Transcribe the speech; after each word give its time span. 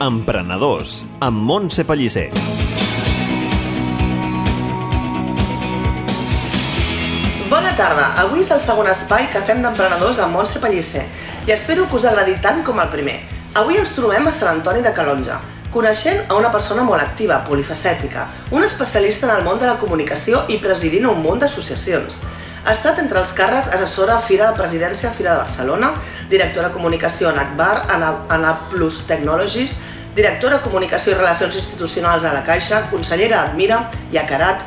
Emprenedors, 0.00 1.04
amb 1.20 1.38
Montse 1.38 1.84
Pellicer. 1.86 2.32
Bona 7.48 7.70
tarda, 7.78 8.08
avui 8.18 8.42
és 8.42 8.50
el 8.50 8.58
segon 8.58 8.90
espai 8.90 9.28
que 9.30 9.42
fem 9.46 9.62
d'emprenedors 9.62 10.18
amb 10.18 10.34
Montse 10.34 10.58
Pellicer 10.58 11.04
i 11.46 11.54
espero 11.54 11.86
que 11.86 11.94
us 11.94 12.08
agradi 12.10 12.34
tant 12.42 12.64
com 12.66 12.82
el 12.82 12.90
primer. 12.90 13.20
Avui 13.54 13.78
ens 13.78 13.94
trobem 13.94 14.26
a 14.26 14.34
Sant 14.34 14.56
Antoni 14.56 14.82
de 14.82 14.90
Calonja, 14.96 15.38
coneixent 15.70 16.24
a 16.26 16.40
una 16.42 16.50
persona 16.50 16.82
molt 16.82 17.02
activa, 17.02 17.44
polifacètica, 17.46 18.26
un 18.50 18.66
especialista 18.66 19.30
en 19.30 19.36
el 19.36 19.46
món 19.46 19.62
de 19.62 19.70
la 19.70 19.78
comunicació 19.78 20.42
i 20.50 20.58
presidint 20.58 21.06
un 21.06 21.22
munt 21.22 21.46
d'associacions. 21.46 22.18
Ha 22.64 22.72
estat 22.72 22.96
entre 22.96 23.18
els 23.20 23.32
càrrecs 23.36 23.74
assessora 23.76 24.14
a 24.16 24.22
Fira 24.24 24.46
de 24.48 24.56
Presidència 24.56 25.10
a 25.10 25.12
Fira 25.12 25.34
de 25.34 25.42
Barcelona, 25.42 25.90
directora 26.30 26.70
de 26.70 26.72
comunicació 26.72 27.28
en 27.28 27.38
Akbar, 27.42 27.84
en 27.92 28.44
A 28.48 28.52
Plus 28.70 29.02
Technologies, 29.04 29.74
directora 30.14 30.58
de 30.58 30.62
Comunicació 30.62 31.12
i 31.12 31.18
Relacions 31.18 31.56
Institucionals 31.58 32.24
a 32.24 32.32
la 32.34 32.44
Caixa, 32.46 32.84
consellera 32.90 33.42
Admira 33.48 33.80
i 34.12 34.18
a 34.20 34.24
Carat, 34.28 34.62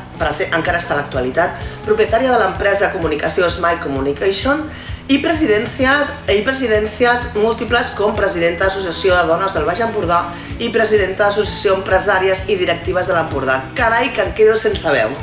encara 0.51 0.81
està 0.81 0.95
a 0.95 1.01
l'actualitat, 1.01 1.55
propietària 1.85 2.33
de 2.33 2.39
l'empresa 2.41 2.91
comunicació 2.91 3.47
Smile 3.49 3.79
Communication 3.83 4.65
i 5.07 5.17
presidències, 5.23 6.09
i 6.27 6.41
presidències 6.43 7.29
múltiples 7.39 7.93
com 7.95 8.15
presidenta 8.15 8.67
d'Associació 8.67 9.15
de 9.15 9.27
Dones 9.29 9.53
del 9.55 9.63
Baix 9.67 9.79
Empordà 9.85 10.25
i 10.59 10.67
presidenta 10.73 11.29
d'Associació 11.29 11.77
Empresàries 11.77 12.43
i 12.51 12.57
Directives 12.59 13.07
de 13.07 13.15
l'Empordà. 13.15 13.61
Carai, 13.77 14.11
que 14.11 14.25
em 14.25 14.33
quedo 14.35 14.57
sense 14.59 14.91
veu. 14.91 15.15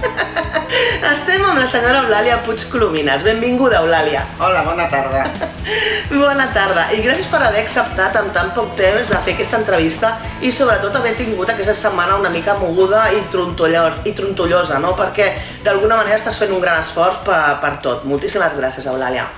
Estem 1.13 1.45
amb 1.45 1.61
la 1.61 1.67
senyora 1.69 2.01
Eulàlia 2.01 2.41
Puig 2.47 2.65
Colomines. 2.73 3.21
Benvinguda, 3.27 3.83
Eulàlia. 3.85 4.25
Hola, 4.41 4.65
bona 4.65 4.89
tarda. 4.89 5.27
bona 6.25 6.49
tarda 6.57 6.89
i 6.97 7.05
gràcies 7.05 7.29
per 7.29 7.43
haver 7.45 7.61
acceptat 7.67 8.17
amb 8.21 8.33
tan 8.33 8.55
poc 8.57 8.73
temps 8.81 9.13
de 9.13 9.21
fer 9.27 9.37
aquesta 9.37 9.61
entrevista 9.61 10.15
i 10.41 10.53
sobretot 10.53 10.97
haver 10.97 11.13
tingut 11.21 11.53
aquesta 11.53 11.77
setmana 11.77 12.17
una 12.21 12.33
mica 12.33 12.57
moguda 12.57 13.11
i, 13.13 13.21
i 13.21 14.17
trontollosa, 14.17 14.81
no? 14.81 14.97
perquè 14.97 15.35
d'alguna 15.65 16.01
manera 16.01 16.17
estàs 16.17 16.41
fent 16.41 16.57
un 16.57 16.65
gran 16.65 16.81
esforç 16.81 17.21
per, 17.29 17.43
per 17.61 17.77
tot. 17.85 18.09
Moltíssimes 18.09 18.57
gràcies, 18.57 18.89
Eulàlia. 18.89 19.29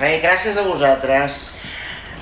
Res, 0.00 0.22
gràcies 0.22 0.56
a 0.56 0.62
vosaltres. 0.64 1.50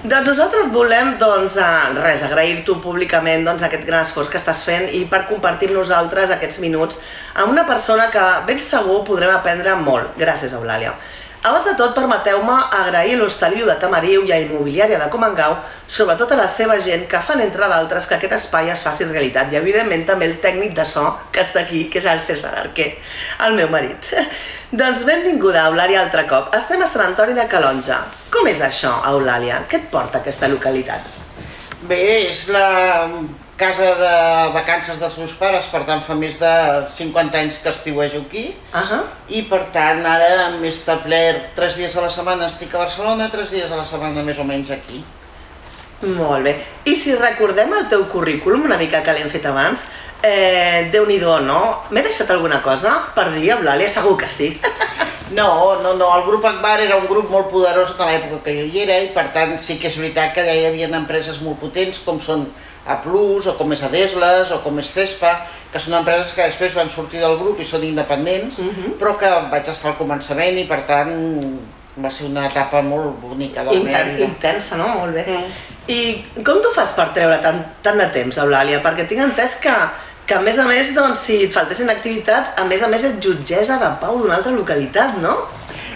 Doncs 0.03 0.27
nosaltres 0.27 0.71
volem 0.75 1.13
doncs, 1.19 1.55
res, 2.03 2.25
agrair-t'ho 2.27 2.75
públicament 2.83 3.45
doncs, 3.47 3.63
aquest 3.67 3.85
gran 3.87 4.03
esforç 4.03 4.33
que 4.33 4.39
estàs 4.41 4.65
fent 4.67 4.89
i 4.95 5.05
per 5.11 5.25
compartir 5.31 5.71
amb 5.71 5.79
nosaltres 5.79 6.31
aquests 6.35 6.59
minuts 6.63 6.99
amb 7.35 7.55
una 7.55 7.65
persona 7.67 8.09
que 8.11 8.25
ben 8.47 8.59
segur 8.63 9.05
podrem 9.07 9.31
aprendre 9.35 9.77
molt. 9.79 10.15
Gràcies, 10.19 10.55
Eulàlia. 10.59 10.95
Abans 11.39 11.69
de 11.69 11.75
tot, 11.79 11.93
permeteu-me 11.95 12.55
agrair 12.75 13.15
l'Hostaliu 13.19 13.67
de 13.69 13.77
Tamariu 13.79 14.25
i 14.27 14.33
a 14.35 14.41
Immobiliària 14.43 14.99
de 14.99 15.07
Comangau, 15.13 15.55
sobretot 15.87 16.33
a 16.35 16.39
la 16.41 16.49
seva 16.51 16.81
gent 16.83 17.05
que 17.11 17.21
fan, 17.23 17.39
entre 17.45 17.69
d'altres, 17.71 18.09
que 18.11 18.17
aquest 18.17 18.35
espai 18.41 18.73
es 18.75 18.83
faci 18.83 19.07
realitat. 19.07 19.53
I, 19.55 19.61
evidentment, 19.63 20.03
també 20.09 20.27
el 20.27 20.41
tècnic 20.43 20.75
de 20.75 20.87
so 20.89 21.07
que 21.31 21.45
està 21.47 21.63
aquí, 21.63 21.85
que 21.93 22.03
és 22.03 22.11
el 22.11 22.25
César 22.27 22.57
Arquer, 22.65 22.91
el 23.47 23.55
meu 23.55 23.71
marit. 23.71 24.11
doncs 24.83 25.07
benvinguda, 25.07 25.69
Eulàlia, 25.71 26.03
altre 26.03 26.27
cop. 26.27 26.51
Estem 26.59 26.83
a 26.83 26.91
Sant 26.91 27.07
Antoni 27.07 27.39
de 27.39 27.47
Calonja. 27.47 28.03
Com 28.35 28.51
és 28.51 28.65
això, 28.67 28.97
Eulàlia? 29.13 29.63
Què 29.71 29.85
et 29.85 29.91
porta 29.95 30.19
aquesta 30.19 30.51
localitat? 30.51 31.07
Bé, 31.87 32.03
és 32.33 32.49
la 32.51 32.67
casa 33.59 33.91
de 33.99 34.13
vacances 34.55 35.01
dels 35.03 35.19
meus 35.19 35.35
pares, 35.41 35.67
per 35.73 35.83
tant 35.89 36.01
fa 36.05 36.15
més 36.17 36.39
de 36.39 36.53
50 36.95 37.39
anys 37.43 37.59
que 37.63 37.73
estiuejo 37.75 38.23
aquí 38.23 38.55
uh 38.73 38.79
-huh. 38.79 39.03
i 39.29 39.43
per 39.51 39.65
tant 39.75 40.07
ara 40.07 40.51
m'he 40.51 40.69
establert 40.69 41.55
3 41.57 41.77
dies 41.77 41.97
a 41.97 42.01
la 42.01 42.11
setmana 42.11 42.47
estic 42.47 42.75
a 42.75 42.79
Barcelona, 42.79 43.29
3 43.31 43.51
dies 43.51 43.71
a 43.73 43.77
la 43.77 43.85
setmana 43.85 44.23
més 44.23 44.39
o 44.39 44.45
menys 44.45 44.71
aquí. 44.71 45.05
Molt 46.03 46.45
bé. 46.45 46.57
I 46.85 46.95
si 46.97 47.15
recordem 47.17 47.73
el 47.75 47.89
teu 47.89 48.05
currículum, 48.07 48.65
una 48.65 48.77
mica 48.77 49.03
que 49.03 49.13
l'hem 49.13 49.31
fet 49.31 49.47
abans, 49.47 49.81
eh, 50.23 50.89
déu 50.93 51.07
nhi 51.07 51.19
no? 51.19 51.83
M'he 51.91 52.03
deixat 52.03 52.31
alguna 52.31 52.63
cosa 52.63 53.03
per 53.15 53.33
dir, 53.33 53.51
Eulàlia? 53.51 53.89
Segur 53.89 54.17
que 54.17 54.29
sí. 54.29 54.61
No, 55.31 55.83
no, 55.83 55.93
no, 55.93 56.17
el 56.17 56.23
grup 56.25 56.45
Akbar 56.45 56.81
era 56.81 56.97
un 56.97 57.07
grup 57.07 57.29
molt 57.29 57.51
poderós 57.51 57.91
de 57.99 58.05
l'època 58.05 58.45
que 58.47 58.55
jo 58.57 58.65
hi 58.65 58.79
era 58.87 58.95
i 59.05 59.11
per 59.13 59.27
tant 59.35 59.59
sí 59.61 59.77
que 59.77 59.91
és 59.91 59.99
veritat 60.01 60.33
que 60.33 60.41
allà 60.41 60.55
hi 60.57 60.65
havia 60.71 60.89
empreses 60.97 61.43
molt 61.45 61.61
potents 61.61 61.99
com 62.07 62.17
són 62.19 62.47
a 62.89 62.99
Plus, 63.05 63.47
o 63.47 63.55
com 63.59 63.73
és 63.73 63.83
Adesles, 63.85 64.53
o 64.55 64.61
com 64.65 64.79
és 64.81 64.93
Cespa, 64.97 65.33
que 65.73 65.81
són 65.83 65.99
empreses 66.01 66.33
que 66.33 66.47
després 66.47 66.77
van 66.79 66.91
sortir 66.91 67.21
del 67.21 67.37
grup 67.41 67.61
i 67.61 67.67
són 67.69 67.85
independents, 67.85 68.59
uh 68.59 68.65
mhm. 68.65 68.85
-huh. 68.85 68.95
però 69.01 69.17
que 69.19 69.29
vaig 69.51 69.69
estar 69.69 69.91
al 69.91 69.99
començament 69.99 70.59
i 70.59 70.65
per 70.65 70.81
tant 70.87 71.13
va 72.03 72.11
ser 72.11 72.27
una 72.29 72.47
etapa 72.47 72.83
molt 72.83 73.21
bonica 73.21 73.65
de 73.65 73.71
la 73.71 73.75
Inten 73.75 73.93
meva 73.93 74.05
vida. 74.05 74.25
Intensa, 74.25 74.77
no? 74.77 74.89
Molt 75.01 75.15
bé. 75.15 75.25
Mm. 75.27 75.45
I 75.89 76.43
com 76.45 76.61
tu 76.63 76.71
fas 76.75 76.93
per 76.97 77.09
treure 77.17 77.39
tant, 77.43 77.59
tant 77.83 77.99
de 77.99 78.07
temps, 78.15 78.39
Eulàlia? 78.39 78.83
Perquè 78.85 79.07
tinc 79.09 79.25
entès 79.25 79.57
que, 79.63 79.75
que 80.29 80.35
a 80.37 80.41
més 80.45 80.59
a 80.59 80.67
més, 80.69 80.93
doncs, 80.95 81.25
si 81.27 81.45
et 81.47 81.55
faltessin 81.55 81.91
activitats, 81.91 82.51
a 82.57 82.65
més 82.65 82.83
a 82.83 82.91
més 82.93 83.07
ets 83.09 83.25
jutgessa 83.25 83.79
de 83.83 83.91
pau 84.03 84.21
d'una 84.21 84.37
altra 84.39 84.53
localitat, 84.53 85.17
no? 85.25 85.37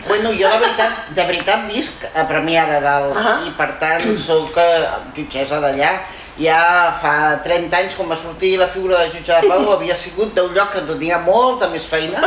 Bueno, 0.09 0.33
jo 0.35 0.49
de 0.51 0.59
veritat, 0.65 0.97
de 1.15 1.25
veritat 1.29 1.69
visc 1.71 2.03
a 2.11 2.25
Premià 2.27 2.65
de 2.67 2.81
Dalt 2.83 3.15
uh 3.15 3.23
-huh. 3.23 3.47
i 3.47 3.51
per 3.57 3.79
tant 3.79 4.17
sóc 4.19 4.57
eh, 4.57 4.89
jutgessa 5.15 5.61
d'allà 5.61 5.93
ja 6.41 6.93
fa 7.01 7.15
30 7.45 7.77
anys, 7.77 7.97
quan 7.99 8.09
va 8.09 8.17
sortir 8.17 8.55
la 8.61 8.69
figura 8.71 9.03
de 9.03 9.13
jutge 9.13 9.33
de 9.35 9.49
pau, 9.51 9.71
havia 9.77 9.97
sigut 9.97 10.35
d'un 10.37 10.53
lloc 10.57 10.73
que 10.73 10.85
tenia 10.89 11.21
molta 11.27 11.69
més 11.73 11.87
feina, 11.89 12.23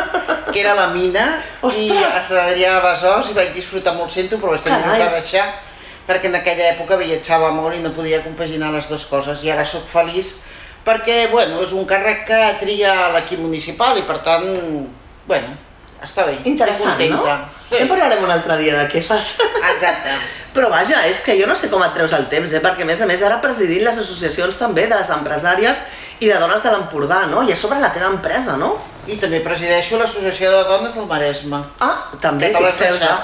que 0.51 0.59
era 0.61 0.75
la 0.77 0.89
mina, 0.93 1.25
Ostres! 1.61 1.89
i 1.89 2.03
a 2.05 2.21
Sant 2.21 2.41
Adrià 2.45 2.75
de 2.77 2.83
Besòs, 2.85 3.31
i 3.31 3.37
vaig 3.37 3.53
disfrutar 3.55 3.95
molt, 3.97 4.13
sento, 4.13 4.41
però 4.41 4.53
vaig 4.53 4.65
tenir 4.65 4.99
que 5.01 5.13
deixar, 5.17 5.47
perquè 6.05 6.29
en 6.29 6.37
aquella 6.37 6.69
època 6.75 6.99
viatjava 7.01 7.49
molt 7.55 7.77
i 7.77 7.81
no 7.81 7.95
podia 7.95 8.21
compaginar 8.25 8.73
les 8.75 8.91
dues 8.91 9.07
coses, 9.09 9.41
i 9.43 9.53
ara 9.53 9.65
sóc 9.65 9.87
feliç 9.89 10.35
perquè, 10.85 11.31
bueno, 11.31 11.63
és 11.65 11.73
un 11.73 11.85
càrrec 11.89 12.27
que 12.29 12.41
tria 12.61 12.93
l'equip 13.15 13.41
municipal 13.41 13.97
i 13.97 14.05
per 14.05 14.19
tant, 14.25 14.45
bueno, 15.25 15.55
està 16.05 16.27
bé. 16.27 16.37
Interessant, 16.45 17.01
no? 17.09 17.23
Sí. 17.69 17.79
Ja 17.79 17.85
parlarem 17.89 18.23
un 18.23 18.31
altre 18.31 18.57
dia 18.61 18.77
de 18.77 18.87
què 18.91 19.01
fas. 19.03 19.35
Exacte. 19.73 20.17
Però 20.55 20.69
vaja, 20.71 21.01
és 21.09 21.19
que 21.25 21.35
jo 21.39 21.47
no 21.49 21.55
sé 21.59 21.67
com 21.71 21.83
et 21.83 21.95
treus 21.97 22.13
el 22.15 22.29
temps, 22.31 22.53
eh? 22.53 22.61
perquè 22.63 22.85
a 22.85 22.87
més 22.87 23.01
a 23.03 23.07
més 23.09 23.23
ara 23.27 23.41
presidint 23.43 23.83
les 23.83 23.97
associacions 23.99 24.55
també 24.55 24.85
de 24.87 24.95
les 24.95 25.09
empresàries 25.11 25.81
i 26.23 26.29
de 26.31 26.37
dones 26.39 26.63
de 26.63 26.71
l'Empordà, 26.71 27.25
no? 27.27 27.43
I 27.43 27.51
a 27.51 27.57
sobre 27.59 27.81
la 27.81 27.91
teva 27.91 28.07
empresa, 28.13 28.55
no? 28.61 28.77
I 29.07 29.17
també 29.21 29.39
presideixo 29.45 29.99
l'Associació 29.99 30.51
de 30.51 30.63
Dones 30.69 30.95
del 30.97 31.05
Maresme. 31.09 31.61
Ah, 31.79 32.09
també, 32.21 32.49
fixeu 32.55 32.97
ja. 33.01 33.17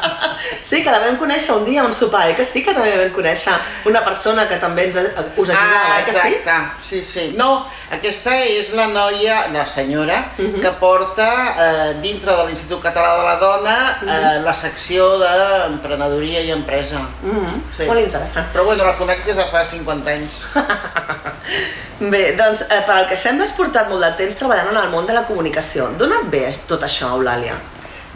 sí, 0.70 0.82
que 0.84 0.90
la 0.90 1.00
vam 1.02 1.16
conèixer 1.20 1.54
un 1.56 1.64
dia 1.66 1.82
a 1.82 1.86
un 1.88 1.94
sopar, 1.94 2.28
eh? 2.30 2.36
que 2.38 2.44
sí 2.46 2.62
que 2.64 2.74
també 2.76 2.92
vam 2.96 3.10
conèixer 3.16 3.54
una 3.90 4.02
persona 4.06 4.46
que 4.48 4.60
també 4.62 4.86
ens, 4.88 4.96
us 5.00 5.50
ajudava, 5.50 5.80
ah, 5.80 5.98
eh? 5.98 6.04
que 6.06 6.14
sí? 6.14 6.18
exacte, 6.18 6.86
sí, 6.86 7.02
sí. 7.04 7.24
No, 7.38 7.50
aquesta 7.96 8.36
és 8.46 8.70
la 8.78 8.86
noia, 8.92 9.42
la 9.54 9.66
senyora, 9.66 10.18
uh 10.38 10.42
mhm. 10.42 10.54
-huh. 10.54 10.60
que 10.62 10.70
porta 10.80 11.30
eh, 11.66 11.94
dintre 12.02 12.36
de 12.36 12.46
l'Institut 12.46 12.82
Català 12.82 13.16
de 13.18 13.24
la 13.24 13.36
Dona 13.36 13.78
uh 14.02 14.06
-huh. 14.06 14.08
eh, 14.08 14.38
mhm. 14.38 14.44
la 14.44 14.54
secció 14.54 15.18
d'emprenedoria 15.18 16.40
i 16.40 16.50
empresa. 16.50 17.00
Uh 17.22 17.26
mhm. 17.26 17.46
-huh. 17.46 17.60
sí. 17.76 17.84
Molt 17.84 18.00
interessant. 18.00 18.46
Però 18.52 18.64
bueno, 18.64 18.84
la 18.84 18.96
conec 18.96 19.24
des 19.24 19.36
de 19.36 19.44
fa 19.44 19.64
50 19.64 20.10
anys. 20.10 20.34
Bé, 22.00 22.32
doncs, 22.32 22.62
eh, 22.62 22.80
per 22.86 22.94
al 22.96 23.08
que 23.08 23.16
sembla 23.16 23.44
has 23.44 23.52
portat 23.52 23.90
molt 23.90 24.00
de 24.00 24.08
temps 24.16 24.34
treballant 24.34 24.70
en 24.70 24.76
el 24.76 24.88
món 24.88 24.99
de 25.06 25.16
la 25.16 25.26
comunicació. 25.28 25.90
D'on 25.98 26.12
et 26.16 26.30
ve 26.32 26.46
tot 26.70 26.82
això, 26.86 27.12
Eulàlia? 27.16 27.58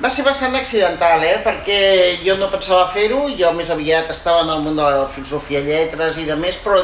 Va 0.03 0.11
ser 0.11 0.25
bastant 0.27 0.57
accidental, 0.59 1.23
eh? 1.23 1.37
perquè 1.45 1.79
jo 2.25 2.35
no 2.41 2.51
pensava 2.51 2.89
fer-ho, 2.91 3.29
jo 3.39 3.53
més 3.55 3.71
aviat 3.71 4.11
estava 4.11 4.43
en 4.43 4.51
el 4.51 4.65
món 4.65 4.75
de 4.75 4.83
la 4.83 5.05
filosofia, 5.07 5.63
lletres 5.63 6.19
i 6.19 6.27
de 6.27 6.35
més, 6.35 6.59
però, 6.65 6.81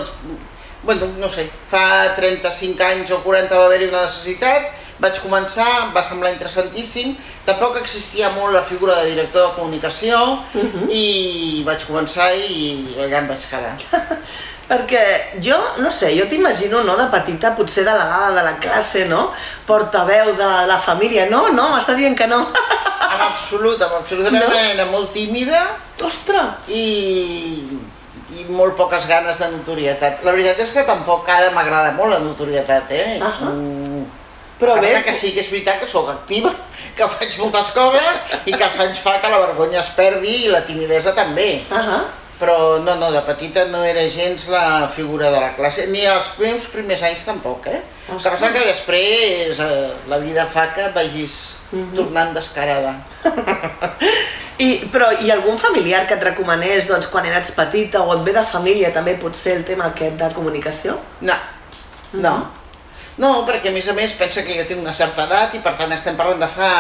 bueno, 0.85 1.09
no 1.19 1.29
sé, 1.29 1.49
fa 1.73 2.13
35 2.15 2.87
anys 2.87 3.11
o 3.11 3.19
40 3.25 3.59
va 3.59 3.67
haver-hi 3.67 3.89
una 3.91 4.05
necessitat, 4.05 4.71
vaig 5.01 5.19
començar, 5.25 5.67
va 5.95 6.05
semblar 6.07 6.31
interessantíssim, 6.37 7.17
tampoc 7.49 7.81
existia 7.81 8.31
molt 8.37 8.55
la 8.55 8.63
figura 8.63 9.01
de 9.01 9.11
director 9.15 9.49
de 9.49 9.57
comunicació 9.59 10.21
uh 10.21 10.39
mhm. 10.55 10.71
-huh. 10.71 10.91
i 10.93 11.63
vaig 11.67 11.85
començar 11.89 12.31
i 12.37 12.95
allà 12.97 13.19
em 13.19 13.29
vaig 13.29 13.43
quedar. 13.51 13.77
Perquè 14.71 15.41
jo, 15.43 15.57
no 15.83 15.91
sé, 15.91 16.13
jo 16.15 16.29
t'imagino, 16.31 16.85
no, 16.87 16.95
de 16.95 17.09
petita, 17.11 17.51
potser 17.59 17.83
delegada 17.83 18.29
de 18.37 18.43
la 18.47 18.53
classe, 18.63 19.09
no? 19.11 19.25
Portaveu 19.67 20.31
de 20.39 20.51
la 20.71 20.77
família. 20.79 21.25
No, 21.27 21.49
no, 21.51 21.73
m'està 21.73 21.97
dient 21.99 22.15
que 22.15 22.29
no. 22.31 22.39
En 23.11 23.25
absolut, 23.25 23.83
en 23.83 23.97
absolut. 23.97 24.29
Era 24.31 24.45
no? 24.45 24.53
una 24.53 24.61
nena 24.69 24.87
molt 24.93 25.11
tímida. 25.17 25.65
Ostres! 26.07 26.71
I, 26.71 26.85
i 28.39 28.47
molt 28.55 28.79
poques 28.79 29.09
ganes 29.11 29.43
de 29.43 29.51
notorietat. 29.57 30.23
La 30.23 30.37
veritat 30.39 30.63
és 30.63 30.71
que 30.77 30.87
tampoc 30.87 31.27
ara 31.35 31.51
m'agrada 31.51 31.91
molt 31.99 32.15
la 32.15 32.23
notorietat, 32.23 32.95
eh? 32.95 33.19
Uh 33.19 33.27
-huh. 33.27 33.51
mm, 33.51 34.07
Però 34.63 34.79
bé... 34.79 35.03
que 35.03 35.15
sí 35.15 35.35
que 35.35 35.41
és 35.41 35.51
veritat 35.51 35.81
que 35.81 35.89
sóc 35.89 36.09
activa, 36.15 36.55
que 36.97 37.09
faig 37.09 37.39
moltes 37.39 37.75
coses 37.75 38.39
i 38.47 38.53
que 38.53 38.65
els 38.65 38.79
anys 38.79 39.03
fa 39.03 39.19
que 39.21 39.29
la 39.29 39.39
vergonya 39.49 39.81
es 39.81 39.91
perdi 39.91 40.45
i 40.45 40.49
la 40.49 40.65
timidesa 40.65 41.13
també. 41.13 41.67
Uh 41.71 41.77
-huh 41.77 42.03
però 42.41 42.81
no, 42.81 42.97
no, 42.97 43.11
de 43.13 43.21
petita 43.27 43.67
no 43.69 43.85
era 43.85 44.03
gens 44.09 44.47
la 44.49 44.89
figura 44.89 45.31
de 45.31 45.41
la 45.41 45.53
classe, 45.55 45.87
ni 45.93 46.07
els 46.09 46.31
meus 46.41 46.67
primers 46.73 47.03
anys 47.07 47.27
tampoc, 47.29 47.69
eh? 47.69 47.83
El 48.09 48.19
que 48.19 48.33
passa 48.33 48.51
que 48.55 48.65
després 48.67 49.61
eh, 49.61 49.91
la 50.11 50.19
vida 50.19 50.47
fa 50.49 50.71
que 50.75 50.89
vagis 50.95 51.35
mm 51.71 51.79
-hmm. 51.79 51.97
tornant 51.97 52.35
descarada. 52.35 52.95
I, 54.67 54.89
però 54.93 55.13
hi 55.21 55.31
ha 55.31 55.35
algun 55.35 55.59
familiar 55.59 56.07
que 56.07 56.15
et 56.15 56.23
recomanés 56.23 56.89
doncs, 56.89 57.07
quan 57.07 57.27
eres 57.27 57.53
petita 57.53 58.03
o 58.03 58.15
et 58.15 58.25
ve 58.25 58.33
de 58.33 58.45
família 58.45 58.93
també 58.93 59.15
potser 59.15 59.57
el 59.57 59.65
tema 59.65 59.85
aquest 59.87 60.17
de 60.17 60.33
comunicació? 60.35 60.99
No, 61.21 61.35
no. 62.13 62.37
Mm 62.37 62.43
-hmm. 62.43 62.61
No, 63.21 63.47
perquè 63.47 63.69
a 63.69 63.73
més 63.73 63.89
a 63.89 63.93
més 63.93 64.13
pensa 64.13 64.43
que 64.43 64.55
jo 64.57 64.65
tinc 64.65 64.81
una 64.81 64.93
certa 64.93 65.25
edat 65.25 65.55
i 65.55 65.59
per 65.59 65.75
tant 65.77 65.93
estem 65.93 66.17
parlant 66.17 66.41
de 66.41 66.49
fa 66.49 66.71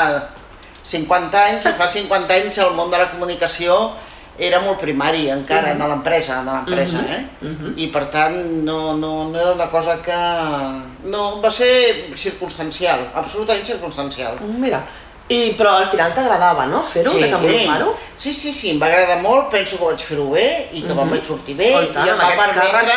50 0.82 1.42
anys 1.44 1.66
i 1.68 1.72
fa 1.76 1.88
50 1.88 2.34
anys 2.34 2.58
el 2.58 2.72
món 2.78 2.90
de 2.90 2.96
la 2.96 3.10
comunicació 3.10 3.92
era 4.38 4.60
molt 4.60 4.80
primari 4.80 5.28
encara 5.28 5.74
uh 5.74 5.78
de 5.78 5.86
l'empresa, 5.88 6.42
de 6.44 6.52
l'empresa, 6.52 6.98
uh 6.98 7.04
-huh. 7.04 7.16
eh? 7.16 7.24
Uh 7.42 7.48
-huh. 7.48 7.72
I 7.76 7.86
per 7.88 8.04
tant 8.10 8.36
no, 8.64 8.96
no, 8.96 9.28
no 9.28 9.38
era 9.38 9.52
una 9.52 9.68
cosa 9.68 10.00
que... 10.02 10.18
No, 11.04 11.40
va 11.40 11.50
ser 11.50 12.12
circumstancial, 12.16 13.10
absolutament 13.14 13.66
circumstancial. 13.66 14.38
Mira, 14.40 14.82
i, 15.30 15.54
però 15.54 15.76
al 15.78 15.86
final 15.86 16.10
t'agradava, 16.10 16.64
no? 16.66 16.80
Fer-ho, 16.82 17.12
sí, 17.12 17.20
desenvolupar-ho? 17.22 17.92
Sí, 18.16 18.32
sí, 18.34 18.52
sí, 18.52 18.70
em 18.72 18.80
va 18.82 18.88
agradar 18.88 19.20
molt, 19.22 19.46
penso 19.52 19.76
que 19.78 19.84
vaig 19.84 20.02
fer-ho 20.02 20.24
bé 20.32 20.46
i 20.72 20.80
que 20.82 20.90
uh 20.90 20.90
-huh. 20.90 20.96
me'n 20.96 21.10
vaig 21.10 21.24
sortir 21.24 21.54
bé 21.54 21.68
oh, 21.70 21.84
tant, 21.94 22.06
i 22.06 22.10
em 22.10 22.18
va 22.18 22.30
permetre 22.40 22.96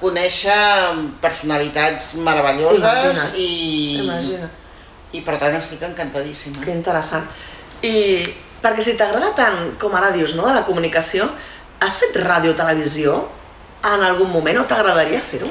conèixer 0.00 0.58
personalitats 1.20 2.14
meravelloses 2.14 2.80
Imagina't. 2.80 3.34
i... 3.36 3.98
Imagina't. 4.04 4.50
I 5.12 5.20
per 5.22 5.38
tant 5.38 5.54
estic 5.54 5.82
encantadíssima. 5.82 6.60
Que 6.64 6.70
interessant. 6.70 7.24
I 7.82 8.28
perquè 8.62 8.84
si 8.84 8.96
t'agrada 8.98 9.32
tant, 9.36 9.58
com 9.80 9.94
ara 9.96 10.12
dius, 10.14 10.36
no, 10.38 10.46
de 10.48 10.54
la 10.56 10.66
comunicació, 10.66 11.28
has 11.80 11.96
fet 12.00 12.16
ràdio 12.20 12.52
o 12.52 12.58
televisió 12.58 13.16
en 13.88 14.04
algun 14.04 14.30
moment 14.32 14.60
o 14.60 14.68
t'agradaria 14.68 15.20
fer-ho? 15.24 15.50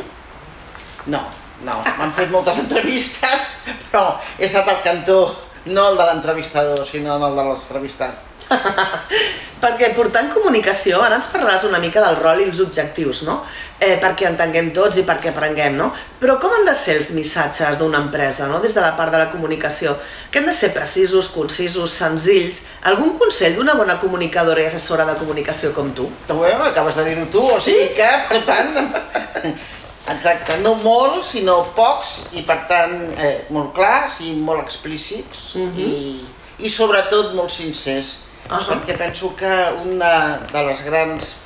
No, 1.09 1.21
no. 1.65 1.77
M'han 1.97 2.13
fet 2.15 2.31
moltes 2.33 2.59
entrevistes, 2.63 3.53
però 3.89 4.13
he 4.38 4.45
estat 4.47 4.69
al 4.69 4.81
cantó, 4.85 5.21
no 5.69 5.89
el 5.91 6.00
de 6.00 6.09
l'entrevistador, 6.09 6.85
sinó 6.88 7.17
el 7.17 7.38
de 7.38 7.47
l'entrevistat. 7.50 8.25
perquè 9.59 9.91
portant 9.95 10.29
comunicació, 10.33 11.01
ara 11.03 11.17
ens 11.19 11.27
parlaràs 11.31 11.65
una 11.67 11.79
mica 11.83 12.01
del 12.03 12.17
rol 12.19 12.41
i 12.41 12.47
els 12.47 12.61
objectius, 12.63 13.23
no? 13.27 13.39
Eh, 13.79 13.97
perquè 14.01 14.27
entenguem 14.29 14.71
tots 14.75 15.00
i 15.01 15.06
perquè 15.07 15.33
aprenguem, 15.33 15.75
no? 15.79 15.89
Però 16.19 16.38
com 16.41 16.53
han 16.56 16.67
de 16.67 16.75
ser 16.77 16.97
els 17.00 17.11
missatges 17.15 17.79
d'una 17.79 18.01
empresa, 18.06 18.47
no? 18.51 18.61
Des 18.63 18.75
de 18.75 18.83
la 18.83 18.94
part 18.97 19.11
de 19.11 19.19
la 19.21 19.29
comunicació, 19.31 19.95
que 20.31 20.39
han 20.39 20.47
de 20.50 20.56
ser 20.56 20.71
precisos, 20.75 21.31
concisos, 21.35 21.95
senzills? 22.01 22.61
Algun 22.91 23.17
consell 23.19 23.57
d'una 23.57 23.75
bona 23.79 24.00
comunicadora 24.00 24.63
i 24.63 24.69
assessora 24.71 25.07
de 25.09 25.17
comunicació 25.19 25.73
com 25.75 25.91
tu? 25.95 26.07
Bueno, 26.29 26.63
acabes 26.69 26.95
de 27.00 27.09
dir-ho 27.09 27.27
tu, 27.31 27.44
o 27.44 27.59
sigui 27.59 27.91
que, 28.00 28.09
per 28.31 28.41
tant... 28.47 28.79
Exacte, 30.09 30.56
no 30.63 30.71
molts, 30.79 31.35
sinó 31.35 31.59
pocs, 31.77 32.15
i 32.33 32.41
per 32.47 32.63
tant 32.71 32.95
eh, 33.13 33.44
molt 33.53 33.75
clars 33.77 34.15
i 34.25 34.31
molt 34.33 34.63
explícits, 34.63 35.51
uh 35.53 35.67
mhm. 35.67 35.75
-huh. 35.75 35.85
i, 35.85 36.65
i 36.65 36.69
sobretot 36.69 37.35
molt 37.38 37.51
sincers 37.53 38.15
uh 38.50 38.57
-huh. 38.57 38.68
perquè 38.68 38.98
penso 38.98 39.36
que 39.36 39.54
una 39.86 40.40
de 40.51 40.63
les 40.63 40.84
grans 40.84 41.38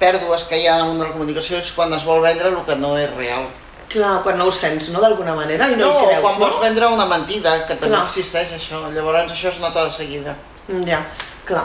pèrdues 0.00 0.44
que 0.48 0.58
hi 0.58 0.66
ha 0.66 0.78
en 0.80 0.96
una 0.96 1.10
comunicació 1.12 1.58
és 1.58 1.72
quan 1.72 1.92
es 1.92 2.04
vol 2.04 2.22
vendre 2.24 2.48
el 2.48 2.64
que 2.66 2.76
no 2.76 2.96
és 2.98 3.10
real. 3.16 3.46
Clar, 3.90 4.22
quan 4.22 4.38
no 4.38 4.46
ho 4.46 4.50
sents, 4.50 4.88
no?, 4.90 5.00
d'alguna 5.00 5.34
manera, 5.34 5.68
i 5.68 5.76
no, 5.76 5.86
no 5.86 6.00
hi 6.00 6.06
creus, 6.06 6.22
quan 6.22 6.34
no? 6.38 6.44
vols 6.44 6.60
vendre 6.60 6.86
una 6.86 7.06
mentida, 7.06 7.66
que 7.66 7.74
també 7.74 7.96
clar. 7.96 8.04
existeix 8.06 8.52
això, 8.54 8.88
llavors 8.94 9.32
això 9.32 9.48
es 9.48 9.58
nota 9.58 9.84
de 9.84 9.90
seguida. 9.90 10.36
Ja, 10.86 11.00
clar. 11.44 11.64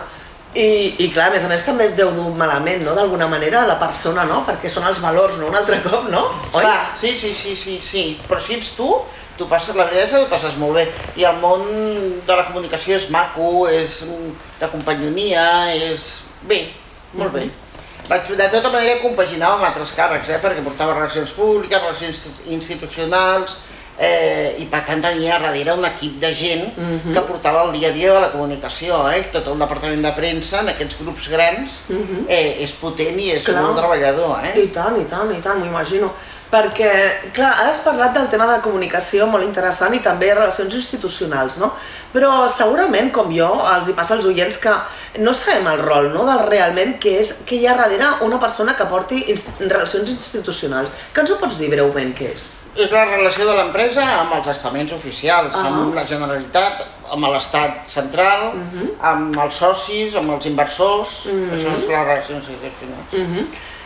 I, 0.55 0.95
I 1.03 1.11
clar, 1.11 1.27
a 1.27 1.35
més 1.35 1.43
a 1.43 1.47
més 1.51 1.65
també 1.67 1.85
es 1.85 1.95
deu 1.95 2.09
dur 2.15 2.31
malament, 2.39 2.81
no?, 2.83 2.95
d'alguna 2.95 3.27
manera, 3.27 3.61
a 3.61 3.67
la 3.67 3.77
persona, 3.79 4.25
no?, 4.25 4.41
perquè 4.47 4.71
són 4.71 4.87
els 4.89 5.01
valors, 5.03 5.37
no?, 5.37 5.51
un 5.51 5.55
altre 5.55 5.81
cop, 5.83 6.09
no? 6.09 6.23
Oi? 6.53 6.63
Clar, 6.63 6.79
sí, 6.99 7.13
sí, 7.15 7.35
sí, 7.35 7.55
sí, 7.55 7.77
sí, 7.83 8.05
però 8.27 8.41
si 8.41 8.55
ets 8.57 8.73
tu, 8.77 8.89
tu 9.37 9.47
passes, 9.51 9.75
la 9.75 9.85
veritat 9.89 10.05
és 10.05 10.15
que 10.15 10.23
tu 10.23 10.31
passes 10.31 10.57
molt 10.61 10.79
bé. 10.79 10.87
I 11.19 11.27
el 11.29 11.37
món 11.41 11.67
de 12.25 12.39
la 12.39 12.47
comunicació 12.47 12.95
és 12.95 13.09
maco, 13.13 13.67
és 13.67 14.03
de 14.59 14.71
companyonia, 14.71 15.45
és... 15.75 16.23
bé, 16.47 16.65
molt 17.13 17.33
bé. 17.33 17.45
Mhm. 17.45 17.61
Vaig, 18.05 18.27
de 18.37 18.49
tota 18.53 18.69
manera 18.69 18.99
compaginava 19.01 19.55
amb 19.57 19.65
altres 19.65 19.95
càrrecs, 19.97 20.29
eh, 20.29 20.41
perquè 20.41 20.61
portava 20.61 20.93
relacions 20.93 21.31
públiques, 21.33 21.81
relacions 21.81 22.27
institucionals, 22.53 23.57
eh, 23.97 24.55
i 24.59 24.65
per 24.71 24.81
tant 24.87 25.01
tenia 25.03 25.39
darrere 25.39 25.73
un 25.77 25.85
equip 25.87 26.19
de 26.19 26.31
gent 26.35 26.77
uh 26.77 26.81
mhm. 26.81 26.99
-huh. 26.99 27.13
que 27.13 27.21
portava 27.21 27.63
el 27.63 27.71
dia 27.79 27.89
a 27.89 27.91
dia 27.91 28.13
de 28.13 28.19
la 28.19 28.31
comunicació, 28.31 29.09
eh? 29.09 29.23
tot 29.31 29.47
el 29.47 29.59
departament 29.59 30.01
de 30.01 30.11
premsa 30.11 30.59
en 30.59 30.69
aquests 30.69 30.97
grups 30.99 31.29
grans 31.29 31.81
uh 31.89 31.95
mhm. 31.95 32.03
-huh. 32.03 32.25
eh, 32.27 32.63
és 32.63 32.71
potent 32.71 33.19
i 33.19 33.31
és 33.31 33.43
Clar. 33.43 33.61
molt 33.61 33.77
treballador. 33.77 34.39
Eh? 34.43 34.63
I 34.63 34.67
tant, 34.67 34.99
i 35.01 35.05
tant, 35.05 35.31
i 35.31 35.41
tant, 35.41 35.59
m'ho 35.59 35.65
imagino 35.65 36.11
perquè, 36.51 36.89
clar, 37.35 37.51
ara 37.61 37.71
has 37.71 37.81
parlat 37.85 38.13
del 38.15 38.27
tema 38.31 38.47
de 38.49 38.59
comunicació 38.63 39.27
molt 39.27 39.45
interessant 39.45 39.93
i 39.95 40.01
també 40.03 40.33
relacions 40.33 40.73
institucionals, 40.77 41.57
no? 41.61 41.71
Però 42.13 42.47
segurament, 42.51 43.11
com 43.15 43.31
jo, 43.35 43.49
els 43.75 43.89
hi 43.89 43.95
passa 43.97 44.15
als 44.17 44.27
oients 44.29 44.59
que 44.61 44.73
no 45.25 45.33
sabem 45.33 45.67
el 45.73 45.81
rol, 45.83 46.11
no?, 46.13 46.25
del 46.29 46.45
realment 46.49 46.97
que 47.01 47.17
és 47.21 47.33
que 47.45 47.59
hi 47.59 47.67
ha 47.67 47.77
darrere 47.77 48.11
una 48.25 48.39
persona 48.39 48.75
que 48.75 48.87
porti 48.91 49.25
inst 49.31 49.49
relacions 49.59 50.11
institucionals. 50.11 50.93
Que 51.13 51.25
ens 51.25 51.33
ho 51.33 51.39
pots 51.41 51.57
dir 51.61 51.71
breument 51.73 52.13
què 52.15 52.31
és? 52.33 52.51
És 52.75 52.91
la 52.91 53.05
relació 53.07 53.45
de 53.47 53.53
l'empresa 53.55 54.03
amb 54.19 54.33
els 54.35 54.49
estaments 54.51 54.91
oficials, 54.91 55.55
uh 55.55 55.61
-huh. 55.61 55.67
amb 55.67 55.95
la 55.95 56.03
Generalitat, 56.05 56.81
amb 57.11 57.27
l'Estat 57.31 57.87
central, 57.87 58.51
uh 58.55 58.59
-huh. 58.73 58.89
amb 58.99 59.37
els 59.43 59.55
socis, 59.55 60.15
amb 60.15 60.31
els 60.31 60.45
inversors, 60.45 61.25
uh 61.25 61.31
-huh. 61.31 61.53
això 61.55 61.73
és 61.75 61.87
la 61.87 62.03
relació 62.03 62.35
institucional. 62.35 63.03
Uh 63.11 63.19
-huh. 63.19 63.45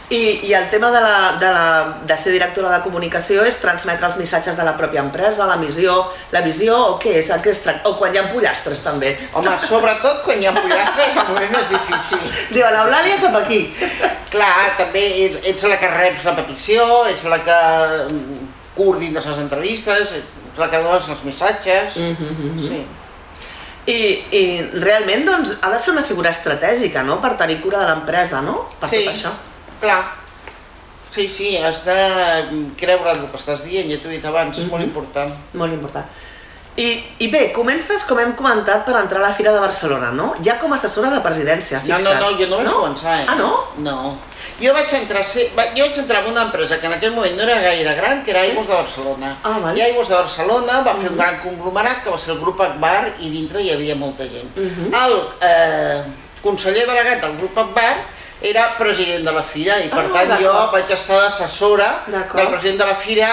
I, 0.10 0.40
I 0.50 0.54
el 0.54 0.70
tema 0.72 0.90
de, 0.90 1.02
la, 1.02 1.38
de, 1.38 1.46
la, 1.46 1.98
de 2.06 2.18
ser 2.18 2.32
directora 2.34 2.72
de 2.74 2.80
comunicació 2.82 3.44
és 3.46 3.60
transmetre 3.62 4.08
els 4.08 4.16
missatges 4.18 4.56
de 4.58 4.64
la 4.66 4.74
pròpia 4.78 5.04
empresa, 5.04 5.46
la 5.46 5.58
missió, 5.62 6.00
la 6.34 6.42
visió, 6.42 6.78
o 6.88 6.96
què 7.02 7.20
és? 7.20 7.28
El 7.30 7.44
que 7.46 7.52
es 7.54 7.62
tracta? 7.62 7.86
O 7.86 7.98
quan 8.00 8.16
hi 8.16 8.18
ha 8.18 8.24
pollastres, 8.32 8.82
també. 8.82 9.12
Home, 9.38 9.54
sobretot 9.62 10.24
quan 10.26 10.42
hi 10.42 10.48
ha 10.50 10.54
pollastres 10.56 11.12
és 11.12 11.20
el 11.22 11.28
moment 11.30 11.54
més 11.54 11.70
difícil. 11.70 12.24
Diu, 12.56 12.66
l'Eulàlia 12.74 13.20
cap 13.22 13.38
aquí. 13.38 13.60
Clar, 14.34 14.56
també 14.80 15.04
ets, 15.28 15.44
ets 15.52 15.68
la 15.70 15.78
que 15.82 15.92
reps 15.94 16.26
la 16.26 16.34
petició, 16.40 16.88
ets 17.12 17.28
la 17.30 17.38
que 17.46 17.58
mm, 18.08 18.48
coordines 18.80 19.28
les 19.30 19.44
entrevistes, 19.44 20.16
ets 20.18 20.58
la 20.58 20.72
que 20.72 20.80
dones 20.88 21.06
els 21.06 21.22
missatges. 21.28 22.00
Mm 22.02 22.16
-hmm. 22.18 22.64
sí. 22.66 22.82
I, 23.86 24.00
I 24.38 24.42
realment 24.74 25.26
doncs, 25.26 25.54
ha 25.62 25.70
de 25.70 25.80
ser 25.80 25.94
una 25.94 26.04
figura 26.04 26.30
estratègica, 26.30 27.04
no?, 27.04 27.22
per 27.22 27.38
tenir 27.38 27.62
cura 27.62 27.80
de 27.80 27.86
l'empresa, 27.86 28.42
no?, 28.42 28.66
per 28.80 28.90
sí. 28.90 29.06
tot 29.06 29.14
això. 29.14 29.32
Clar, 29.80 30.02
sí, 31.10 31.28
sí, 31.28 31.58
has 31.58 31.84
de 31.86 32.00
creure 32.78 33.12
el 33.12 33.28
que 33.30 33.40
estàs 33.40 33.64
dient, 33.64 33.90
ja 33.92 34.00
t'ho 34.02 34.10
he 34.10 34.18
dit 34.18 34.26
abans, 34.26 34.58
és 34.58 34.64
mm 34.64 34.68
-hmm. 34.68 34.72
molt 34.72 34.82
mhm. 34.82 34.90
important. 34.90 35.34
Molt 35.54 35.74
important. 35.74 36.06
I, 36.80 37.04
I 37.20 37.28
bé, 37.28 37.52
comences, 37.52 38.06
com 38.08 38.20
hem 38.22 38.32
comentat, 38.40 38.86
per 38.86 38.94
entrar 38.96 39.20
a 39.20 39.28
la 39.28 39.34
Fira 39.36 39.52
de 39.52 39.60
Barcelona, 39.60 40.14
no? 40.16 40.30
Ja 40.46 40.56
com 40.62 40.72
a 40.72 40.78
assessora 40.78 41.10
de 41.12 41.20
presidència, 41.20 41.82
fixa't. 41.84 42.06
No, 42.06 42.14
no, 42.14 42.30
no, 42.32 42.38
jo 42.40 42.48
no 42.48 42.60
vaig 42.60 42.68
no? 42.70 42.76
començar, 42.78 43.16
eh? 43.20 43.26
Ah, 43.28 43.36
no? 43.36 43.50
No. 43.84 43.98
Jo 44.62 44.72
vaig 44.76 44.94
entrar, 44.94 45.24
jo 45.26 45.84
vaig 45.84 46.00
entrar 46.00 46.24
en 46.24 46.32
una 46.32 46.46
empresa 46.48 46.80
que 46.80 46.88
en 46.88 46.94
aquell 46.96 47.12
moment 47.12 47.36
no 47.36 47.44
era 47.44 47.58
gaire 47.66 47.96
gran, 47.96 48.24
que 48.24 48.32
era 48.32 48.46
Aigües 48.48 48.68
de 48.68 48.74
Barcelona. 48.74 49.34
Ah, 49.44 49.58
val. 49.60 49.78
I 49.78 49.82
Aigües 49.90 50.08
de 50.08 50.16
Barcelona 50.16 50.80
va 50.86 50.94
fer 50.94 50.94
mm 50.94 51.04
-hmm. 51.04 51.10
un 51.10 51.16
mhm. 51.16 51.18
gran 51.18 51.40
conglomerat 51.42 52.04
que 52.04 52.10
va 52.10 52.18
ser 52.18 52.34
el 52.34 52.40
grup 52.40 52.62
Akbar 52.62 53.14
i 53.20 53.30
dintre 53.30 53.62
hi 53.62 53.72
havia 53.72 53.96
molta 53.96 54.24
gent. 54.24 54.56
Mm 54.56 54.70
-hmm. 54.70 55.04
El 55.04 55.14
eh, 55.42 56.04
conseller 56.42 56.88
delegat 56.88 57.22
del 57.22 57.36
grup 57.38 57.58
Akbar 57.58 57.96
era 58.42 58.78
president 58.78 59.26
de 59.28 59.32
la 59.36 59.44
fira 59.44 59.80
i 59.84 59.90
per 59.92 60.06
ah, 60.06 60.14
tant 60.14 60.38
jo 60.40 60.54
vaig 60.72 60.92
estar 60.96 61.20
d'assessora 61.26 61.90
del 62.08 62.48
president 62.48 62.80
de 62.80 62.88
la 62.88 62.96
fira 62.96 63.28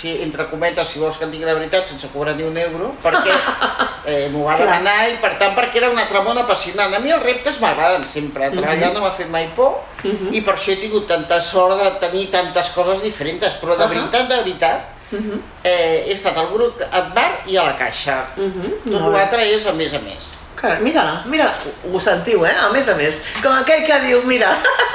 si, 0.00 0.22
entre 0.22 0.46
cometes, 0.48 0.88
si 0.88 1.00
vols 1.02 1.18
que 1.18 1.26
em 1.26 1.32
digui 1.34 1.44
la 1.44 1.56
veritat, 1.56 1.88
sense 1.90 2.08
cobrar 2.12 2.36
ni 2.38 2.44
un 2.46 2.56
euro, 2.56 2.92
perquè 3.02 3.34
eh, 4.10 4.28
m'ho 4.32 4.46
va 4.46 4.56
demanar 4.60 4.94
i 5.10 5.18
per 5.22 5.34
tant 5.40 5.56
perquè 5.56 5.80
era 5.82 5.90
un 5.92 5.98
altre 5.98 6.22
món 6.24 6.38
apassionant. 6.40 6.94
A 6.94 7.02
mi 7.02 7.12
els 7.12 7.24
reptes 7.26 7.58
m'agraden 7.62 8.06
sempre, 8.08 8.48
mhm. 8.48 8.60
treballar 8.60 8.92
no 8.94 9.04
m'ha 9.04 9.12
fet 9.16 9.28
mai 9.32 9.50
por 9.56 9.80
uh 9.80 10.06
mhm. 10.06 10.16
-huh. 10.16 10.32
i 10.36 10.40
per 10.46 10.54
això 10.54 10.72
he 10.72 10.80
tingut 10.80 11.08
tanta 11.08 11.40
sort 11.40 11.82
de 11.82 11.90
tenir 12.06 12.30
tantes 12.30 12.70
coses 12.70 13.02
diferents, 13.02 13.58
però 13.60 13.76
de 13.76 13.86
veritat, 13.86 14.28
de 14.28 14.36
veritat, 14.36 14.80
uh. 15.12 15.18
-huh. 15.18 15.40
eh, 15.62 16.04
he 16.06 16.12
estat 16.12 16.36
al 16.36 16.52
grup 16.52 16.80
Advar 16.90 17.42
i 17.46 17.56
a 17.56 17.62
la 17.62 17.76
Caixa. 17.76 18.26
Uh 18.36 18.44
-huh. 18.44 18.92
Tot 18.92 19.12
l'altre 19.12 19.42
és 19.54 19.66
a 19.66 19.72
més 19.72 19.92
a 19.92 19.98
més. 19.98 20.36
Carai, 20.60 20.82
mira-la, 20.84 21.22
mira 21.24 21.48
ho 21.92 22.00
sentiu, 22.00 22.44
eh? 22.44 22.52
A 22.52 22.68
més 22.70 22.88
a 22.88 22.94
més, 22.94 23.22
com 23.42 23.52
aquell 23.52 23.80
que 23.86 23.96
diu, 24.04 24.20
mira, 24.28 24.50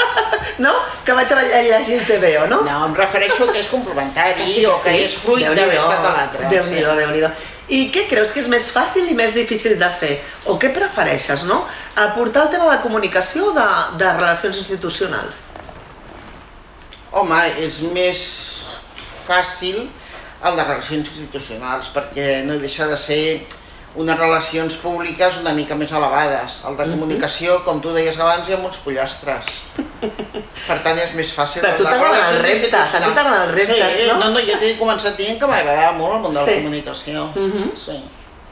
no? 0.66 0.74
Que 1.06 1.16
vaig 1.18 1.32
a 1.34 1.42
llegir 1.42 1.98
el 2.00 2.06
TVO, 2.06 2.46
no? 2.52 2.62
No, 2.68 2.76
em 2.86 2.94
refereixo 2.94 3.48
que 3.50 3.64
és 3.64 3.72
complementari 3.72 4.46
sí, 4.46 4.66
o 4.70 4.76
que 4.84 4.94
sí. 4.94 5.04
és 5.08 5.16
fruit 5.18 5.48
d'haver 5.48 5.80
estat 5.80 6.06
a 6.06 6.14
l'altre. 6.14 6.46
Déu-n'hi-do, 6.54 6.92
sí. 6.92 7.00
déu 7.02 7.10
nhi 7.10 7.24
déu 7.24 7.32
I 7.68 7.80
què 7.90 8.06
creus 8.12 8.30
que 8.30 8.44
és 8.44 8.48
més 8.52 8.70
fàcil 8.70 9.10
i 9.10 9.18
més 9.18 9.34
difícil 9.34 9.74
de 9.80 9.90
fer? 10.00 10.20
O 10.46 10.60
què 10.62 10.70
prefereixes, 10.70 11.48
no? 11.50 11.64
Aportar 11.96 12.46
el 12.46 12.54
tema 12.54 12.70
de 12.70 12.78
comunicació 12.86 13.50
o 13.50 13.58
de, 13.58 13.68
de 13.98 14.14
relacions 14.14 14.62
institucionals? 14.62 15.42
Home, 17.10 17.42
és 17.66 17.82
més 17.96 18.22
fàcil 19.26 19.88
el 20.44 20.58
de 20.58 20.64
relacions 20.64 21.12
institucionals, 21.14 21.92
perquè 21.94 22.44
no 22.48 22.58
deixa 22.60 22.88
de 22.90 22.98
ser 23.00 23.22
unes 23.96 24.18
relacions 24.20 24.76
públiques 24.84 25.38
una 25.40 25.54
mica 25.56 25.76
més 25.80 25.92
elevades. 25.96 26.60
El 26.68 26.76
de 26.80 26.88
comunicació, 26.90 27.62
com 27.68 27.80
tu 27.84 27.94
deies 27.96 28.18
abans, 28.20 28.48
hi 28.50 28.56
ha 28.56 28.60
molts 28.60 28.82
pollastres. 28.84 29.62
Per 30.68 30.78
tant, 30.84 31.00
és 31.00 31.14
més 31.16 31.32
fàcil. 31.36 31.64
Però 31.64 31.78
tu 31.80 31.88
t'agraden 31.88 32.26
els 32.34 32.42
reptes, 32.44 32.98
a 32.98 33.02
tu 33.06 33.14
t'agraden 33.16 33.46
els 33.46 33.56
reptes, 33.56 33.96
sí, 33.96 34.10
no? 34.10 34.20
No, 34.20 34.34
no, 34.36 34.44
ja 34.44 34.60
t'he 34.60 34.74
començat 34.82 35.16
dient 35.20 35.40
que 35.40 35.50
m'agradava 35.50 35.96
molt 35.98 36.18
el 36.18 36.22
món 36.26 36.36
de 36.36 36.44
la 36.44 36.50
sí. 36.50 36.60
comunicació. 36.60 37.30
Uh. 37.32 37.48
-huh. 37.56 37.72
sí. 37.86 37.98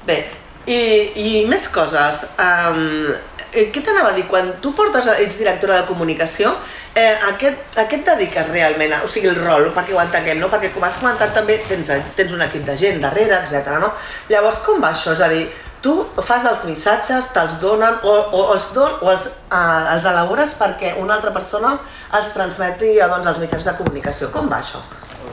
Bé, 0.07 0.17
i, 0.65 0.79
i 1.15 1.45
més 1.47 1.67
coses. 1.67 2.25
Um, 2.39 3.11
eh, 3.53 3.67
què 3.73 3.83
t'anava 3.85 4.11
a 4.11 4.15
dir? 4.17 4.25
Quan 4.29 4.53
tu 4.61 4.73
portes, 4.77 5.07
ets 5.13 5.37
directora 5.39 5.81
de 5.81 5.87
comunicació, 5.89 6.53
eh, 6.95 7.13
a, 7.13 7.33
què, 7.39 7.53
a 7.77 7.85
què 7.89 7.99
et 7.99 8.07
dediques 8.07 8.49
realment? 8.49 8.95
O 9.03 9.09
sigui, 9.11 9.29
el 9.31 9.39
rol, 9.39 9.69
perquè 9.75 9.95
ho 9.95 10.01
entenguem, 10.01 10.41
no? 10.41 10.49
Perquè 10.51 10.73
com 10.73 10.85
has 10.87 10.97
comentat 11.01 11.35
també 11.35 11.59
tens, 11.69 11.91
tens 12.17 12.33
un 12.33 12.41
equip 12.45 12.65
de 12.67 12.77
gent 12.79 12.99
darrere, 13.03 13.41
etc. 13.41 13.77
no? 13.83 13.93
Llavors, 14.31 14.63
com 14.65 14.81
va 14.83 14.93
això? 14.93 15.13
És 15.13 15.23
a 15.23 15.29
dir, 15.31 15.45
tu 15.83 15.93
fas 16.23 16.45
els 16.47 16.65
missatges, 16.69 17.29
te'ls 17.35 17.59
donen, 17.61 17.99
o, 18.07 18.17
o 18.39 18.43
els, 18.55 18.71
don, 18.75 18.99
o 19.03 19.11
els, 19.11 19.29
eh, 19.51 19.93
els 19.93 20.05
elabores 20.09 20.55
perquè 20.59 20.95
una 21.01 21.17
altra 21.17 21.33
persona 21.35 21.75
els 22.17 22.29
transmeti 22.35 22.95
doncs, 23.01 23.27
als 23.33 23.41
mitjans 23.43 23.67
de 23.67 23.75
comunicació. 23.79 24.31
Com 24.33 24.51
va 24.51 24.61
això? 24.63 24.83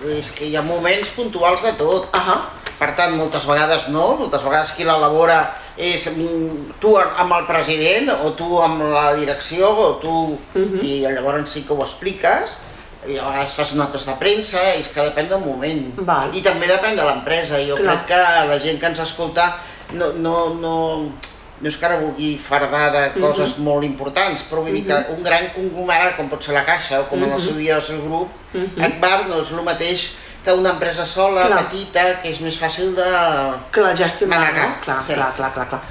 És 0.01 0.31
que 0.33 0.49
hi 0.49 0.57
ha 0.57 0.65
moments 0.65 1.13
puntuals 1.15 1.63
de 1.63 1.73
tot. 1.79 2.09
Uh 2.11 2.27
-huh. 2.27 2.41
Per 2.81 2.95
tant, 2.97 3.13
moltes 3.13 3.45
vegades 3.45 3.89
no, 3.93 4.17
moltes 4.17 4.43
vegades 4.43 4.73
qui 4.73 4.85
l'elabora 4.85 5.55
és 5.81 6.07
mm, 6.11 6.75
tu 6.83 6.95
amb 7.01 7.33
el 7.39 7.47
president 7.49 8.11
o 8.21 8.33
tu 8.39 8.59
amb 8.63 8.83
la 8.93 9.15
direcció 9.17 9.71
o 9.71 9.95
tu 10.03 10.11
uh 10.11 10.39
-huh. 10.55 10.83
i 10.85 11.01
llavors 11.01 11.51
sí 11.51 11.65
que 11.65 11.73
ho 11.73 11.83
expliques 11.83 12.59
i 13.09 13.17
a 13.17 13.25
vegades 13.25 13.55
fas 13.55 13.73
notes 13.75 14.05
de 14.05 14.15
premsa 14.21 14.61
i 14.77 14.81
és 14.81 14.89
que 14.89 15.01
depèn 15.01 15.29
del 15.29 15.41
moment 15.41 15.95
Val. 16.05 16.29
i 16.37 16.43
també 16.43 16.67
depèn 16.67 16.97
de 16.97 17.05
l'empresa 17.05 17.57
jo 17.65 17.77
Clar. 17.77 18.05
crec 18.05 18.07
que 18.07 18.47
la 18.49 18.59
gent 18.59 18.79
que 18.81 18.87
ens 18.87 18.99
escolta 18.99 19.57
no, 19.93 20.13
no, 20.13 20.55
no, 20.55 20.77
no 21.61 21.69
és 21.69 21.77
que 21.77 21.87
ara 21.87 21.99
vulgui 22.01 22.39
fardar 22.41 22.91
de 22.93 23.21
coses 23.21 23.51
uh 23.51 23.57
-huh. 23.57 23.65
molt 23.65 23.85
importants, 23.85 24.45
però 24.51 24.63
vull 24.65 24.73
dir 24.73 24.87
que 24.87 25.13
un 25.17 25.23
gran 25.23 25.51
conglomerat 25.55 26.17
com 26.17 26.29
pot 26.29 26.43
ser 26.43 26.55
la 26.55 26.65
Caixa 26.65 27.01
o 27.01 27.09
com 27.09 27.19
uh 27.19 27.25
-huh. 27.25 27.29
en 27.29 27.35
el 27.35 27.41
seu 27.41 27.55
dia 27.55 27.77
el 27.77 28.01
grup, 28.01 28.29
uh 28.55 28.61
-huh. 28.61 28.85
Akbar 28.85 29.29
no 29.29 29.41
és 29.41 29.51
el 29.51 29.63
mateix 29.63 30.11
que 30.45 30.53
una 30.53 30.71
empresa 30.77 31.05
sola, 31.05 31.47
clar. 31.47 31.65
petita, 31.67 32.07
que 32.23 32.31
és 32.33 32.41
més 32.45 32.57
fàcil 32.61 32.95
de... 32.97 33.09
Clar, 33.75 33.97
gestionar, 33.97 34.47
no? 34.57 34.71
Clar, 34.85 35.03
sí. 35.05 35.17
clar, 35.17 35.35
clar, 35.37 35.53
clar, 35.57 35.69
clar. 35.75 35.83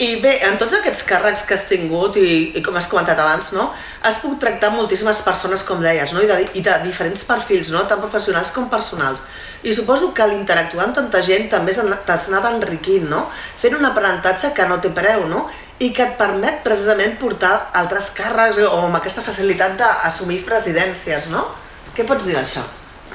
I 0.00 0.14
bé, 0.16 0.30
en 0.48 0.54
tots 0.56 0.72
aquests 0.78 1.02
càrrecs 1.04 1.42
que 1.44 1.52
has 1.52 1.66
tingut, 1.68 2.14
i, 2.16 2.54
i 2.56 2.62
com 2.64 2.76
has 2.80 2.86
comentat 2.88 3.18
abans, 3.20 3.50
no? 3.52 3.66
has 4.00 4.16
pogut 4.22 4.38
tractar 4.40 4.70
moltíssimes 4.72 5.20
persones, 5.26 5.60
com 5.68 5.82
deies, 5.84 6.14
no? 6.16 6.22
I, 6.24 6.30
de, 6.30 6.38
i 6.56 6.62
de 6.64 6.78
diferents 6.86 7.26
perfils, 7.28 7.68
no? 7.74 7.82
tant 7.84 8.00
professionals 8.00 8.54
com 8.56 8.70
personals. 8.72 9.20
I 9.60 9.76
suposo 9.76 10.08
que 10.16 10.24
l'interactuar 10.32 10.86
amb 10.86 10.96
tanta 10.96 11.20
gent 11.20 11.50
també 11.52 11.76
t'has 11.76 12.30
anat 12.32 12.48
enriquint, 12.54 13.10
no? 13.12 13.26
fent 13.60 13.76
un 13.76 13.84
aprenentatge 13.92 14.54
que 14.56 14.70
no 14.72 14.80
té 14.80 14.88
preu, 14.96 15.28
no? 15.28 15.44
i 15.84 15.92
que 15.92 16.08
et 16.08 16.16
permet 16.16 16.64
precisament 16.64 17.18
portar 17.20 17.54
altres 17.76 18.08
càrrecs 18.16 18.64
o 18.64 18.72
amb 18.86 18.96
aquesta 19.04 19.24
facilitat 19.24 19.76
d'assumir 19.80 20.40
presidències, 20.48 21.28
no? 21.32 21.44
Què 21.92 22.08
pots 22.08 22.24
dir 22.24 22.40
d'això? 22.40 22.64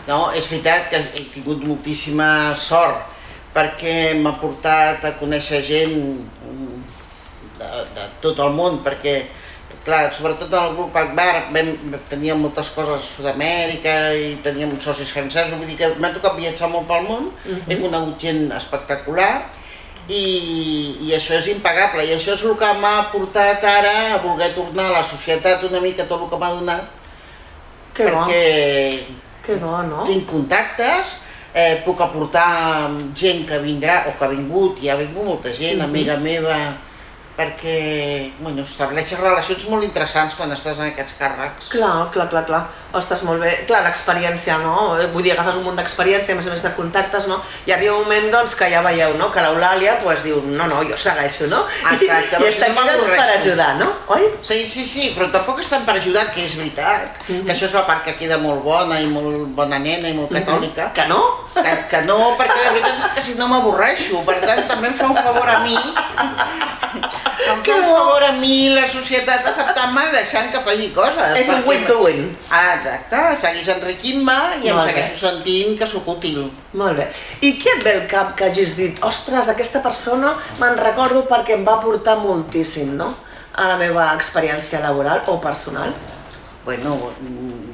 No, 0.05 0.29
és 0.37 0.47
veritat 0.51 0.89
que 0.91 1.01
he 1.17 1.25
tingut 1.33 1.63
moltíssima 1.65 2.27
sort 2.61 3.13
perquè 3.55 4.13
m'ha 4.19 4.35
portat 4.41 5.05
a 5.07 5.15
conèixer 5.17 5.61
gent 5.63 5.95
de, 7.59 7.69
de 7.95 8.05
tot 8.21 8.39
el 8.43 8.53
món, 8.53 8.81
perquè 8.83 9.15
clar, 9.85 10.09
sobretot 10.13 10.51
en 10.51 10.59
el 10.59 10.75
grup 10.75 10.95
Akbar 10.97 11.45
vam, 11.55 11.71
teníem 12.09 12.41
moltes 12.41 12.71
coses 12.75 12.99
a 12.99 13.05
Sud-amèrica 13.05 13.95
i 14.17 14.33
teníem 14.43 14.73
uns 14.73 14.83
socis 14.83 15.13
francesos, 15.13 15.55
vull 15.55 15.69
dir 15.69 15.77
que 15.79 15.91
m'ha 16.01 16.11
tocat 16.15 16.35
viatjar 16.39 16.71
molt 16.73 16.89
pel 16.89 17.05
món, 17.07 17.29
uh 17.29 17.51
-huh. 17.51 17.61
he 17.69 17.77
conegut 17.81 18.19
gent 18.19 18.51
espectacular 18.51 19.45
i, 20.07 20.25
i 21.07 21.13
això 21.15 21.37
és 21.37 21.47
impagable 21.47 22.05
i 22.05 22.13
això 22.13 22.33
és 22.33 22.43
el 22.43 22.57
que 22.57 22.73
m'ha 22.81 23.09
portat 23.11 23.63
ara 23.63 24.13
a 24.13 24.17
voler 24.21 24.53
tornar 24.53 24.89
a 24.89 24.97
la 24.99 25.03
societat 25.03 25.63
una 25.63 25.79
mica 25.79 26.05
tot 26.05 26.21
el 26.21 26.29
que 26.29 26.37
m'ha 26.37 26.51
donat 26.51 26.85
que 27.93 28.03
perquè 28.03 28.43
bo 29.07 29.24
que 29.45 29.55
bo, 29.61 29.77
no? 29.87 30.03
Tinc 30.09 30.25
contactes, 30.29 31.19
eh, 31.53 31.81
puc 31.85 32.01
aportar 32.01 32.89
gent 33.15 33.45
que 33.47 33.61
vindrà 33.63 34.03
o 34.09 34.15
que 34.17 34.25
ha 34.25 34.33
vingut, 34.33 34.81
i 34.83 34.89
ha 34.89 34.97
vingut 34.99 35.25
molta 35.25 35.53
gent, 35.53 35.77
mm 35.77 35.81
-hmm. 35.81 35.89
amiga 35.89 36.17
meva, 36.17 36.57
perquè 37.35 38.31
bueno, 38.39 38.63
estableixes 38.63 39.19
relacions 39.19 39.65
molt 39.67 39.83
interessants 39.83 40.37
quan 40.39 40.51
estàs 40.55 40.79
en 40.79 40.89
aquests 40.91 41.17
càrrecs. 41.19 41.71
Clar, 41.75 42.07
clar, 42.13 42.29
clar, 42.31 42.43
clar. 42.47 42.61
Ostres, 42.95 43.25
molt 43.27 43.43
bé. 43.43 43.51
Clar, 43.67 43.81
l'experiència, 43.83 44.55
no? 44.63 44.95
Vull 45.11 45.25
dir, 45.25 45.33
agafes 45.33 45.57
un 45.59 45.65
munt 45.67 45.75
d'experiència, 45.79 46.31
a 46.31 46.39
més 46.39 46.47
a 46.47 46.53
més 46.53 46.63
de 46.63 46.71
contactes, 46.77 47.27
no? 47.27 47.41
I 47.67 47.75
arriba 47.75 47.97
un 47.97 48.05
moment, 48.07 48.29
doncs, 48.31 48.55
que 48.55 48.69
ja 48.71 48.83
veieu, 48.85 49.17
no? 49.19 49.27
Que 49.35 49.43
l'Eulàlia, 49.43 49.97
doncs, 50.03 50.23
diu, 50.23 50.39
no, 50.47 50.69
no, 50.71 50.79
jo 50.87 50.99
segueixo, 50.99 51.49
no? 51.51 51.65
Exacte. 51.91 52.39
I, 52.39 52.45
i 52.45 52.53
està 52.53 52.71
aquí, 52.71 52.87
doncs, 52.93 53.09
per 53.11 53.27
ajudar, 53.35 53.69
no? 53.81 53.91
Oi? 54.15 54.29
Sí, 54.45 54.61
sí, 54.69 54.87
sí, 54.87 55.09
però 55.17 55.27
tampoc 55.33 55.59
estan 55.65 55.83
per 55.87 55.97
ajudar, 55.99 56.29
que 56.31 56.45
és 56.45 56.55
veritat, 56.55 57.19
mm 57.27 57.35
-hmm. 57.35 57.45
que 57.45 57.53
això 57.53 57.65
és 57.67 57.75
la 57.75 57.85
part 57.85 58.05
que 58.05 58.15
queda 58.15 58.37
molt 58.37 58.63
bona 58.63 59.01
i 59.01 59.07
molt 59.07 59.51
bona 59.59 59.79
nena 59.79 60.07
i 60.07 60.13
molt 60.13 60.31
mhm. 60.31 60.39
catòlica. 60.39 60.83
Mm 60.85 60.87
-hmm. 60.87 60.95
Que 60.95 61.07
no? 61.07 61.21
Que, 61.55 61.73
que 61.89 62.01
no, 62.01 62.37
perquè 62.39 62.59
la 62.63 62.71
veritat 62.71 62.99
és 62.99 63.07
que 63.15 63.21
si 63.21 63.33
no 63.35 63.47
m'avorreixo, 63.47 64.23
per 64.25 64.39
tant, 64.39 64.67
també 64.67 64.87
em 64.87 64.93
fa 64.93 65.05
un 65.05 65.15
favor 65.15 65.49
a 65.49 65.59
mi 65.59 65.75
em 67.25 67.61
fa 67.65 67.75
un 67.77 67.85
favor 67.89 68.23
a 68.23 68.31
mi 68.37 68.69
la 68.73 68.85
societat 68.89 69.45
acceptant-me 69.49 70.05
deixant 70.13 70.51
que 70.53 70.61
faci 70.65 70.89
coses. 70.95 71.37
És 71.41 71.49
un 71.51 71.63
win 71.67 71.85
to 71.89 71.97
win. 72.03 72.29
Ah, 72.49 72.75
exacte, 72.75 73.21
segueix 73.41 73.69
enriquint-me 73.75 74.37
i 74.63 74.71
em 74.71 74.81
segueixo 74.85 75.19
sentint 75.25 75.77
que 75.79 75.89
sóc 75.89 76.07
útil. 76.15 76.45
Molt 76.77 77.01
bé. 77.01 77.09
I 77.41 77.55
què 77.61 77.77
et 77.77 77.85
ve 77.85 77.95
el 77.99 78.03
cap 78.11 78.33
que 78.37 78.49
hagis 78.49 78.75
dit, 78.79 79.01
ostres, 79.05 79.49
aquesta 79.51 79.83
persona 79.85 80.35
me'n 80.61 80.77
recordo 80.81 81.25
perquè 81.29 81.57
em 81.59 81.65
va 81.67 81.79
portar 81.83 82.17
moltíssim, 82.21 82.95
no?, 82.97 83.13
a 83.55 83.69
la 83.69 83.77
meva 83.79 84.09
experiència 84.13 84.81
laboral 84.83 85.23
o 85.31 85.39
personal? 85.39 85.93
Bueno, 86.65 86.97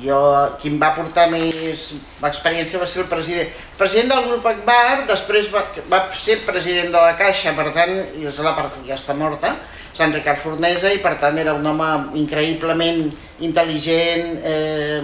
jo, 0.03 0.17
qui 0.60 0.67
em 0.67 0.79
va 0.81 0.89
portar 0.91 1.29
més 1.31 1.86
experiència 2.27 2.79
va 2.81 2.88
ser 2.89 3.05
el 3.05 3.07
president. 3.07 3.53
President 3.79 4.12
del 4.12 4.25
grup 4.27 4.48
Akbar, 4.51 5.05
després 5.07 5.48
va, 5.53 5.63
va 5.88 6.01
ser 6.12 6.41
president 6.48 6.91
de 6.91 7.00
la 7.00 7.13
Caixa, 7.19 7.53
per 7.55 7.69
tant, 7.71 7.93
és 8.19 8.39
la 8.43 8.51
part 8.57 8.81
ja 8.88 8.98
està 9.00 9.15
morta, 9.15 9.55
Sant 9.95 10.12
Ricard 10.15 10.39
Fornesa, 10.39 10.91
i 10.91 11.00
per 11.03 11.15
tant 11.24 11.39
era 11.39 11.55
un 11.55 11.65
home 11.67 11.88
increïblement 12.19 13.05
intel·ligent, 13.48 14.36
eh, 14.43 15.01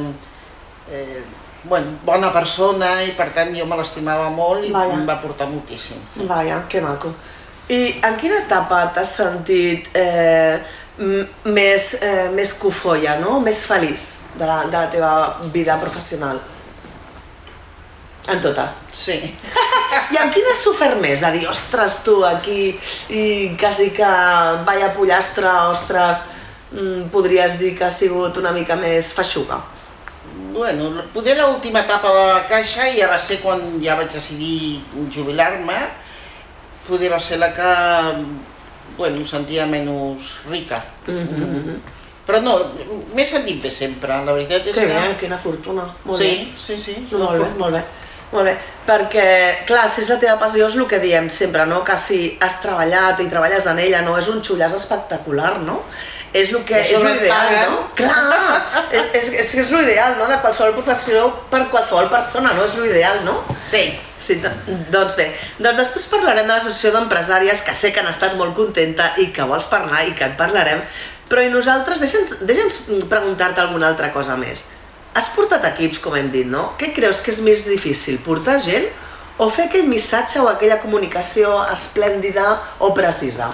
eh, 0.91 1.23
bueno, 1.67 1.97
bona 2.07 2.31
persona, 2.35 2.91
i 3.07 3.13
per 3.15 3.29
tant 3.35 3.55
jo 3.55 3.65
me 3.67 3.79
l'estimava 3.79 4.27
molt 4.35 4.67
i 4.67 4.73
Vaya. 4.75 4.99
em 4.99 5.07
va 5.07 5.19
portar 5.23 5.47
moltíssim. 5.51 6.03
Sí. 6.13 6.27
Vaja, 6.27 6.63
que 6.67 6.83
maco. 6.83 7.13
I 7.71 7.97
en 8.07 8.19
quina 8.19 8.43
etapa 8.45 8.85
t'has 8.95 9.15
sentit 9.17 9.89
eh, 9.95 10.59
més, 10.97 11.91
eh, 12.01 12.29
més 12.33 12.53
cofoia, 12.57 13.19
no? 13.21 13.39
més 13.39 13.65
feliç? 13.65 14.15
de 14.37 14.45
la, 14.45 14.65
de 14.65 14.77
la 14.77 14.89
teva 14.89 15.39
vida 15.53 15.79
professional? 15.81 16.39
En 18.27 18.41
totes? 18.41 18.81
Sí. 18.91 19.15
I 20.13 20.19
en 20.19 20.31
quina 20.33 20.51
has 20.51 20.63
sofert 20.63 20.99
més? 21.01 21.21
De 21.23 21.31
dir, 21.37 21.45
ostres, 21.49 22.01
tu, 22.03 22.19
aquí, 22.27 22.73
i 23.09 23.23
quasi 23.59 23.89
que 23.95 24.09
vaya 24.67 24.91
pollastre, 24.95 25.47
ostres, 25.71 26.25
mm, 26.73 27.07
podries 27.13 27.55
dir 27.59 27.73
que 27.77 27.87
ha 27.87 27.91
sigut 27.91 28.37
una 28.41 28.51
mica 28.55 28.75
més 28.75 29.13
feixuga? 29.15 29.61
Bueno, 30.51 30.89
poder 31.13 31.37
l'última 31.37 31.85
etapa 31.85 32.11
de 32.13 32.25
la 32.33 32.43
caixa 32.49 32.89
ja 32.91 33.07
va 33.07 33.17
ser 33.21 33.39
quan 33.39 33.61
ja 33.83 33.95
vaig 33.95 34.11
decidir 34.11 34.81
jubilar-me, 35.13 35.79
poder 36.87 37.11
va 37.13 37.19
ser 37.23 37.39
la 37.39 37.53
que, 37.55 37.71
bueno, 38.97 39.25
sentia 39.25 39.65
menys 39.65 40.37
rica. 40.49 40.83
Mm 41.07 41.27
-hmm. 41.27 41.79
Però 42.27 42.41
no, 42.41 42.57
m'he 43.15 43.23
sentit 43.23 43.61
bé 43.63 43.69
sempre, 43.69 44.09
la 44.25 44.33
veritat 44.33 44.65
és 44.67 44.75
que... 44.75 44.81
Que 44.81 44.87
bé, 44.87 45.15
quina 45.19 45.37
fortuna. 45.37 45.87
Molt 46.03 46.19
sí, 46.19 46.27
bé. 46.27 46.59
sí, 46.59 46.75
sí, 46.77 46.93
sí. 47.09 47.15
Molt 47.15 47.39
bé, 47.41 47.49
molt 47.57 47.73
bé. 47.73 47.83
Molt 48.27 48.43
bé, 48.43 48.57
perquè, 48.83 49.27
clar, 49.65 49.85
si 49.87 50.01
és 50.01 50.09
la 50.11 50.17
teva 50.19 50.35
passió 50.41 50.67
és 50.67 50.75
el 50.75 50.87
que 50.91 50.99
diem 50.99 51.29
sempre, 51.29 51.65
no? 51.65 51.79
Que 51.87 51.95
si 51.95 52.37
has 52.43 52.57
treballat 52.59 53.21
i 53.23 53.29
treballes 53.31 53.65
en 53.71 53.79
ella, 53.79 54.01
no? 54.01 54.17
És 54.19 54.27
un 54.27 54.41
xullàs 54.43 54.75
espectacular, 54.75 55.53
no? 55.63 55.77
És 56.33 56.51
el 56.51 56.65
que 56.67 56.81
és 56.81 56.91
l'ideal, 56.91 57.53
no? 57.71 57.77
Clar, 57.95 58.59
és, 58.91 59.13
és, 59.13 59.29
és, 59.45 59.53
és 59.63 59.71
l'ideal, 59.71 60.17
no? 60.19 60.27
De 60.27 60.41
qualsevol 60.43 60.75
professió 60.75 61.29
per 61.49 61.69
qualsevol 61.71 62.11
persona, 62.11 62.51
no? 62.57 62.67
És 62.67 62.75
l'ideal, 62.75 63.23
no? 63.23 63.39
Sí. 63.65 63.85
Sí, 64.17 64.39
doncs 64.89 65.15
bé, 65.17 65.27
doncs 65.61 65.77
després 65.77 66.07
parlarem 66.09 66.47
de 66.47 66.55
l'associació 66.55 66.93
d'empresàries, 66.95 67.61
que 67.61 67.75
sé 67.77 67.91
que 67.93 68.01
n'estàs 68.01 68.33
molt 68.39 68.55
contenta 68.57 69.11
i 69.21 69.29
que 69.33 69.45
vols 69.45 69.67
parlar 69.69 70.07
i 70.07 70.15
que 70.17 70.25
et 70.25 70.33
parlarem, 70.39 70.81
però 71.29 71.43
i 71.45 71.51
nosaltres, 71.53 72.01
deixa'ns 72.01 72.41
deixa 72.49 72.97
preguntar-te 73.11 73.61
alguna 73.61 73.91
altra 73.91 74.09
cosa 74.15 74.37
més. 74.39 74.65
Has 75.17 75.29
portat 75.35 75.65
equips, 75.69 76.01
com 76.01 76.17
hem 76.17 76.31
dit, 76.33 76.49
no? 76.49 76.71
Què 76.81 76.91
creus 76.95 77.21
que 77.21 77.33
és 77.33 77.41
més 77.45 77.65
difícil, 77.69 78.17
portar 78.25 78.57
gent 78.63 78.89
o 79.37 79.49
fer 79.53 79.67
aquell 79.67 79.89
missatge 79.89 80.41
o 80.41 80.49
aquella 80.49 80.79
comunicació 80.81 81.53
esplèndida 81.73 82.57
o 82.81 82.93
precisa? 82.97 83.51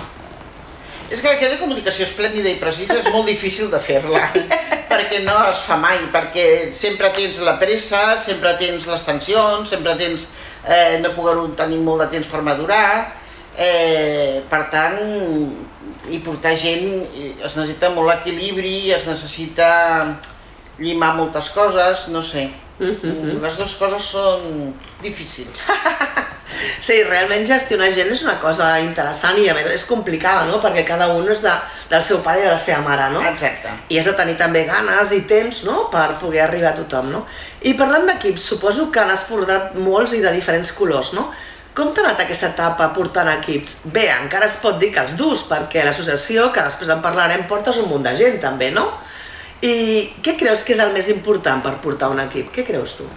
És 1.09 1.21
que 1.21 1.29
aquella 1.29 1.59
comunicació 1.59 2.05
esplèndida 2.07 2.49
i 2.51 2.59
precisa 2.61 2.97
és 2.99 3.09
molt 3.13 3.27
difícil 3.29 3.69
de 3.71 3.79
fer-la, 3.81 4.21
perquè 4.91 5.23
no 5.25 5.35
es 5.49 5.61
fa 5.65 5.77
mai, 5.79 5.99
perquè 6.13 6.45
sempre 6.75 7.11
tens 7.15 7.39
la 7.43 7.57
pressa, 7.61 8.15
sempre 8.21 8.55
tens 8.61 8.87
les 8.89 9.05
tensions, 9.07 9.69
sempre 9.69 9.95
tens 9.99 10.27
eh, 10.67 10.99
no 11.03 11.13
poder 11.17 11.37
tenir 11.59 11.81
molt 11.83 12.05
de 12.05 12.09
temps 12.15 12.29
per 12.31 12.41
madurar, 12.45 12.87
eh, 13.57 14.41
per 14.49 14.63
tant, 14.73 14.99
i 16.11 16.19
portar 16.23 16.55
gent, 16.59 17.05
es 17.13 17.55
necessita 17.55 17.91
molt 17.93 18.11
equilibri, 18.17 18.91
es 18.91 19.07
necessita 19.07 19.69
llimar 20.79 21.13
moltes 21.15 21.49
coses, 21.53 22.07
no 22.09 22.23
sé. 22.23 22.49
Mm 22.79 22.95
-hmm. 23.01 23.41
Les 23.41 23.57
dues 23.57 23.75
coses 23.75 24.03
són 24.03 24.73
difícils. 25.01 25.69
Sí, 26.53 26.99
realment 27.07 27.45
gestionar 27.47 27.89
gent 27.95 28.11
és 28.13 28.23
una 28.25 28.35
cosa 28.41 28.69
interessant 28.83 29.39
i 29.41 29.47
a 29.49 29.55
més 29.57 29.69
és 29.73 29.85
complicada, 29.89 30.45
no? 30.49 30.59
Perquè 30.63 30.85
cada 30.87 31.09
un 31.13 31.29
és 31.31 31.43
de, 31.43 31.53
del 31.91 32.03
seu 32.05 32.21
pare 32.25 32.41
i 32.41 32.45
de 32.47 32.51
la 32.51 32.59
seva 32.61 32.81
mare, 32.85 33.09
no? 33.13 33.23
Exacte. 33.29 33.71
I 33.89 33.99
has 33.99 34.09
de 34.11 34.15
tenir 34.19 34.37
també 34.39 34.65
ganes 34.69 35.15
i 35.15 35.23
temps, 35.29 35.63
no?, 35.67 35.87
per 35.93 36.19
poder 36.21 36.43
arribar 36.45 36.73
a 36.73 36.77
tothom, 36.81 37.09
no? 37.13 37.23
I 37.63 37.75
parlant 37.79 38.05
d'equips, 38.09 38.51
suposo 38.53 38.89
que 38.91 39.05
n'has 39.07 39.25
portat 39.29 39.73
molts 39.79 40.15
i 40.17 40.21
de 40.23 40.33
diferents 40.35 40.73
colors, 40.75 41.13
no? 41.17 41.29
Com 41.73 41.89
t'ha 41.89 42.03
anat 42.03 42.19
aquesta 42.21 42.51
etapa 42.51 42.91
portant 42.93 43.31
equips? 43.31 43.79
Bé, 43.95 44.05
encara 44.13 44.45
es 44.45 44.59
pot 44.61 44.77
dir 44.77 44.91
que 44.93 45.01
els 45.01 45.15
dus, 45.17 45.41
perquè 45.49 45.81
l'associació, 45.81 46.51
que 46.53 46.61
després 46.61 46.91
en 46.93 47.01
parlarem, 47.01 47.47
portes 47.49 47.79
un 47.81 47.89
munt 47.89 48.05
de 48.05 48.13
gent 48.19 48.37
també, 48.43 48.69
no? 48.75 48.91
I 49.65 49.73
què 50.21 50.35
creus 50.37 50.61
que 50.61 50.75
és 50.75 50.81
el 50.83 50.93
més 50.93 51.09
important 51.09 51.63
per 51.65 51.79
portar 51.81 52.11
un 52.13 52.21
equip? 52.27 52.51
Què 52.53 52.67
creus 52.67 52.97
tu? 52.99 53.07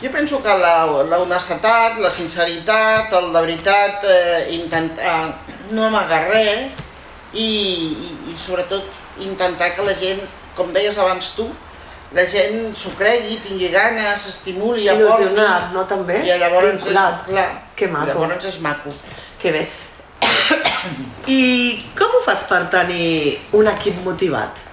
Jo 0.00 0.10
penso 0.10 0.42
que 0.42 0.48
la, 0.48 0.86
la 1.04 1.18
la 1.18 2.10
sinceritat, 2.10 3.12
el 3.12 3.32
de 3.32 3.40
veritat 3.40 4.04
eh, 4.08 4.46
intentar 4.56 5.36
no 5.70 5.86
amagar 5.86 6.22
res 6.30 6.70
i, 7.34 7.44
i, 7.44 8.08
i 8.32 8.36
sobretot 8.38 8.84
intentar 9.20 9.74
que 9.76 9.84
la 9.84 9.94
gent, 9.94 10.22
com 10.56 10.72
deies 10.72 10.96
abans 10.96 11.34
tu, 11.36 11.50
la 12.16 12.24
gent 12.26 12.72
s'ho 12.74 12.94
cregui, 12.98 13.36
tingui 13.44 13.68
ganes, 13.70 14.24
s'estimuli, 14.24 14.88
aporti. 14.88 15.28
Il·lusionat, 15.28 15.68
no 15.76 15.84
també? 15.86 16.22
I 16.24 16.38
llavors 16.40 16.72
Vinculat. 16.72 17.20
és, 17.20 17.28
clar, 17.28 17.50
que 17.76 17.90
maco. 17.92 18.08
llavors 18.08 18.48
és 18.50 18.58
maco. 18.64 18.94
Que 19.42 19.52
bé. 19.52 19.68
I 21.38 21.42
com 21.98 22.16
ho 22.16 22.24
fas 22.24 22.48
per 22.48 22.64
tenir 22.72 23.36
un 23.52 23.68
equip 23.70 24.00
motivat? 24.06 24.69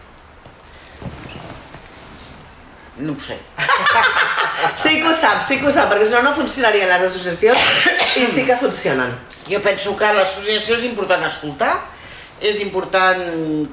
No 3.00 3.14
ho 3.14 3.20
sé. 3.20 3.38
Sí 4.78 5.02
que 5.02 5.08
ho 5.08 5.14
sap, 5.14 5.42
sí 5.46 5.60
que 5.60 5.68
ho 5.70 5.72
sap, 5.72 5.90
perquè 5.92 6.06
si 6.10 6.14
no 6.16 6.24
no 6.26 6.32
funcionarien 6.34 6.90
les 6.90 7.04
associacions 7.08 7.62
i 8.18 8.26
sí 8.26 8.46
que 8.46 8.56
funcionen. 8.58 9.12
Jo 9.46 9.60
penso 9.62 9.94
que 9.98 10.10
l'associació 10.16 10.80
és 10.80 10.86
important 10.88 11.22
escoltar, 11.28 11.76
és 12.42 12.60
important 12.64 13.22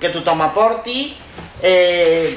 que 0.00 0.10
tothom 0.12 0.42
aporti, 0.44 1.14
eh, 1.64 2.36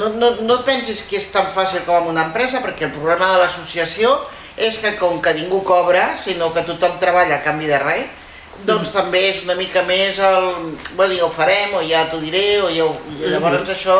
no, 0.00 0.08
no, 0.16 0.30
no 0.48 0.58
pensis 0.64 1.02
que 1.08 1.20
és 1.20 1.28
tan 1.32 1.48
fàcil 1.52 1.84
com 1.86 2.00
en 2.02 2.14
una 2.14 2.24
empresa, 2.28 2.62
perquè 2.64 2.88
el 2.88 2.94
problema 2.96 3.34
de 3.34 3.42
l'associació 3.42 4.14
és 4.56 4.80
que 4.82 4.96
com 4.98 5.20
que 5.22 5.34
ningú 5.36 5.62
cobra, 5.64 6.14
sinó 6.20 6.50
que 6.54 6.64
tothom 6.66 6.96
treballa 6.98 7.38
a 7.38 7.44
canvi 7.44 7.68
de 7.70 7.78
res, 7.84 8.17
doncs 8.66 8.90
també 8.94 9.20
és 9.28 9.42
una 9.44 9.54
mica 9.58 9.82
més 9.86 10.18
el... 10.18 10.48
Bueno, 10.96 11.14
ja 11.14 11.24
ho 11.26 11.30
farem, 11.30 11.74
o 11.78 11.82
ja 11.86 12.04
t'ho 12.10 12.18
diré, 12.22 12.60
o 12.62 12.70
ja 12.72 12.84
ho... 12.84 12.92
I 13.14 13.30
llavors 13.30 13.60
mm 13.60 13.64
-hmm. 13.64 13.74
això, 13.76 13.98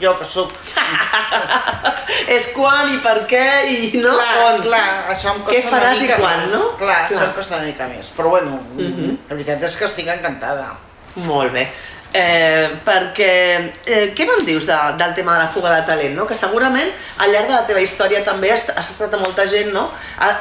jo 0.00 0.14
que 0.18 0.24
sóc... 0.24 0.52
és 2.36 2.48
quan 2.54 2.94
i 2.94 2.98
per 2.98 3.26
què 3.28 3.46
i 3.68 3.96
no 3.98 4.14
clar, 4.14 4.52
on. 4.52 4.62
Clar, 4.62 4.88
això 5.12 5.34
em 5.34 5.40
costa 5.42 5.54
què 5.54 5.62
faràs 5.70 5.96
una 5.96 6.00
mica 6.00 6.16
i 6.16 6.20
quan, 6.20 6.42
més. 6.42 6.52
no? 6.52 6.58
Clar, 6.58 6.76
clar, 6.78 7.20
això 7.20 7.24
em 7.24 7.34
costa 7.36 7.56
una 7.56 7.64
mica 7.64 7.88
més. 7.88 8.12
Però 8.16 8.28
bueno, 8.28 8.50
mm 8.74 8.92
-hmm. 8.92 9.16
la 9.28 9.34
veritat 9.34 9.62
és 9.62 9.76
que 9.76 9.84
estic 9.84 10.08
encantada. 10.08 10.76
Molt 11.14 11.52
bé. 11.52 11.68
Eh, 12.08 12.68
perquè, 12.86 13.32
eh, 13.84 14.04
què 14.16 14.24
me'n 14.24 14.46
dius 14.46 14.64
de, 14.64 14.76
del 14.96 15.10
tema 15.12 15.34
de 15.36 15.42
la 15.42 15.50
fuga 15.52 15.74
de 15.74 15.82
talent, 15.84 16.14
no? 16.16 16.24
que 16.26 16.34
segurament 16.34 16.88
al 17.20 17.34
llarg 17.34 17.50
de 17.50 17.52
la 17.52 17.66
teva 17.68 17.82
història 17.84 18.22
també 18.24 18.48
has, 18.54 18.64
has 18.72 18.94
estat 18.94 19.12
a 19.12 19.20
molta 19.20 19.44
gent, 19.46 19.68
no? 19.74 19.90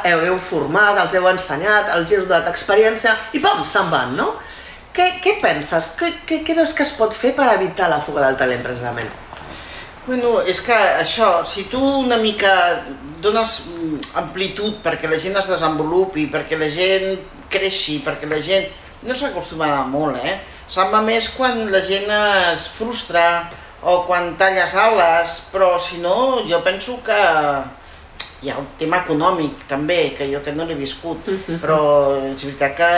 heu, 0.07 0.23
heu 0.29 0.37
format, 0.39 0.95
els 1.03 1.17
heu 1.19 1.27
ensenyat, 1.27 1.91
els 1.97 2.15
heu 2.15 2.23
donat 2.23 2.47
experiència 2.47 3.17
i 3.35 3.43
pam, 3.43 3.65
se'n 3.67 3.91
van, 3.91 4.15
no? 4.15 4.31
Què, 4.95 5.11
què 5.21 5.35
penses? 5.43 5.91
Què, 5.99 6.13
què 6.25 6.39
creus 6.47 6.71
que 6.73 6.87
es 6.87 6.95
pot 6.95 7.13
fer 7.13 7.35
per 7.35 7.51
evitar 7.51 7.91
la 7.91 7.99
fuga 8.01 8.23
del 8.23 8.39
talent, 8.39 8.63
precisament? 8.63 9.11
Bueno, 10.07 10.37
és 10.47 10.63
que 10.63 10.73
això, 10.73 11.43
si 11.45 11.67
tu 11.67 11.83
una 11.83 12.15
mica 12.17 12.51
dones 13.21 13.59
amplitud 14.15 14.79
perquè 14.85 15.11
la 15.11 15.19
gent 15.19 15.35
es 15.35 15.49
desenvolupi, 15.51 16.29
perquè 16.31 16.57
la 16.57 16.69
gent 16.71 17.17
creixi, 17.51 17.99
perquè 18.05 18.29
la 18.31 18.39
gent... 18.39 18.71
No 19.05 19.13
s'acostuma 19.13 19.83
molt, 19.85 20.17
eh? 20.25 20.39
Se'n 20.67 20.91
va 20.91 20.99
més 20.99 21.29
quan 21.31 21.69
la 21.71 21.79
gent 21.85 22.09
es 22.11 22.67
frustra 22.75 23.23
o 23.87 24.01
quan 24.07 24.33
talles 24.39 24.73
ales, 24.75 25.37
però 25.53 25.77
si 25.79 26.01
no, 26.03 26.43
jo 26.49 26.59
penso 26.65 26.97
que 27.05 27.19
hi 28.41 28.51
ha 28.51 28.57
un 28.61 28.67
tema 28.77 28.99
econòmic 29.01 29.63
també, 29.69 30.13
que 30.17 30.27
jo 30.29 30.43
que 30.45 30.53
no 30.53 30.65
l'he 30.65 30.75
viscut, 30.77 31.27
uh 31.27 31.33
-huh. 31.33 31.59
però 31.59 31.79
és 32.33 32.43
veritat 32.43 32.75
que 32.75 32.91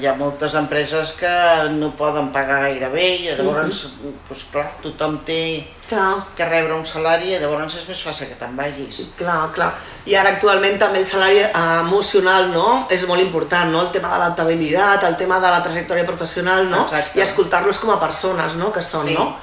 hi 0.00 0.06
ha 0.06 0.14
moltes 0.14 0.54
empreses 0.54 1.12
que 1.12 1.34
no 1.70 1.90
poden 1.96 2.32
pagar 2.32 2.60
gaire 2.62 2.88
bé 2.88 3.08
i 3.16 3.28
llavors, 3.36 3.84
uh 3.84 3.90
-huh. 3.90 4.12
doncs 4.28 4.44
clar, 4.50 4.72
tothom 4.82 5.18
té 5.24 5.66
clar. 5.88 6.26
que 6.34 6.44
rebre 6.44 6.72
un 6.74 6.86
salari 6.86 7.34
i 7.34 7.38
llavors 7.38 7.74
és 7.74 7.88
més 7.88 8.06
fàcil 8.06 8.28
que 8.28 8.34
te'n 8.34 8.56
vagis. 8.56 9.08
Clar, 9.16 9.50
clar. 9.52 9.74
I 10.06 10.14
ara 10.14 10.30
actualment 10.30 10.78
també 10.78 11.00
el 11.00 11.06
salari 11.06 11.40
emocional 11.54 12.50
no? 12.52 12.86
és 12.90 13.06
molt 13.06 13.20
important, 13.20 13.70
no? 13.70 13.82
el 13.82 13.90
tema 13.90 14.08
de 14.08 14.18
l'adaptabilitat, 14.18 15.04
el 15.04 15.16
tema 15.16 15.38
de 15.38 15.50
la 15.50 15.62
trajectòria 15.62 16.06
professional 16.06 16.70
no? 16.70 16.82
Exacte. 16.82 17.18
i 17.18 17.22
escoltar-los 17.22 17.78
com 17.78 17.90
a 17.90 18.00
persones 18.00 18.54
no? 18.54 18.72
que 18.72 18.82
són, 18.82 19.06
sí. 19.06 19.14
no? 19.14 19.36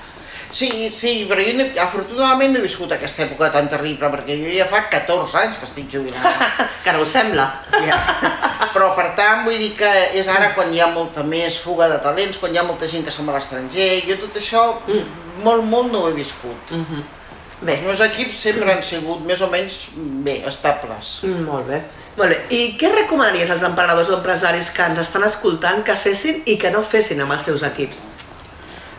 Sí, 0.55 0.69
sí, 0.95 1.25
però 1.27 1.43
jo 1.43 1.65
afortunadament 1.83 2.53
no 2.53 2.61
he 2.61 2.63
viscut 2.63 2.93
aquesta 2.95 3.25
època 3.25 3.49
tan 3.51 3.65
terrible, 3.67 4.07
perquè 4.13 4.37
jo 4.39 4.53
ja 4.55 4.67
fa 4.71 4.85
14 4.87 5.41
anys 5.41 5.57
que 5.59 5.67
estic 5.67 5.89
jubilada. 5.91 6.31
que 6.85 6.93
no 6.95 7.01
ho 7.03 7.07
sembla. 7.11 7.49
Ja. 7.83 7.97
Però 8.71 8.93
per 8.95 9.09
tant, 9.17 9.43
vull 9.43 9.59
dir 9.59 9.73
que 9.75 9.91
és 10.15 10.29
ara 10.31 10.53
quan 10.55 10.71
hi 10.71 10.79
ha 10.79 10.87
molta 10.93 11.25
més 11.27 11.59
fuga 11.59 11.89
de 11.91 11.99
talents, 12.03 12.39
quan 12.39 12.55
hi 12.55 12.61
ha 12.61 12.63
molta 12.63 12.87
gent 12.87 13.03
que 13.03 13.11
se'n 13.11 13.27
va 13.27 13.35
a 13.35 13.41
l'estranger, 13.41 13.89
jo 14.07 14.17
tot 14.23 14.39
això 14.39 14.63
mm. 14.87 15.43
molt, 15.43 15.67
molt 15.67 15.91
no 15.91 16.05
ho 16.05 16.09
he 16.13 16.15
viscut. 16.15 16.71
Mm 16.71 16.87
-hmm. 16.87 17.03
Bé. 17.61 17.73
Els 17.73 17.83
meus 17.83 18.01
equips 18.03 18.39
sempre 18.47 18.71
han 18.71 18.83
sigut 18.83 19.21
més 19.25 19.41
o 19.41 19.47
menys 19.51 19.87
bé, 19.95 20.41
estables. 20.47 21.19
Mm, 21.23 21.45
molt 21.47 21.67
bé. 21.67 21.81
Molt 22.17 22.29
bé. 22.29 22.39
I 22.49 22.77
què 22.79 22.91
recomanaries 22.93 23.49
als 23.49 23.63
emprenedors 23.63 24.09
o 24.09 24.17
empresaris 24.17 24.71
que 24.71 24.83
ens 24.83 24.99
estan 24.99 25.23
escoltant 25.23 25.83
que 25.83 25.95
fessin 25.95 26.43
i 26.45 26.57
que 26.57 26.71
no 26.71 26.83
fessin 26.83 27.21
amb 27.21 27.31
els 27.31 27.43
seus 27.43 27.63
equips? 27.63 27.97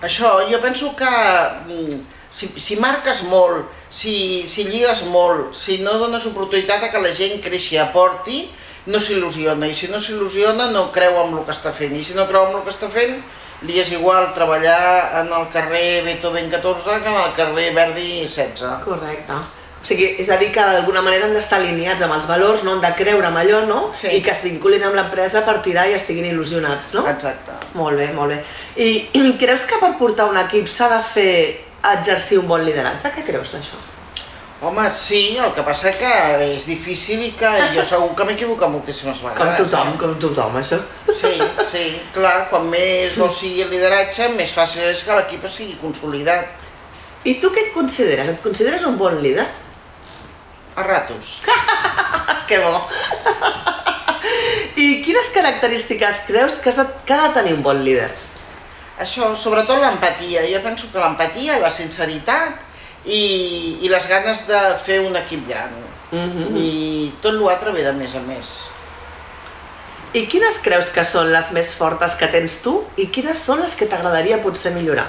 Això, 0.05 0.37
jo 0.51 0.61
penso 0.61 0.93
que 0.97 1.09
mm, 1.09 2.01
si, 2.37 2.51
si 2.61 2.77
marques 2.77 3.23
molt, 3.31 3.71
si, 3.89 4.45
si 4.49 4.67
lligues 4.69 5.07
molt, 5.09 5.55
si 5.57 5.79
no 5.81 5.97
dones 6.03 6.27
oportunitat 6.29 6.85
a 6.85 6.93
que 6.93 7.01
la 7.01 7.15
gent 7.17 7.41
creixi 7.45 7.79
i 7.79 7.83
aporti, 7.83 8.45
no 8.93 9.01
s'il·lusiona, 9.03 9.67
i 9.67 9.75
si 9.75 9.89
no 9.91 9.99
s'il·lusiona 10.03 10.69
no 10.71 10.91
creu 10.95 11.17
en 11.25 11.35
el 11.35 11.45
que 11.47 11.55
està 11.55 11.73
fent, 11.75 11.97
i 11.97 12.05
si 12.07 12.15
no 12.15 12.29
creu 12.29 12.51
en 12.51 12.59
el 12.61 12.65
que 12.67 12.75
està 12.75 12.91
fent, 12.93 13.19
li 13.67 13.81
és 13.81 13.91
igual 13.97 14.29
treballar 14.37 15.23
en 15.23 15.33
el 15.33 15.47
carrer 15.53 16.03
Beethoven 16.05 16.51
14 16.53 17.01
que 17.01 17.09
en 17.09 17.23
el 17.23 17.33
carrer 17.39 17.71
Verdi 17.75 18.09
16. 18.29 18.67
Correcte. 18.85 19.39
O 19.87 19.89
sigui, 19.89 20.07
és 20.19 20.27
a 20.35 20.37
dir 20.41 20.49
que 20.51 20.59
d'alguna 20.59 20.99
manera 20.99 21.29
han 21.29 21.35
d'estar 21.37 21.61
alineats 21.61 22.01
amb 22.03 22.17
els 22.17 22.25
valors, 22.27 22.65
no 22.67 22.73
han 22.75 22.81
de 22.83 22.89
creure 22.99 23.29
en 23.29 23.37
allò, 23.39 23.61
no? 23.69 23.77
Sí. 23.95 24.09
I 24.17 24.19
que 24.19 24.33
es 24.33 24.41
vinculin 24.43 24.83
amb 24.83 24.97
l'empresa 24.99 25.45
per 25.47 25.61
tirar 25.63 25.85
i 25.87 25.93
estiguin 25.95 26.25
il·lusionats, 26.27 26.89
no? 26.97 27.05
Exacte. 27.07 27.55
Molt 27.79 27.95
bé, 27.95 28.09
molt 28.17 28.35
bé. 28.35 28.41
I, 28.83 28.89
creus 29.43 29.63
que 29.71 29.77
per 29.79 29.93
portar 30.01 30.25
un 30.27 30.41
equip 30.41 30.67
s'ha 30.67 30.89
de 30.91 30.99
fer 31.07 31.35
exercir 31.93 32.41
un 32.41 32.49
bon 32.51 32.65
lideratge? 32.67 33.13
Què 33.15 33.23
creus 33.29 33.53
d'això? 33.55 33.79
Home, 34.67 34.89
sí, 34.91 35.21
el 35.39 35.53
que 35.55 35.63
passa 35.63 35.93
que 36.01 36.11
és 36.49 36.67
difícil 36.67 37.23
i 37.23 37.29
que 37.39 37.51
jo 37.77 37.85
segur 37.87 38.09
que 38.19 38.27
m'equivoco 38.27 38.67
moltíssimes 38.73 39.21
vegades. 39.23 39.39
Com 39.39 39.69
tothom, 39.69 39.93
eh? 39.93 40.01
com 40.01 40.17
tothom, 40.25 40.57
això. 40.59 40.81
Sí, 41.13 41.31
sí, 41.71 41.85
clar, 42.17 42.49
quan 42.51 42.67
més 42.73 43.15
bo 43.21 43.31
sigui 43.31 43.63
el 43.63 43.71
lideratge, 43.71 44.33
més 44.35 44.51
fàcil 44.57 44.89
és 44.89 45.05
que 45.07 45.21
l'equip 45.21 45.47
sigui 45.47 45.79
consolidat. 45.79 46.51
I 47.23 47.37
tu 47.39 47.53
què 47.55 47.69
et 47.69 47.73
consideres? 47.77 48.33
Et 48.35 48.43
consideres 48.43 48.83
un 48.91 48.99
bon 48.99 49.21
líder? 49.23 49.47
A 50.77 50.83
ratos. 50.83 51.43
que 52.49 52.59
bo. 52.59 52.87
I 54.77 55.03
quines 55.03 55.33
característiques 55.33 56.23
creus 56.29 56.61
que, 56.61 56.73
que 57.05 57.15
ha 57.15 57.29
de 57.29 57.35
tenir 57.35 57.55
un 57.57 57.63
bon 57.65 57.81
líder? 57.83 58.11
Això, 59.01 59.33
sobretot 59.37 59.81
l'empatia. 59.81 60.45
Jo 60.49 60.61
penso 60.65 60.89
que 60.93 61.01
l'empatia, 61.01 61.59
la 61.61 61.73
sinceritat 61.73 62.61
i, 63.05 63.23
i 63.83 63.91
les 63.93 64.09
ganes 64.09 64.47
de 64.49 64.63
fer 64.81 65.01
un 65.05 65.17
equip 65.17 65.49
gran. 65.49 65.73
Mm 66.13 66.31
-hmm. 66.31 66.57
I 66.57 67.13
tot 67.21 67.35
l'altre 67.35 67.73
ve 67.73 67.83
de 67.83 67.93
més 67.93 68.15
a 68.15 68.21
més. 68.21 68.69
I 70.13 70.27
quines 70.27 70.59
creus 70.63 70.89
que 70.91 71.05
són 71.05 71.33
les 71.33 71.51
més 71.53 71.75
fortes 71.75 72.15
que 72.15 72.29
tens 72.29 72.63
tu 72.63 72.85
i 72.97 73.09
quines 73.09 73.39
són 73.39 73.61
les 73.61 73.75
que 73.75 73.87
t'agradaria 73.87 74.39
potser 74.43 74.73
millorar? 74.73 75.09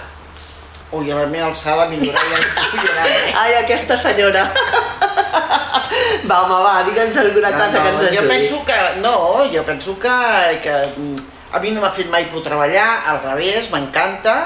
Ui, 0.91 1.12
a 1.12 1.15
la 1.15 1.25
meva 1.27 1.47
alçada 1.47 1.86
millorar 1.89 2.23
ja 2.32 2.39
millorar, 2.73 3.08
eh? 3.08 3.34
Ai, 3.36 3.56
aquesta 3.56 3.97
senyora. 3.97 4.51
Va, 6.27 6.43
home, 6.43 6.59
va, 6.63 6.83
digue'ns 6.87 7.17
alguna 7.23 7.51
cosa 7.55 7.77
no, 7.77 7.81
que 7.81 7.89
ens 7.89 8.01
ajudi. 8.01 8.17
Jo 8.17 8.27
penso 8.27 8.61
que, 8.67 8.77
no, 9.01 9.15
jo 9.53 9.63
penso 9.63 9.97
que, 9.99 10.15
que 10.63 10.77
mm, 10.95 11.27
a 11.51 11.59
mi 11.63 11.71
no 11.71 11.81
m'ha 11.81 11.91
fet 11.91 12.09
mai 12.11 12.27
por 12.31 12.43
treballar, 12.43 12.87
al 13.13 13.21
revés, 13.23 13.71
m'encanta, 13.71 14.37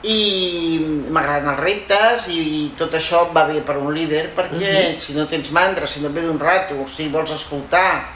i 0.00 0.80
m'agraden 1.12 1.50
els 1.52 1.60
reptes 1.60 2.30
i, 2.32 2.38
i 2.40 2.60
tot 2.78 2.94
això 2.96 3.26
va 3.34 3.44
bé 3.50 3.60
per 3.60 3.76
un 3.76 3.92
líder 3.92 4.30
perquè 4.36 4.56
uh 4.56 4.78
mhm. 4.78 4.94
-huh. 4.96 5.00
si 5.00 5.12
no 5.12 5.26
tens 5.26 5.50
mandra, 5.52 5.86
si 5.86 6.00
no 6.00 6.08
et 6.08 6.14
ve 6.14 6.22
d'un 6.22 6.40
rato, 6.40 6.86
si 6.86 7.08
vols 7.08 7.30
escoltar, 7.30 8.08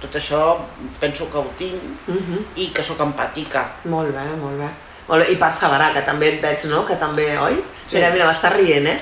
tot 0.00 0.14
això 0.14 0.58
penso 1.00 1.30
que 1.30 1.38
ho 1.38 1.50
tinc 1.58 1.74
uh 2.06 2.12
mhm. 2.12 2.18
-huh. 2.18 2.42
i 2.54 2.70
que 2.72 2.82
sóc 2.82 3.00
empàtica. 3.00 3.66
Molt 3.84 4.14
bé, 4.14 4.24
molt 4.40 4.58
bé. 4.58 4.68
Molt 5.08 5.24
bé. 5.24 5.32
I 5.34 5.40
perseverar, 5.40 5.92
que 5.94 6.04
també 6.06 6.32
et 6.32 6.42
veig, 6.42 6.64
no? 6.70 6.84
Que 6.88 6.96
també, 7.00 7.28
oi? 7.38 7.58
Sí. 7.86 7.98
Mira, 7.98 8.10
mira, 8.14 8.28
m'està 8.30 8.50
rient, 8.54 8.86
eh? 8.88 8.98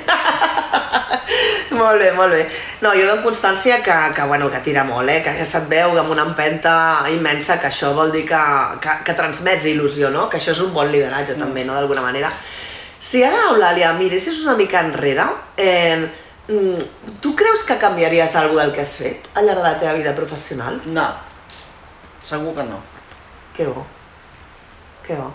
molt 1.81 2.03
bé, 2.03 2.11
molt 2.17 2.35
bé. 2.35 2.43
No, 2.83 2.93
jo 2.97 3.07
dono 3.07 3.23
constància 3.23 3.79
que, 3.85 3.95
que, 4.17 4.25
bueno, 4.29 4.51
que 4.51 4.61
tira 4.65 4.85
molt, 4.85 5.09
eh? 5.09 5.21
que 5.25 5.35
ja 5.39 5.47
se't 5.47 5.69
veu 5.71 5.95
amb 6.01 6.11
una 6.15 6.27
empenta 6.27 6.75
immensa, 7.13 7.59
que 7.63 7.71
això 7.71 7.93
vol 7.97 8.13
dir 8.15 8.25
que, 8.29 8.43
que, 8.83 8.97
que 9.07 9.17
transmets 9.19 9.69
il·lusió, 9.71 10.11
no? 10.15 10.29
que 10.31 10.41
això 10.41 10.55
és 10.57 10.63
un 10.65 10.73
bon 10.75 10.91
lideratge 10.91 11.37
mm. 11.37 11.45
també, 11.45 11.65
no? 11.69 11.79
d'alguna 11.79 12.05
manera. 12.05 12.33
Si 13.03 13.23
ara, 13.27 13.49
Eulàlia, 13.51 13.93
miressis 13.99 14.43
una 14.45 14.57
mica 14.59 14.83
enrere, 14.83 15.27
eh, 15.57 15.99
mm, 16.49 17.19
tu 17.23 17.35
creus 17.39 17.63
que 17.67 17.79
canviaries 17.79 18.37
alguna 18.39 18.67
del 18.67 18.75
que 18.75 18.83
has 18.83 18.97
fet 18.99 19.31
al 19.35 19.47
llarg 19.47 19.63
de 19.63 19.69
la 19.69 19.79
teva 19.79 19.95
vida 19.99 20.15
professional? 20.19 20.81
No, 20.87 21.09
segur 22.23 22.55
que 22.59 22.67
no. 22.69 22.83
Que 23.57 23.67
bo, 23.67 23.87
que 25.07 25.19
bo. 25.19 25.33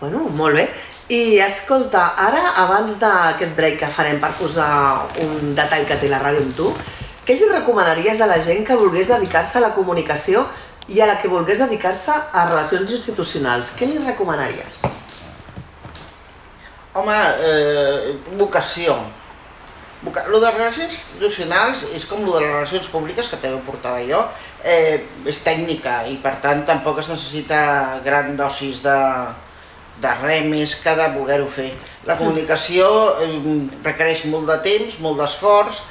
Bueno, 0.00 0.24
molt 0.32 0.56
bé. 0.56 0.64
I 1.12 1.40
escolta, 1.44 2.06
ara, 2.16 2.54
abans 2.62 2.94
d'aquest 3.02 3.52
break 3.56 3.80
que 3.82 3.88
farem 3.92 4.20
per 4.22 4.30
posar 4.38 4.70
un 5.20 5.50
detall 5.58 5.84
que 5.84 5.98
té 6.00 6.08
la 6.08 6.20
ràdio 6.22 6.40
amb 6.46 6.54
tu, 6.56 6.70
què 7.26 7.36
li 7.36 7.48
recomanaries 7.50 8.22
a 8.24 8.28
la 8.30 8.38
gent 8.40 8.64
que 8.64 8.78
volgués 8.80 9.10
dedicar-se 9.12 9.58
a 9.58 9.64
la 9.66 9.74
comunicació 9.74 10.46
i 10.88 11.02
a 11.02 11.08
la 11.10 11.18
que 11.20 11.28
volgués 11.28 11.60
dedicar-se 11.60 12.14
a 12.14 12.46
relacions 12.48 12.94
institucionals? 12.96 13.74
Què 13.76 13.90
li 13.90 14.00
recomanaries? 14.06 14.80
Home, 16.94 17.18
eh, 17.50 18.16
vocació. 18.40 18.96
Voca... 20.00 20.24
Lo 20.32 20.40
de 20.40 20.54
relacions 20.54 20.96
institucionals 20.96 21.84
és 21.92 22.08
com 22.08 22.24
lo 22.24 22.38
de 22.38 22.46
les 22.46 22.54
relacions 22.54 22.88
públiques, 22.88 23.28
que 23.28 23.36
també 23.36 23.58
ho 23.58 23.62
portava 23.68 24.00
jo, 24.08 24.24
eh, 24.64 25.04
és 25.28 25.44
tècnica 25.44 26.00
i 26.08 26.16
per 26.24 26.38
tant 26.40 26.64
tampoc 26.64 27.04
es 27.04 27.12
necessita 27.12 28.00
gran 28.06 28.32
dosis 28.40 28.80
de, 28.86 28.98
de 30.00 30.12
res 30.22 30.44
més 30.48 30.74
que 30.80 30.94
de 30.96 31.08
voler-ho 31.16 31.48
fer. 31.50 31.70
La 32.08 32.16
comunicació 32.16 32.86
requereix 33.84 34.24
molt 34.32 34.48
de 34.48 34.58
temps, 34.64 34.98
molt 35.04 35.20
d'esforç, 35.20 35.82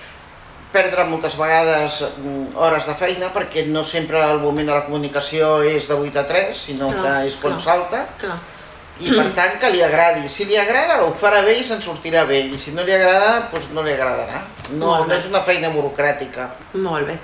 perdre 0.74 1.06
moltes 1.10 1.36
vegades 1.38 2.04
mm, 2.06 2.54
hores 2.62 2.86
de 2.86 2.94
feina 2.98 3.32
perquè 3.34 3.66
no 3.70 3.84
sempre 3.84 4.22
el 4.22 4.42
moment 4.44 4.70
de 4.70 4.76
la 4.76 4.86
comunicació 4.86 5.60
és 5.66 5.90
de 5.90 5.98
8 5.98 6.22
a 6.22 6.26
3, 6.30 6.64
sinó 6.70 6.92
clar, 6.94 7.04
que 7.04 7.30
és 7.30 7.38
quan 7.42 7.58
clar, 7.58 7.66
salta. 7.66 8.06
Clar. 8.22 8.38
I 9.00 9.14
per 9.16 9.30
tant 9.32 9.54
que 9.62 9.70
li 9.72 9.80
agradi. 9.82 10.28
Si 10.30 10.46
li 10.46 10.58
agrada 10.60 11.00
ho 11.06 11.14
farà 11.16 11.40
bé 11.46 11.56
i 11.56 11.64
se'n 11.64 11.80
sortirà 11.82 12.26
bé 12.28 12.42
i 12.52 12.58
si 12.60 12.74
no 12.76 12.84
li 12.84 12.92
agrada 12.92 13.48
doncs 13.52 13.70
no 13.74 13.86
li 13.86 13.94
agradarà. 13.96 14.44
No, 14.74 14.98
no 15.08 15.16
és 15.16 15.30
una 15.30 15.42
feina 15.48 15.72
burocràtica. 15.74 16.50
Molt 16.76 17.08
bé. 17.08 17.16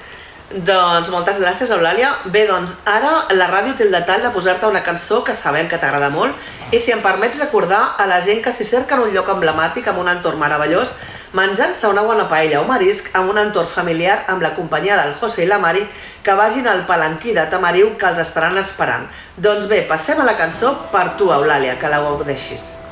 Doncs 0.45 1.09
moltes 1.09 1.39
gràcies, 1.41 1.71
Eulàlia. 1.73 2.11
Bé, 2.29 2.43
doncs 2.45 2.75
ara 2.85 3.25
la 3.33 3.47
ràdio 3.49 3.73
té 3.73 3.87
el 3.87 3.95
detall 3.95 4.21
de 4.21 4.29
posar-te 4.29 4.67
una 4.69 4.83
cançó 4.85 5.23
que 5.25 5.33
sabem 5.33 5.65
que 5.67 5.79
t'agrada 5.81 6.11
molt 6.13 6.37
i 6.71 6.79
si 6.79 6.93
em 6.93 7.01
permets 7.01 7.39
recordar 7.41 7.95
a 7.97 8.05
la 8.05 8.21
gent 8.21 8.43
que 8.45 8.53
s'hi 8.53 8.67
cerquen 8.69 9.01
un 9.01 9.11
lloc 9.15 9.31
emblemàtic 9.33 9.89
amb 9.89 10.03
un 10.03 10.11
entorn 10.13 10.37
meravellós, 10.37 10.93
menjant-se 11.33 11.89
una 11.89 12.05
bona 12.05 12.29
paella 12.29 12.61
o 12.61 12.69
marisc 12.69 13.09
amb 13.17 13.33
un 13.33 13.41
entorn 13.41 13.67
familiar 13.67 14.21
amb 14.29 14.45
la 14.45 14.53
companyia 14.53 15.01
del 15.01 15.17
José 15.19 15.43
i 15.43 15.49
la 15.49 15.57
Mari 15.59 15.81
que 16.23 16.37
vagin 16.37 16.69
al 16.69 16.85
palanquí 16.85 17.33
de 17.33 17.49
Tamariu 17.49 17.95
que 17.97 18.13
els 18.13 18.21
estaran 18.21 18.57
esperant. 18.61 19.09
Doncs 19.35 19.65
bé, 19.65 19.81
passem 19.89 20.21
a 20.21 20.29
la 20.29 20.37
cançó 20.37 20.75
per 20.93 21.15
tu, 21.17 21.33
Eulàlia, 21.33 21.79
que 21.81 21.89
la 21.89 22.05
ho 22.05 22.19
deixis. 22.23 22.84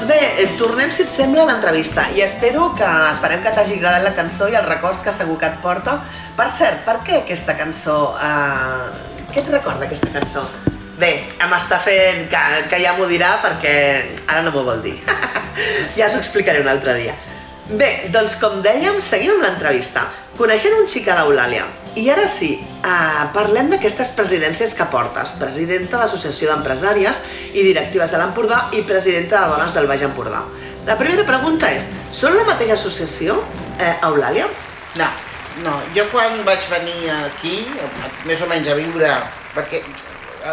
Doncs 0.00 0.16
bé, 0.16 0.46
tornem, 0.56 0.88
si 0.88 1.02
et 1.04 1.10
sembla, 1.12 1.42
a 1.42 1.48
l'entrevista 1.50 2.06
i 2.16 2.22
espero 2.24 2.70
que, 2.72 2.86
esperem 3.10 3.42
que 3.44 3.50
t'hagi 3.52 3.74
agradat 3.76 4.06
la 4.06 4.12
cançó 4.16 4.46
i 4.48 4.54
els 4.56 4.64
records 4.64 5.02
que 5.04 5.12
segur 5.12 5.34
que 5.36 5.50
et 5.50 5.58
porta. 5.60 5.98
Per 6.38 6.46
cert, 6.56 6.78
per 6.86 6.94
què 7.04 7.18
aquesta 7.18 7.52
cançó? 7.58 7.96
Eh, 8.16 9.26
què 9.34 9.42
et 9.42 9.50
recorda 9.52 9.84
aquesta 9.84 10.08
cançó? 10.14 10.46
Bé, 10.96 11.10
m'està 11.52 11.82
fent 11.84 12.22
que, 12.32 12.40
que 12.72 12.80
ja 12.80 12.94
m'ho 12.96 13.10
dirà 13.12 13.34
perquè 13.44 13.74
ara 14.24 14.40
no 14.46 14.54
m'ho 14.54 14.64
vol 14.70 14.80
dir. 14.86 14.96
ja 15.98 16.08
us 16.08 16.16
ho 16.16 16.22
explicaré 16.22 16.64
un 16.64 16.72
altre 16.72 16.96
dia. 17.02 17.18
Bé, 17.68 17.90
doncs 18.08 18.40
com 18.40 18.64
dèiem, 18.64 19.04
seguim 19.04 19.36
amb 19.36 19.50
l'entrevista. 19.50 20.08
Coneixent 20.40 20.80
un 20.80 20.88
xic 20.88 21.12
a 21.12 21.20
l'Eulàlia. 21.20 21.68
I 21.98 22.04
ara 22.10 22.28
sí, 22.30 22.52
eh, 22.86 23.22
parlem 23.34 23.70
d'aquestes 23.72 24.12
presidències 24.14 24.76
que 24.78 24.84
portes. 24.92 25.32
Presidenta 25.40 25.96
de 25.96 26.04
l'Associació 26.04 26.52
d'Empresàries 26.52 27.18
i 27.50 27.64
Directives 27.66 28.12
de 28.14 28.20
l'Empordà 28.20 28.60
i 28.78 28.84
presidenta 28.86 29.40
de 29.40 29.48
Dones 29.50 29.74
del 29.74 29.88
Baix 29.90 30.04
Empordà. 30.06 30.44
La 30.86 30.96
primera 31.00 31.24
pregunta 31.26 31.70
és, 31.74 31.88
són 32.12 32.36
la 32.38 32.44
mateixa 32.46 32.76
associació, 32.78 33.40
eh, 33.78 33.96
Eulàlia? 34.06 34.46
No, 35.00 35.08
no. 35.64 35.74
Jo 35.96 36.06
quan 36.12 36.44
vaig 36.46 36.68
venir 36.70 37.10
aquí, 37.24 37.66
més 38.24 38.40
o 38.40 38.46
menys 38.46 38.70
a 38.70 38.78
viure, 38.78 39.10
perquè 39.56 39.82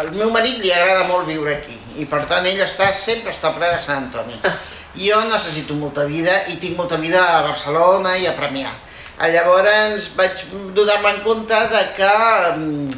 al 0.00 0.10
meu 0.18 0.34
marit 0.34 0.58
li 0.58 0.72
agrada 0.74 1.06
molt 1.06 1.30
viure 1.30 1.54
aquí, 1.54 1.78
i 2.02 2.04
per 2.04 2.24
tant 2.26 2.46
ell 2.46 2.66
està, 2.66 2.90
sempre 2.92 3.30
està 3.30 3.54
ple 3.54 3.70
de 3.70 3.78
Sant 3.78 4.02
Antoni. 4.02 4.42
jo 5.06 5.22
necessito 5.30 5.78
molta 5.78 6.04
vida 6.04 6.34
i 6.50 6.58
tinc 6.58 6.76
molta 6.76 6.96
vida 6.96 7.22
a 7.38 7.42
Barcelona 7.46 8.16
i 8.18 8.26
a 8.26 8.34
Premià. 8.34 8.74
Llavors 9.18 10.10
vaig 10.14 10.44
donar-me 10.74 11.10
en 11.16 11.22
compte 11.24 11.58
de 11.72 11.82
que 11.96 12.14
mm, 12.54 12.90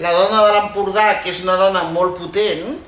la 0.00 0.12
dona 0.12 0.42
de 0.46 0.52
l'Empordà, 0.54 1.08
que 1.20 1.32
és 1.32 1.42
una 1.44 1.56
dona 1.60 1.84
molt 1.92 2.16
potent, 2.16 2.78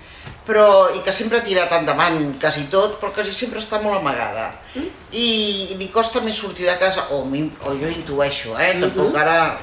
però, 0.48 0.88
i 0.96 1.02
que 1.04 1.12
sempre 1.12 1.38
ha 1.38 1.44
tirat 1.44 1.72
endavant 1.76 2.16
quasi 2.40 2.64
tot, 2.72 2.96
però 3.00 3.12
quasi 3.12 3.34
sempre 3.36 3.60
està 3.60 3.82
molt 3.82 3.98
amagada. 3.98 4.48
Mm. 4.74 4.88
I, 5.12 5.28
i 5.74 5.76
li 5.80 5.90
costa 5.92 6.22
més 6.24 6.40
sortir 6.40 6.64
de 6.68 6.76
casa, 6.80 7.10
o, 7.12 7.20
mi, 7.28 7.44
o 7.60 7.74
jo 7.76 7.92
intueixo, 7.92 8.56
eh? 8.56 8.74
Mm 8.74 8.80
-hmm. 8.80 8.82
Tampoc 8.86 9.16
ara 9.20 9.58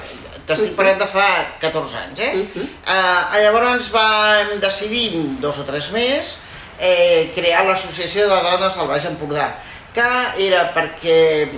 t'estic 0.46 0.76
parlant 0.78 0.98
de 0.98 1.06
fa 1.06 1.28
14 1.58 1.96
anys, 2.04 2.18
eh? 2.20 2.34
Mm 2.34 2.46
-hmm. 2.54 2.66
uh, 2.94 3.42
llavors 3.42 3.90
vam 3.90 4.60
decidir, 4.60 5.10
dos 5.40 5.58
o 5.58 5.64
tres 5.64 5.90
més, 5.90 6.38
eh, 6.78 7.30
crear 7.34 7.64
l'Associació 7.64 8.28
de 8.28 8.42
Dones 8.42 8.76
del 8.76 8.86
Baix 8.86 9.04
Empordà, 9.04 9.48
que 9.92 10.08
era 10.46 10.72
perquè 10.74 11.48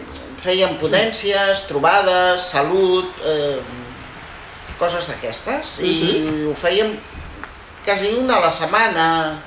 feien 0.43 0.77
ponències, 0.81 1.65
trobades, 1.69 2.47
salut, 2.53 3.11
eh, 3.27 3.59
coses 4.79 5.09
d'aquestes, 5.09 5.79
uh 5.79 5.83
-huh. 5.83 5.87
i 5.87 6.19
mhm. 6.21 6.51
ho 6.51 6.55
fèiem 6.55 6.97
quasi 7.85 8.15
una 8.15 8.37
a 8.37 8.41
la 8.41 8.51
setmana, 8.51 9.43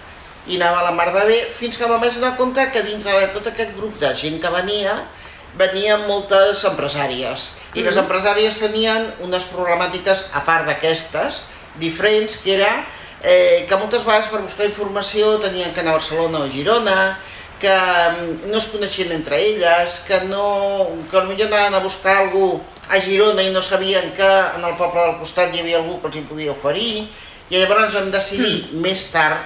i 0.47 0.55
anava 0.55 0.79
a 0.79 0.83
la 0.83 0.91
mar 0.91 1.13
de 1.13 1.25
bé, 1.25 1.45
fins 1.59 1.77
que 1.77 1.85
vam 1.85 2.01
donar 2.01 2.35
compte 2.35 2.71
que 2.71 2.81
dintre 2.81 3.11
de 3.19 3.27
tot 3.27 3.47
aquest 3.47 3.75
grup 3.77 3.99
de 3.99 4.15
gent 4.15 4.41
que 4.41 4.49
venia, 4.49 5.07
venien 5.55 6.07
moltes 6.07 6.63
empresàries, 6.63 7.51
i 7.73 7.79
uh 7.79 7.83
-huh. 7.83 7.85
les 7.85 7.95
mhm. 7.95 8.03
empresàries 8.03 8.57
tenien 8.57 9.13
unes 9.19 9.43
problemàtiques, 9.43 10.25
a 10.33 10.43
part 10.43 10.65
d'aquestes, 10.65 11.43
diferents, 11.75 12.37
que 12.43 12.53
era 12.53 12.85
eh, 13.23 13.65
que 13.67 13.77
moltes 13.77 14.03
vegades 14.03 14.27
per 14.27 14.41
buscar 14.41 14.65
informació 14.65 15.37
tenien 15.39 15.73
que 15.73 15.81
anar 15.81 15.93
a 15.93 15.99
Barcelona 15.99 16.39
o 16.39 16.43
a 16.43 16.49
Girona, 16.49 17.19
que 17.61 17.71
mm, 17.71 18.49
no 18.51 18.57
es 18.57 18.67
coneixien 18.73 19.13
entre 19.15 19.39
elles, 19.39 20.01
que, 20.07 20.19
no, 20.31 20.89
que 21.11 21.21
potser 21.21 21.47
anaven 21.47 21.77
a 21.77 21.83
buscar 21.85 22.17
algú 22.23 22.59
a 22.89 22.99
Girona 22.99 23.45
i 23.45 23.53
no 23.53 23.61
sabien 23.63 24.11
que 24.17 24.27
en 24.27 24.65
el 24.67 24.75
poble 24.79 25.05
del 25.05 25.19
costat 25.21 25.53
hi 25.53 25.61
havia 25.61 25.79
algú 25.79 25.99
que 26.01 26.09
els 26.09 26.19
hi 26.19 26.25
podia 26.27 26.55
oferir, 26.55 27.05
i 27.51 27.59
llavors 27.59 27.95
vam 27.95 28.11
decidir 28.11 28.57
mm. 28.71 28.83
més 28.83 29.05
tard, 29.13 29.39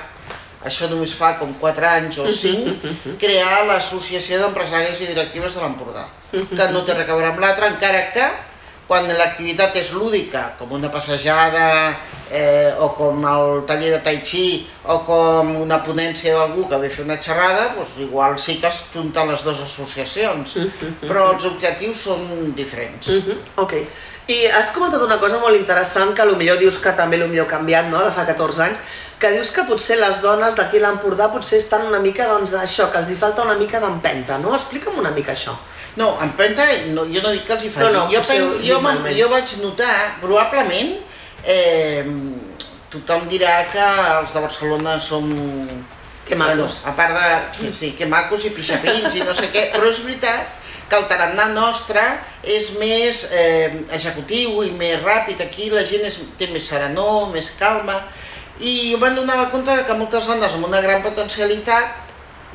això 0.66 0.90
només 0.90 1.14
fa 1.14 1.36
com 1.38 1.52
4 1.62 1.88
anys 1.92 2.18
o 2.24 2.26
5, 2.32 2.96
crear 3.22 3.66
l'Associació 3.70 4.40
d'Empresaris 4.42 5.04
i 5.04 5.12
Directives 5.12 5.54
de 5.54 5.62
l'Empordà, 5.62 6.08
que 6.32 6.70
no 6.74 6.82
té 6.88 6.96
res 6.96 7.10
a 7.10 7.14
veure 7.14 7.30
amb 7.34 7.44
l'altre, 7.44 7.70
encara 7.76 8.08
que 8.16 8.30
quan 8.88 9.08
l'activitat 9.10 9.76
és 9.82 9.92
lúdica, 9.98 10.52
com 10.60 10.76
una 10.78 10.92
passejada, 10.94 11.98
eh, 12.30 12.74
o 12.80 12.90
com 12.94 13.24
el 13.26 13.64
taller 13.70 13.92
de 13.96 14.02
tai 14.06 14.20
chi, 14.26 14.66
o 14.84 15.00
com 15.08 15.56
una 15.62 15.80
ponència 15.86 16.36
d'algú 16.38 16.68
que 16.70 16.80
ve 16.82 16.90
a 16.92 16.94
fer 16.94 17.06
una 17.06 17.18
xerrada, 17.22 17.72
doncs 17.76 17.96
igual 18.06 18.38
sí 18.42 18.60
que 18.62 18.70
es 18.70 18.82
junten 18.94 19.32
les 19.32 19.44
dues 19.46 19.62
associacions, 19.66 20.56
uh. 20.56 20.66
-huh. 20.66 20.94
però 21.02 21.32
els 21.34 21.46
objectius 21.46 21.98
són 21.98 22.54
diferents. 22.56 23.08
Uh 23.08 23.14
mm-hmm. 23.14 23.38
-huh. 23.56 23.64
Ok. 23.64 23.74
I 24.28 24.48
has 24.50 24.72
comentat 24.74 25.04
una 25.06 25.20
cosa 25.22 25.38
molt 25.38 25.54
interessant, 25.54 26.16
que 26.18 26.24
millor 26.26 26.58
dius 26.58 26.80
que 26.82 26.94
també 26.98 27.20
millor 27.22 27.46
canviat, 27.46 27.92
no?, 27.92 28.00
de 28.02 28.14
fa 28.14 28.24
14 28.26 28.64
anys, 28.66 28.80
que 29.22 29.30
dius 29.32 29.52
que 29.54 29.64
potser 29.70 30.00
les 30.00 30.18
dones 30.24 30.58
d'aquí 30.58 30.80
a 30.82 30.88
l'Empordà 30.88 31.28
potser 31.30 31.60
estan 31.62 31.86
una 31.86 32.00
mica, 32.02 32.26
doncs, 32.32 32.56
això, 32.58 32.90
que 32.92 32.98
els 33.04 33.12
hi 33.14 33.18
falta 33.20 33.46
una 33.46 33.54
mica 33.60 33.80
d'empenta, 33.84 34.40
no? 34.42 34.56
Explica'm 34.58 34.98
una 34.98 35.14
mica 35.14 35.36
això. 35.36 35.54
No, 36.02 36.16
empenta, 36.26 36.66
no, 36.96 37.06
jo 37.06 37.22
no 37.22 37.36
dic 37.36 37.46
que 37.46 37.54
els 37.54 37.68
hi 37.68 37.72
falti. 37.76 37.94
No, 37.94 38.02
no, 38.02 38.10
jo, 38.12 38.24
pen, 38.26 38.50
jo, 38.66 38.82
jo 39.22 39.30
vaig 39.30 39.56
notar, 39.62 39.94
probablement, 40.24 40.98
eh, 41.46 42.04
tothom 42.98 43.30
dirà 43.30 43.62
que 43.70 43.88
els 44.18 44.34
de 44.34 44.46
Barcelona 44.50 44.98
som... 45.00 45.30
Que 46.26 46.34
macos. 46.34 46.82
Bueno, 46.82 46.90
a 46.90 46.98
part 46.98 47.14
de... 47.14 47.72
Sí, 47.78 47.94
que 47.94 48.10
macos 48.10 48.50
i 48.50 48.56
pixapins 48.58 49.14
i 49.14 49.26
no 49.28 49.38
sé 49.38 49.52
què, 49.54 49.70
però 49.70 49.94
és 49.94 50.02
veritat 50.02 50.65
que 50.90 50.98
el 51.00 51.08
tarannà 51.10 51.48
nostre 51.54 52.02
és 52.44 52.72
més 52.80 53.24
eh, 53.34 53.86
executiu 53.96 54.62
i 54.66 54.72
més 54.78 55.02
ràpid, 55.02 55.42
aquí 55.42 55.72
la 55.74 55.86
gent 55.88 56.06
és, 56.06 56.20
té 56.40 56.50
més 56.54 56.68
serenor, 56.70 57.32
més 57.34 57.50
calma, 57.60 58.02
i 58.60 58.92
jo 58.92 59.00
me'n 59.02 59.18
donava 59.18 59.50
compte 59.52 59.74
de 59.76 59.84
que 59.88 59.98
moltes 59.98 60.28
dones 60.30 60.54
amb 60.56 60.68
una 60.70 60.82
gran 60.84 61.02
potencialitat 61.04 62.04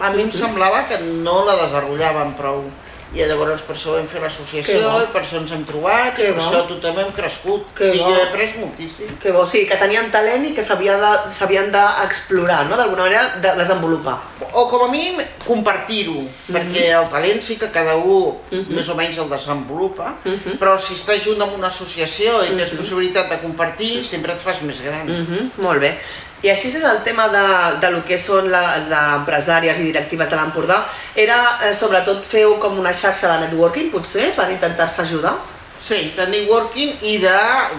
a 0.01 0.09
mi 0.15 0.23
em 0.25 0.31
semblava 0.33 0.87
que 0.89 0.97
no 1.03 1.43
la 1.45 1.59
desenvolupaven 1.61 2.33
prou 2.39 2.63
i 3.11 3.25
llavors 3.27 3.65
per 3.67 3.75
això 3.75 3.97
vam 3.97 4.07
fer 4.07 4.21
l'associació 4.23 4.91
i 5.03 5.09
per 5.11 5.25
això 5.25 5.41
ens 5.41 5.51
hem 5.55 5.65
trobat 5.67 6.15
que 6.15 6.29
i 6.29 6.31
per 6.31 6.37
bo. 6.37 6.45
això 6.45 6.61
tothom 6.69 7.01
hem 7.03 7.11
crescut. 7.17 7.65
Que 7.75 7.89
o 7.89 7.91
sigui, 7.91 8.05
bo. 8.05 8.13
he 8.15 8.23
après 8.29 8.55
moltíssim. 8.61 9.17
Que 9.23 9.33
bo, 9.35 9.43
sí, 9.51 9.65
que 9.67 9.79
tenien 9.81 10.13
talent 10.15 10.47
i 10.47 10.53
que 10.55 10.63
s'havien 10.63 11.73
d'explorar, 11.75 12.63
no? 12.71 12.79
d'alguna 12.79 13.09
manera 13.09 13.25
de 13.43 13.57
desenvolupar. 13.59 14.17
O 14.53 14.67
com 14.71 14.87
a 14.87 14.91
mínim 14.93 15.19
compartir-ho, 15.47 16.21
mm 16.23 16.29
-hmm. 16.29 16.55
perquè 16.55 16.85
el 17.01 17.09
talent 17.11 17.43
sí 17.43 17.59
que 17.59 17.71
cada 17.71 17.97
un 17.97 18.39
mm 18.51 18.59
-hmm. 18.59 18.75
més 18.77 18.89
o 18.89 18.95
menys 18.95 19.19
el 19.19 19.29
desenvolupa, 19.29 20.15
mm 20.25 20.33
-hmm. 20.33 20.59
però 20.59 20.79
si 20.79 20.95
estàs 20.95 21.21
junt 21.25 21.43
amb 21.43 21.55
una 21.59 21.67
associació 21.67 22.45
i 22.45 22.47
tens 22.47 22.57
mm 22.57 22.63
-hmm. 22.63 22.77
possibilitat 22.77 23.29
de 23.31 23.39
compartir, 23.39 24.05
sempre 24.05 24.33
et 24.33 24.41
fas 24.41 24.63
més 24.63 24.81
gran. 24.81 25.07
Mm 25.07 25.27
-hmm. 25.27 25.51
Molt 25.57 25.81
bé. 25.81 25.99
I 26.43 26.51
així 26.53 26.71
és 26.73 26.77
el 26.81 27.03
tema 27.05 27.29
de, 27.29 27.45
de 27.83 27.91
lo 27.93 28.03
que 28.09 28.19
són 28.19 28.49
de 28.49 29.01
empresàries 29.21 29.79
i 29.79 29.89
directives 29.91 30.31
de 30.33 30.39
l'Empordà, 30.39 30.83
era 31.15 31.39
eh, 31.61 31.73
sobretot 31.77 32.25
feu 32.25 32.57
com 32.63 32.79
una 32.81 32.95
xarxa 32.97 33.35
de 33.35 33.47
networking, 33.47 33.91
potser, 33.93 34.31
per 34.37 34.49
intentar-se 34.51 35.03
ajudar? 35.05 35.37
Sí, 35.81 36.13
de 36.17 36.27
networking 36.29 37.05
i 37.09 37.19
de 37.23 37.37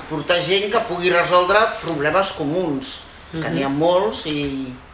portar 0.10 0.40
gent 0.42 0.72
que 0.74 0.82
pugui 0.90 1.14
resoldre 1.14 1.62
problemes 1.82 2.34
comuns 2.38 3.00
que 3.32 3.50
n'hi 3.54 3.64
ha 3.64 3.70
mhm. 3.70 3.80
molts 3.80 4.26
i, 4.28 4.42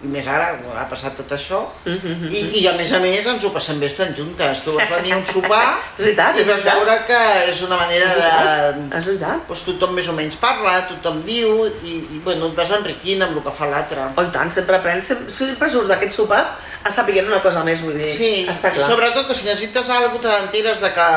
i 0.05 0.09
més 0.13 0.27
ara 0.29 0.51
ha 0.77 0.83
passat 0.89 1.15
tot 1.17 1.31
això 1.33 1.59
uh 1.65 1.89
mhm, 1.89 1.97
-huh. 1.97 2.15
Mhm, 2.17 2.35
I, 2.35 2.61
i 2.61 2.67
a 2.67 2.73
més 2.73 2.91
a 2.93 2.99
més 2.99 3.25
ens 3.25 3.43
ho 3.43 3.49
passem 3.49 3.79
bé 3.79 3.87
estant 3.87 4.15
juntes 4.15 4.61
tu 4.63 4.73
vas 4.77 4.89
venir 4.89 5.13
a 5.13 5.17
un 5.17 5.25
sopar 5.25 5.79
veritat, 5.97 6.39
i 6.39 6.43
vas 6.43 6.63
veure 6.63 7.05
que 7.07 7.21
és 7.49 7.61
una 7.61 7.77
manera 7.77 8.07
de... 8.21 8.97
És 8.97 9.05
veritat. 9.05 9.47
Doncs 9.47 9.61
tothom 9.65 9.93
més 9.93 10.07
o 10.07 10.13
menys 10.13 10.35
parla, 10.35 10.81
tothom 10.87 11.23
diu 11.23 11.65
i, 11.83 11.93
i 12.15 12.21
bueno, 12.23 12.47
et 12.47 12.55
vas 12.55 12.69
enriquint 12.69 13.21
amb 13.23 13.37
el 13.37 13.43
que 13.43 13.51
fa 13.51 13.65
l'altre 13.65 14.01
oh, 14.15 14.23
i 14.23 14.31
tant, 14.31 14.51
sempre 14.51 14.75
aprens, 14.75 15.05
sempre, 15.29 15.69
surts 15.69 15.87
d'aquests 15.87 16.15
sopars 16.15 16.49
a 16.83 16.91
saber 16.91 17.25
una 17.25 17.41
cosa 17.41 17.63
més, 17.63 17.81
vull 17.81 17.97
dir, 17.97 18.13
sí, 18.13 18.47
està 18.49 18.71
clar. 18.71 18.87
sobretot 18.89 19.27
que 19.27 19.35
si 19.35 19.45
necessites 19.45 19.89
alguna 19.89 20.13
cosa 20.13 20.37
t'enteres 20.37 20.79
de 20.79 20.91
que 20.93 21.07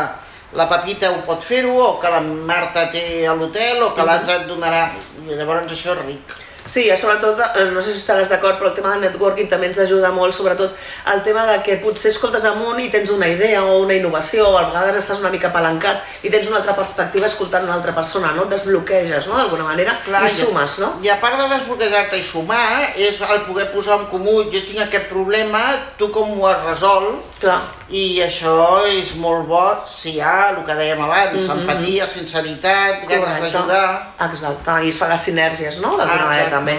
la 0.53 0.67
Pepita 0.67 1.11
ho 1.13 1.21
pot 1.27 1.43
fer-ho, 1.47 1.75
o 1.79 1.99
que 2.03 2.11
la 2.11 2.21
Marta 2.21 2.89
té 2.91 3.27
a 3.27 3.35
l'hotel, 3.39 3.83
o 3.87 3.93
que 3.95 4.07
l'altre 4.07 4.41
et 4.41 4.47
donarà... 4.51 4.89
Llavors 5.29 5.71
això 5.71 5.95
és 5.95 6.01
ric. 6.07 6.33
Sí, 6.71 6.85
sobretot, 6.97 7.41
eh, 7.57 7.65
no 7.75 7.81
sé 7.83 7.91
si 7.91 7.99
estaràs 7.99 8.29
d'acord, 8.31 8.61
però 8.61 8.69
el 8.71 8.77
tema 8.77 8.93
del 8.93 9.01
networking 9.09 9.49
també 9.51 9.67
ens 9.67 9.79
ajuda 9.83 10.13
molt, 10.15 10.31
sobretot 10.37 10.77
el 11.13 11.23
tema 11.27 11.43
de 11.49 11.57
que 11.67 11.81
potser 11.83 12.13
escoltes 12.13 12.45
amunt 12.47 12.79
i 12.79 12.87
tens 12.93 13.11
una 13.11 13.27
idea 13.27 13.65
o 13.65 13.81
una 13.83 13.97
innovació, 13.99 14.45
o 14.53 14.59
a 14.59 14.69
vegades 14.69 15.01
estàs 15.01 15.19
una 15.19 15.33
mica 15.35 15.49
apalancat 15.49 16.23
i 16.23 16.31
tens 16.31 16.47
una 16.47 16.61
altra 16.61 16.77
perspectiva 16.79 17.27
escoltant 17.27 17.67
una 17.67 17.75
altra 17.75 17.91
persona, 17.97 18.31
no? 18.37 18.45
Et 18.47 18.55
desbloqueges, 18.55 19.27
no?, 19.27 19.41
d'alguna 19.41 19.67
manera, 19.67 19.97
Clar, 20.07 20.23
i 20.23 20.31
sumes, 20.31 20.79
no? 20.79 20.93
I 21.03 21.11
a 21.11 21.19
part 21.19 21.43
de 21.43 21.49
desbloquejar-te 21.57 22.23
i 22.23 22.25
sumar, 22.31 22.63
és 22.95 23.19
el 23.19 23.43
poder 23.51 23.67
posar 23.75 23.99
en 23.99 24.07
comú, 24.15 24.39
jo 24.55 24.63
tinc 24.63 24.85
aquest 24.87 25.11
problema, 25.11 25.65
tu 25.99 26.13
com 26.15 26.39
ho 26.39 26.47
has 26.53 26.63
resolt, 26.71 27.30
Clar. 27.41 27.61
i 27.89 28.21
això 28.21 28.85
és 28.85 29.15
molt 29.17 29.47
bo 29.49 29.63
si 29.89 30.11
hi 30.15 30.21
ha 30.21 30.51
el 30.51 30.59
que 30.67 30.75
dèiem 30.77 31.01
abans, 31.01 31.33
mm 31.33 31.49
-hmm. 31.49 31.61
empatia, 31.61 32.07
sinceritat, 32.07 33.07
ganes 33.09 33.41
d'ajudar... 33.41 34.15
Exacte, 34.31 34.85
i 34.85 34.89
es 34.91 34.99
fa 34.99 35.09
les 35.09 35.21
sinergies, 35.21 35.81
no?, 35.81 35.97
d'alguna 35.97 36.23
ah, 36.23 36.27
manera 36.27 36.51
també. 36.51 36.77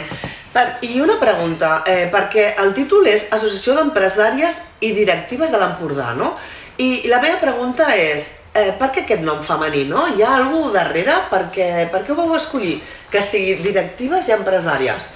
Per, 0.53 0.65
I 0.81 0.99
una 1.01 1.17
pregunta, 1.19 1.83
eh, 1.85 2.09
perquè 2.11 2.55
el 2.59 2.73
títol 2.73 3.07
és 3.07 3.27
Associació 3.31 3.73
d'Empresàries 3.73 4.57
i 4.81 4.91
Directives 4.91 5.51
de 5.51 5.57
l'Empordà, 5.57 6.13
no? 6.13 6.35
I 6.77 7.07
la 7.07 7.21
meva 7.21 7.37
pregunta 7.39 7.95
és, 7.95 8.31
eh, 8.53 8.73
per 8.77 8.91
què 8.91 9.03
aquest 9.03 9.21
nom 9.21 9.41
femení, 9.41 9.85
no? 9.85 10.07
Hi 10.07 10.21
ha 10.21 10.35
algú 10.35 10.69
darrere? 10.71 11.15
Per 11.29 11.45
què, 11.55 11.89
per 11.91 12.03
què 12.03 12.11
ho 12.11 12.15
vau 12.15 12.35
escollir? 12.35 12.81
Que 13.09 13.21
sigui 13.21 13.55
directives 13.63 14.27
i 14.27 14.31
empresàries? 14.31 15.07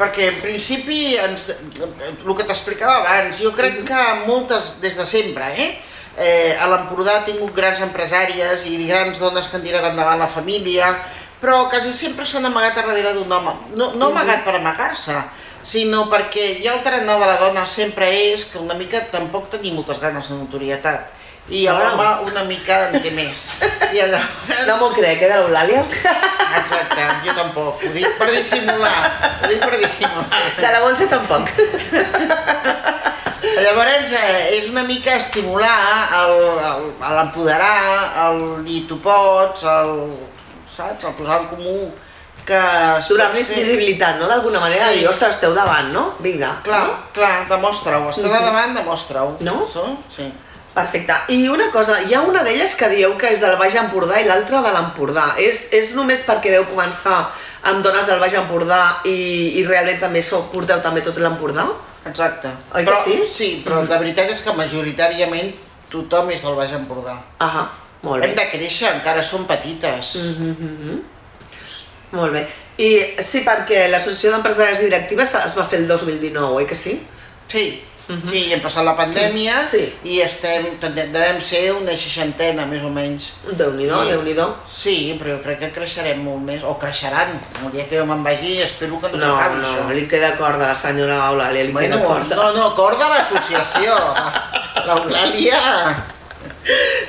Perquè 0.00 0.30
en 0.30 0.40
principi, 0.40 1.14
ens, 1.20 1.50
el 1.52 2.34
que 2.36 2.46
t'explicava 2.48 3.02
abans, 3.02 3.40
jo 3.42 3.52
crec 3.56 3.82
que 3.88 4.02
moltes, 4.24 4.78
des 4.80 4.96
de 4.96 5.06
sempre, 5.06 5.50
eh? 5.52 5.70
eh 6.16 6.56
a 6.56 6.68
l'Empordà 6.70 7.18
ha 7.18 7.26
tingut 7.26 7.52
grans 7.56 7.82
empresàries 7.84 8.64
i 8.70 8.80
grans 8.88 9.20
dones 9.20 9.48
que 9.48 9.58
han 9.58 9.66
tirat 9.66 9.90
endavant 9.90 10.18
la 10.18 10.30
família, 10.32 10.88
però 11.40 11.68
quasi 11.68 11.92
sempre 11.96 12.26
s'han 12.26 12.48
amagat 12.48 12.80
a 12.80 12.86
darrere 12.88 13.14
d'un 13.16 13.32
home. 13.32 13.54
No, 13.76 13.92
no 14.00 14.10
amagat 14.10 14.44
per 14.44 14.56
amagar-se, 14.56 15.16
sinó 15.62 16.06
perquè 16.08 16.56
ja 16.64 16.74
el 16.74 16.84
tarannà 16.84 17.18
de 17.20 17.28
la 17.28 17.38
dona 17.40 17.66
sempre 17.68 18.08
és 18.32 18.46
que 18.48 18.60
una 18.60 18.76
mica 18.80 19.04
tampoc 19.12 19.50
tenim 19.52 19.76
moltes 19.76 20.00
ganes 20.00 20.28
de 20.28 20.36
notorietat 20.40 21.19
i 21.50 21.64
l'home 21.66 22.08
una 22.30 22.44
mica 22.46 22.76
en 22.88 23.00
té 23.02 23.10
més. 23.14 23.48
I 23.90 24.02
llavors... 24.04 24.18
No 24.68 24.76
m'ho 24.78 24.90
crec, 24.94 25.22
eh, 25.22 25.28
de 25.30 25.38
l'Eulàlia? 25.40 25.82
Exacte, 26.60 27.06
jo 27.24 27.34
tampoc, 27.34 27.82
ho 27.86 27.92
dic 27.94 28.18
per 28.18 28.28
dissimular, 28.30 28.98
ho 29.42 29.50
dic 29.50 29.62
per 29.64 29.78
dissimular. 29.78 30.26
De 30.58 30.72
la 30.74 30.82
Montse 30.84 31.08
tampoc. 31.10 31.50
Llavors 33.60 34.12
eh, 34.16 34.58
és 34.58 34.68
una 34.70 34.84
mica 34.86 35.16
estimular 35.18 35.74
l'empoderar, 37.16 37.80
el, 38.26 38.44
el 38.44 38.62
dir 38.68 38.84
tu 38.88 39.00
pots, 39.02 39.66
el, 39.68 40.14
saps, 40.70 41.08
el 41.08 41.16
posar 41.18 41.42
en 41.42 41.50
comú 41.50 41.74
que 42.46 42.60
Donar-los 43.06 43.50
visibilitat, 43.54 44.18
no? 44.18 44.28
D'alguna 44.30 44.62
manera, 44.62 44.88
sí. 44.90 45.00
dir, 45.00 45.08
ostres, 45.10 45.36
esteu 45.36 45.52
davant, 45.54 45.90
no? 45.94 46.06
Vinga. 46.24 46.54
Clar, 46.66 46.84
no? 46.86 46.94
clar, 47.14 47.34
demostra-ho. 47.50 48.08
Estàs 48.10 48.26
uh 48.26 48.32
-huh. 48.32 48.46
davant, 48.46 48.74
demostra-ho. 48.74 49.36
No? 49.40 49.66
So, 49.66 49.98
sí. 50.08 50.30
Perfecte. 50.74 51.12
I 51.34 51.48
una 51.48 51.70
cosa, 51.70 51.96
hi 52.06 52.14
ha 52.14 52.20
una 52.22 52.44
d'elles 52.46 52.76
que 52.78 52.88
dieu 52.92 53.16
que 53.18 53.32
és 53.34 53.40
del 53.42 53.56
Baix 53.58 53.74
Empordà 53.80 54.20
i 54.20 54.26
l'altra 54.28 54.60
de 54.62 54.70
l'Empordà. 54.74 55.32
És, 55.42 55.66
és 55.74 55.94
només 55.98 56.22
perquè 56.26 56.52
veu 56.54 56.68
començar 56.70 57.24
amb 57.70 57.82
dones 57.82 58.06
del 58.06 58.22
Baix 58.22 58.36
Empordà 58.38 58.80
i, 59.04 59.16
i 59.58 59.64
realment 59.66 59.98
també 60.02 60.22
sou, 60.22 60.46
porteu 60.52 60.78
també 60.84 61.02
tot 61.02 61.18
l'Empordà? 61.18 61.66
Exacte. 62.06 62.52
Oi 62.70 62.86
però, 62.86 63.02
que 63.02 63.10
sí? 63.10 63.18
Sí, 63.28 63.50
però 63.66 63.82
la 63.82 63.98
veritat 63.98 64.30
és 64.30 64.40
que 64.46 64.54
majoritàriament 64.56 65.50
tothom 65.90 66.30
és 66.30 66.46
del 66.46 66.56
Baix 66.58 66.76
Empordà. 66.78 67.18
Ah, 67.42 67.66
molt 68.06 68.22
bé. 68.22 68.30
Hem 68.30 68.38
de 68.38 68.46
créixer, 68.54 68.94
encara 68.94 69.26
som 69.26 69.46
petites. 69.50 70.14
Mm 70.38 70.54
-hmm. 70.54 71.00
Molt 72.12 72.32
bé. 72.32 72.46
I 72.78 73.22
sí, 73.22 73.42
perquè 73.44 73.88
l'associació 73.90 74.30
d'empresàries 74.32 74.80
directives 74.80 75.34
es 75.34 75.56
va 75.58 75.66
fer 75.66 75.80
el 75.80 75.88
2019, 75.88 76.54
oi 76.54 76.66
que 76.66 76.74
sí? 76.74 77.00
Sí, 77.48 77.82
uh 78.10 78.16
-huh. 78.16 78.30
sí, 78.30 78.52
hem 78.52 78.60
passat 78.60 78.84
la 78.84 78.96
pandèmia 78.96 79.62
sí. 79.70 79.82
i 80.04 80.20
estem, 80.20 80.66
devem 80.80 81.40
ser 81.40 81.72
una 81.72 81.92
seixantena, 81.92 82.66
més 82.66 82.82
o 82.82 82.90
menys. 82.90 83.32
Déu-n'hi-do, 83.50 84.04
déu 84.10 84.22
nhi 84.22 84.34
déu 84.34 84.54
Sí, 84.66 85.16
però 85.18 85.36
jo 85.36 85.42
crec 85.42 85.58
que 85.58 85.72
creixerem 85.72 86.22
molt 86.24 86.42
més, 86.42 86.62
o 86.62 86.76
creixeran. 86.78 87.40
El 87.64 87.72
dia 87.72 87.86
que 87.86 87.98
jo 87.98 88.06
me'n 88.06 88.22
vagi 88.24 88.60
espero 88.62 89.00
que 89.00 89.08
no, 89.08 89.16
no 89.16 89.20
s'acabi 89.20 89.60
no, 89.60 89.68
això. 89.68 89.82
No, 89.88 89.94
li 89.94 90.06
queda 90.06 90.36
corda 90.36 90.64
a 90.64 90.68
la 90.68 90.74
senyora 90.74 91.30
Eulàlia, 91.30 91.64
li 91.64 91.72
bueno, 91.72 91.96
queda 91.96 92.06
corda. 92.06 92.36
No, 92.36 92.52
no, 92.52 92.74
corda 92.74 93.06
a 93.06 93.10
l'associació. 93.16 93.96
L'Eulàlia 94.86 95.60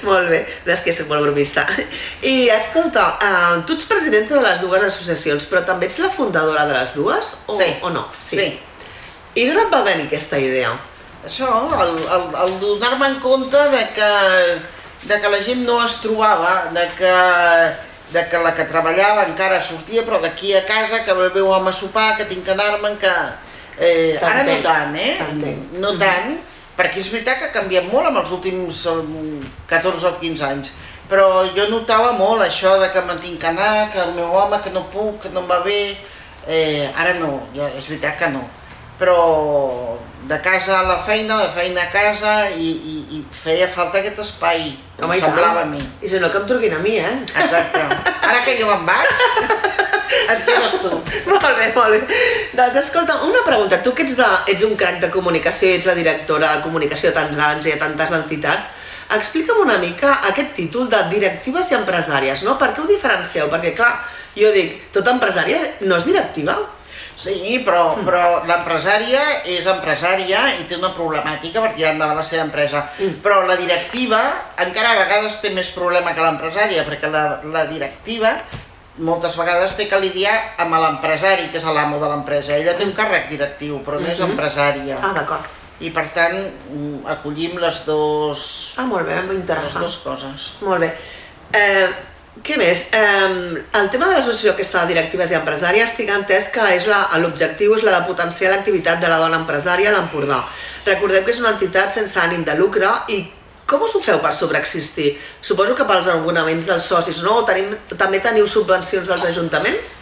molt 0.07 0.29
bé, 0.31 0.41
és 0.73 0.81
que 0.83 0.93
soc 0.95 1.09
molt 1.11 1.25
bromista. 1.25 1.65
I 2.23 2.49
escolta, 2.53 3.07
uh, 3.21 3.61
tu 3.67 3.75
ets 3.77 3.87
presidenta 3.89 4.37
de 4.37 4.43
les 4.45 4.61
dues 4.63 4.85
associacions, 4.87 5.47
però 5.49 5.63
també 5.67 5.89
ets 5.89 5.99
la 6.01 6.11
fundadora 6.13 6.65
de 6.69 6.77
les 6.77 6.95
dues? 6.97 7.35
O, 7.47 7.57
sí. 7.57 7.67
O 7.81 7.91
no? 7.93 8.07
Sí. 8.19 8.39
sí. 8.39 8.47
I 9.35 9.47
d'on 9.47 9.61
et 9.61 9.69
va 9.71 9.83
venir 9.87 10.07
aquesta 10.07 10.39
idea? 10.41 10.71
Això, 11.25 11.47
el, 11.83 11.95
el, 12.01 12.27
el 12.43 12.53
donar-me 12.59 13.07
en 13.13 13.19
compte 13.21 13.61
de 13.75 13.81
que, 13.95 14.11
de 15.07 15.19
que 15.21 15.29
la 15.29 15.41
gent 15.41 15.65
no 15.67 15.79
es 15.85 15.99
trobava, 16.01 16.71
de 16.73 16.85
que, 16.97 17.15
de 18.13 18.25
que 18.29 18.43
la 18.43 18.53
que 18.57 18.67
treballava 18.69 19.27
encara 19.29 19.61
sortia, 19.63 20.05
però 20.07 20.21
d'aquí 20.21 20.55
a 20.57 20.65
casa, 20.65 21.03
que 21.05 21.13
meu 21.13 21.49
home 21.49 21.69
a 21.69 21.73
sopar, 21.73 22.15
que 22.17 22.25
tinc 22.25 22.45
que 22.45 22.55
anar-me'n, 22.57 22.97
que... 22.97 23.15
Eh, 23.81 24.17
ara 24.21 24.43
no 24.45 24.57
tant, 24.61 24.95
eh? 24.95 25.13
No 25.79 25.97
tant, 25.97 26.29
mm 26.29 26.37
-hmm 26.37 26.49
perquè 26.81 27.01
és 27.01 27.09
veritat 27.11 27.39
que 27.39 27.49
ha 27.49 27.53
canviat 27.53 27.89
molt 27.91 28.09
amb 28.09 28.21
els 28.21 28.31
últims 28.33 28.85
14 29.69 30.07
o 30.07 30.13
15 30.21 30.45
anys, 30.47 30.71
però 31.11 31.43
jo 31.55 31.67
notava 31.69 32.13
molt 32.17 32.45
això 32.45 32.77
de 32.81 32.87
que 32.93 33.03
me'n 33.05 33.19
tinc 33.21 33.41
que 33.41 33.49
anar, 33.51 33.89
que 33.93 33.99
el 34.01 34.15
meu 34.15 34.31
home, 34.31 34.61
que 34.63 34.73
no 34.73 34.87
puc, 34.93 35.19
que 35.25 35.33
no 35.33 35.43
em 35.43 35.51
va 35.51 35.59
bé, 35.65 35.81
eh, 36.47 36.87
ara 36.95 37.13
no, 37.19 37.33
ja, 37.55 37.69
és 37.77 37.89
veritat 37.91 38.17
que 38.17 38.31
no, 38.33 38.45
però 38.99 39.17
de 40.31 40.39
casa 40.41 40.79
a 40.79 40.83
la 40.87 40.97
feina, 41.03 41.37
de 41.43 41.49
feina 41.51 41.83
a 41.83 41.89
casa 41.91 42.33
i, 42.55 42.69
i, 42.71 42.95
i 43.17 43.23
feia 43.35 43.67
falta 43.67 43.99
aquest 43.99 44.21
espai, 44.23 44.69
Home, 45.01 45.17
em 45.17 45.23
semblava 45.25 45.65
a 45.65 45.67
mi. 45.67 45.81
I 45.99 46.07
si 46.07 46.21
no 46.23 46.29
que 46.31 46.39
em 46.39 46.47
truquin 46.47 46.77
a 46.77 46.79
mi, 46.79 46.95
eh? 47.01 47.17
Exacte. 47.27 47.81
Ara 48.29 48.39
que 48.45 48.55
jo 48.61 48.69
me'n 48.69 48.87
vaig, 48.87 49.25
et 50.31 50.45
quedes 50.47 50.77
tu. 50.79 50.93
molt 51.33 51.51
bé, 51.59 51.67
molt 51.75 51.97
bé. 51.97 52.21
Doncs 52.55 52.79
escolta, 52.85 53.19
una 53.27 53.43
pregunta. 53.43 53.81
Tu 53.83 53.91
que 53.97 54.07
ets, 54.07 54.15
de, 54.19 54.29
ets 54.53 54.63
un 54.67 54.77
crac 54.79 55.01
de 55.03 55.11
comunicació, 55.11 55.75
ets 55.75 55.89
la 55.89 55.97
directora 55.99 56.55
de 56.55 56.63
comunicació 56.63 57.11
a 57.11 57.17
tants 57.19 57.43
anys 57.51 57.67
i 57.67 57.75
a 57.75 57.79
tantes 57.81 58.15
entitats, 58.15 58.71
explica'm 59.11 59.59
una 59.65 59.77
mica 59.83 60.21
aquest 60.31 60.55
títol 60.55 60.87
de 60.91 61.01
directives 61.11 61.73
i 61.73 61.79
empresàries, 61.81 62.45
no? 62.47 62.55
Per 62.61 62.71
què 62.71 62.83
ho 62.83 62.87
diferencieu? 62.87 63.51
Perquè, 63.51 63.75
clar, 63.75 63.97
jo 64.37 64.55
dic, 64.55 64.77
tota 64.95 65.11
empresària 65.17 65.59
no 65.83 65.99
és 65.99 66.07
directiva? 66.07 66.61
Sí, 67.15 67.59
però, 67.65 67.97
però 68.01 68.41
l'empresària 68.47 69.21
és 69.51 69.67
empresària 69.69 70.41
i 70.57 70.65
té 70.69 70.79
una 70.79 70.93
problemàtica 70.95 71.61
per 71.61 71.73
tirar 71.75 71.93
endavant 71.93 72.17
la 72.17 72.25
seva 72.25 72.45
empresa. 72.47 72.85
Mm. 72.97 73.21
Però 73.21 73.43
la 73.45 73.57
directiva 73.59 74.19
encara 74.65 74.95
a 74.95 74.99
vegades 75.03 75.39
té 75.43 75.51
més 75.53 75.69
problema 75.75 76.15
que 76.17 76.25
l'empresària, 76.25 76.85
perquè 76.87 77.11
la, 77.13 77.25
la 77.53 77.67
directiva 77.69 78.35
moltes 79.01 79.37
vegades 79.39 79.73
té 79.77 79.87
que 79.89 79.99
lidiar 80.01 80.33
amb 80.61 80.75
l'empresari, 80.75 81.47
que 81.51 81.59
és 81.61 81.65
l'amo 81.65 81.99
de 82.01 82.09
l'empresa. 82.11 82.57
Ella 82.57 82.75
té 82.77 82.85
un 82.87 82.93
càrrec 82.95 83.29
directiu, 83.31 83.79
però 83.85 84.01
no 84.01 84.09
és 84.09 84.19
mhm. 84.19 84.35
empresària. 84.35 84.99
Ah, 85.01 85.13
d'acord. 85.15 85.57
I 85.81 85.89
per 85.89 86.05
tant, 86.13 86.37
mm, 86.37 87.07
acollim 87.15 87.57
les 87.61 87.81
dues... 87.87 88.43
Ah, 88.77 88.85
molt 88.85 89.07
bé, 89.07 89.17
molt 89.25 89.39
interessant. 89.39 89.81
Les 89.81 89.87
dues 89.87 89.97
coses. 90.03 90.49
Molt 90.67 90.85
bé. 90.85 90.91
Eh, 91.57 91.87
què 92.39 92.55
més? 92.55 92.85
Eh, 92.95 93.59
el 93.75 93.89
tema 93.91 94.07
de 94.07 94.15
l'associació 94.15 94.53
aquesta 94.53 94.85
de 94.85 94.93
directives 94.93 95.33
i 95.33 95.35
empresàries 95.35 95.91
tinc 95.97 96.13
entès 96.15 96.47
que 96.53 96.63
és 96.77 96.87
l'objectiu 96.87 97.75
és 97.75 97.83
la 97.83 97.97
de 97.97 98.07
potenciar 98.07 98.53
l'activitat 98.53 99.01
de 99.03 99.09
la 99.11 99.19
dona 99.19 99.41
empresària 99.43 99.91
a 99.91 99.97
l'Empordà. 99.97 100.39
Recordem 100.85 101.25
que 101.25 101.35
és 101.35 101.41
una 101.43 101.51
entitat 101.57 101.91
sense 101.91 102.15
ànim 102.23 102.45
de 102.47 102.55
lucre 102.55 102.93
i 103.11 103.19
com 103.67 103.83
us 103.83 103.93
ho 103.95 104.01
feu 104.03 104.19
per 104.23 104.31
sobreexistir? 104.35 105.13
Suposo 105.43 105.75
que 105.75 105.85
pels 105.87 106.07
abonaments 106.11 106.71
dels 106.71 106.87
socis, 106.87 107.21
no? 107.23 107.41
O 107.41 107.45
tenim, 107.47 107.69
també 107.99 108.23
teniu 108.23 108.47
subvencions 108.47 109.11
dels 109.11 109.27
ajuntaments? 109.29 109.93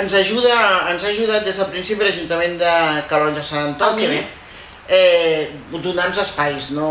Ens 0.00 0.14
ajuda, 0.20 0.54
ens 0.92 1.04
ha 1.04 1.10
ajudat 1.12 1.44
des 1.48 1.58
del 1.60 1.68
principi 1.72 2.04
l'Ajuntament 2.04 2.56
de 2.60 2.72
Calonja 3.08 3.44
Sant 3.44 3.68
Antoni, 3.72 4.08
ah, 4.20 4.24
eh, 4.88 5.50
donant-nos 5.74 6.24
espais, 6.24 6.72
no... 6.76 6.88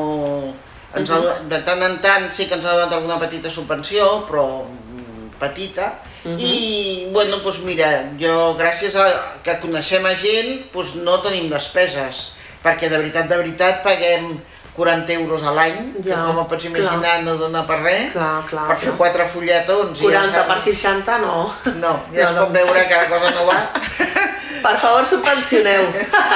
Ens 0.94 1.10
uh 1.10 1.16
-huh. 1.16 1.48
de 1.50 1.60
tant 1.66 1.82
en 1.82 2.00
tant 2.02 2.32
sí 2.32 2.46
que 2.48 2.56
ens 2.56 2.66
ha 2.66 2.74
donat 2.74 2.94
alguna 2.94 3.20
petita 3.20 3.50
subvenció, 3.50 4.26
però 4.30 4.66
mm, 4.66 5.40
petita, 5.40 6.00
uh 6.26 6.32
-huh. 6.32 6.40
i 6.40 7.08
bueno, 7.12 7.38
doncs 7.38 7.60
mira, 7.64 8.12
jo 8.20 8.56
gràcies 8.58 8.96
a 8.96 9.40
que 9.44 9.60
coneixem 9.60 10.06
a 10.06 10.16
gent, 10.16 10.72
doncs 10.74 10.96
no 10.96 11.22
tenim 11.22 11.50
despeses, 11.50 12.34
perquè 12.64 12.90
de 12.90 12.98
veritat, 12.98 13.28
de 13.28 13.38
veritat 13.38 13.84
paguem 13.84 14.40
40 14.76 15.14
euros 15.14 15.44
a 15.44 15.54
l'any, 15.54 15.80
ja, 16.02 16.18
que 16.18 16.34
com 16.34 16.46
pots 16.50 16.66
imaginar 16.66 17.00
clar. 17.00 17.24
no 17.28 17.36
dona 17.38 17.62
per 17.70 17.80
res, 17.84 18.12
clar, 18.16 18.42
clar, 18.50 18.68
per 18.72 18.78
fer 18.82 18.96
quatre 18.98 19.28
fulletons... 19.30 20.02
40 20.02 20.34
ja 20.34 20.46
per 20.50 20.60
60 20.66 21.20
no. 21.22 21.36
No, 21.78 21.94
ja 22.16 22.24
no, 22.24 22.30
es 22.30 22.34
no. 22.34 22.46
pot 22.46 22.56
veure 22.58 22.88
que 22.90 23.02
la 23.04 23.10
cosa 23.12 23.34
no 23.38 23.46
va. 23.50 23.60
Per 24.64 24.78
favor, 24.80 25.04
subvencioneu. 25.04 25.90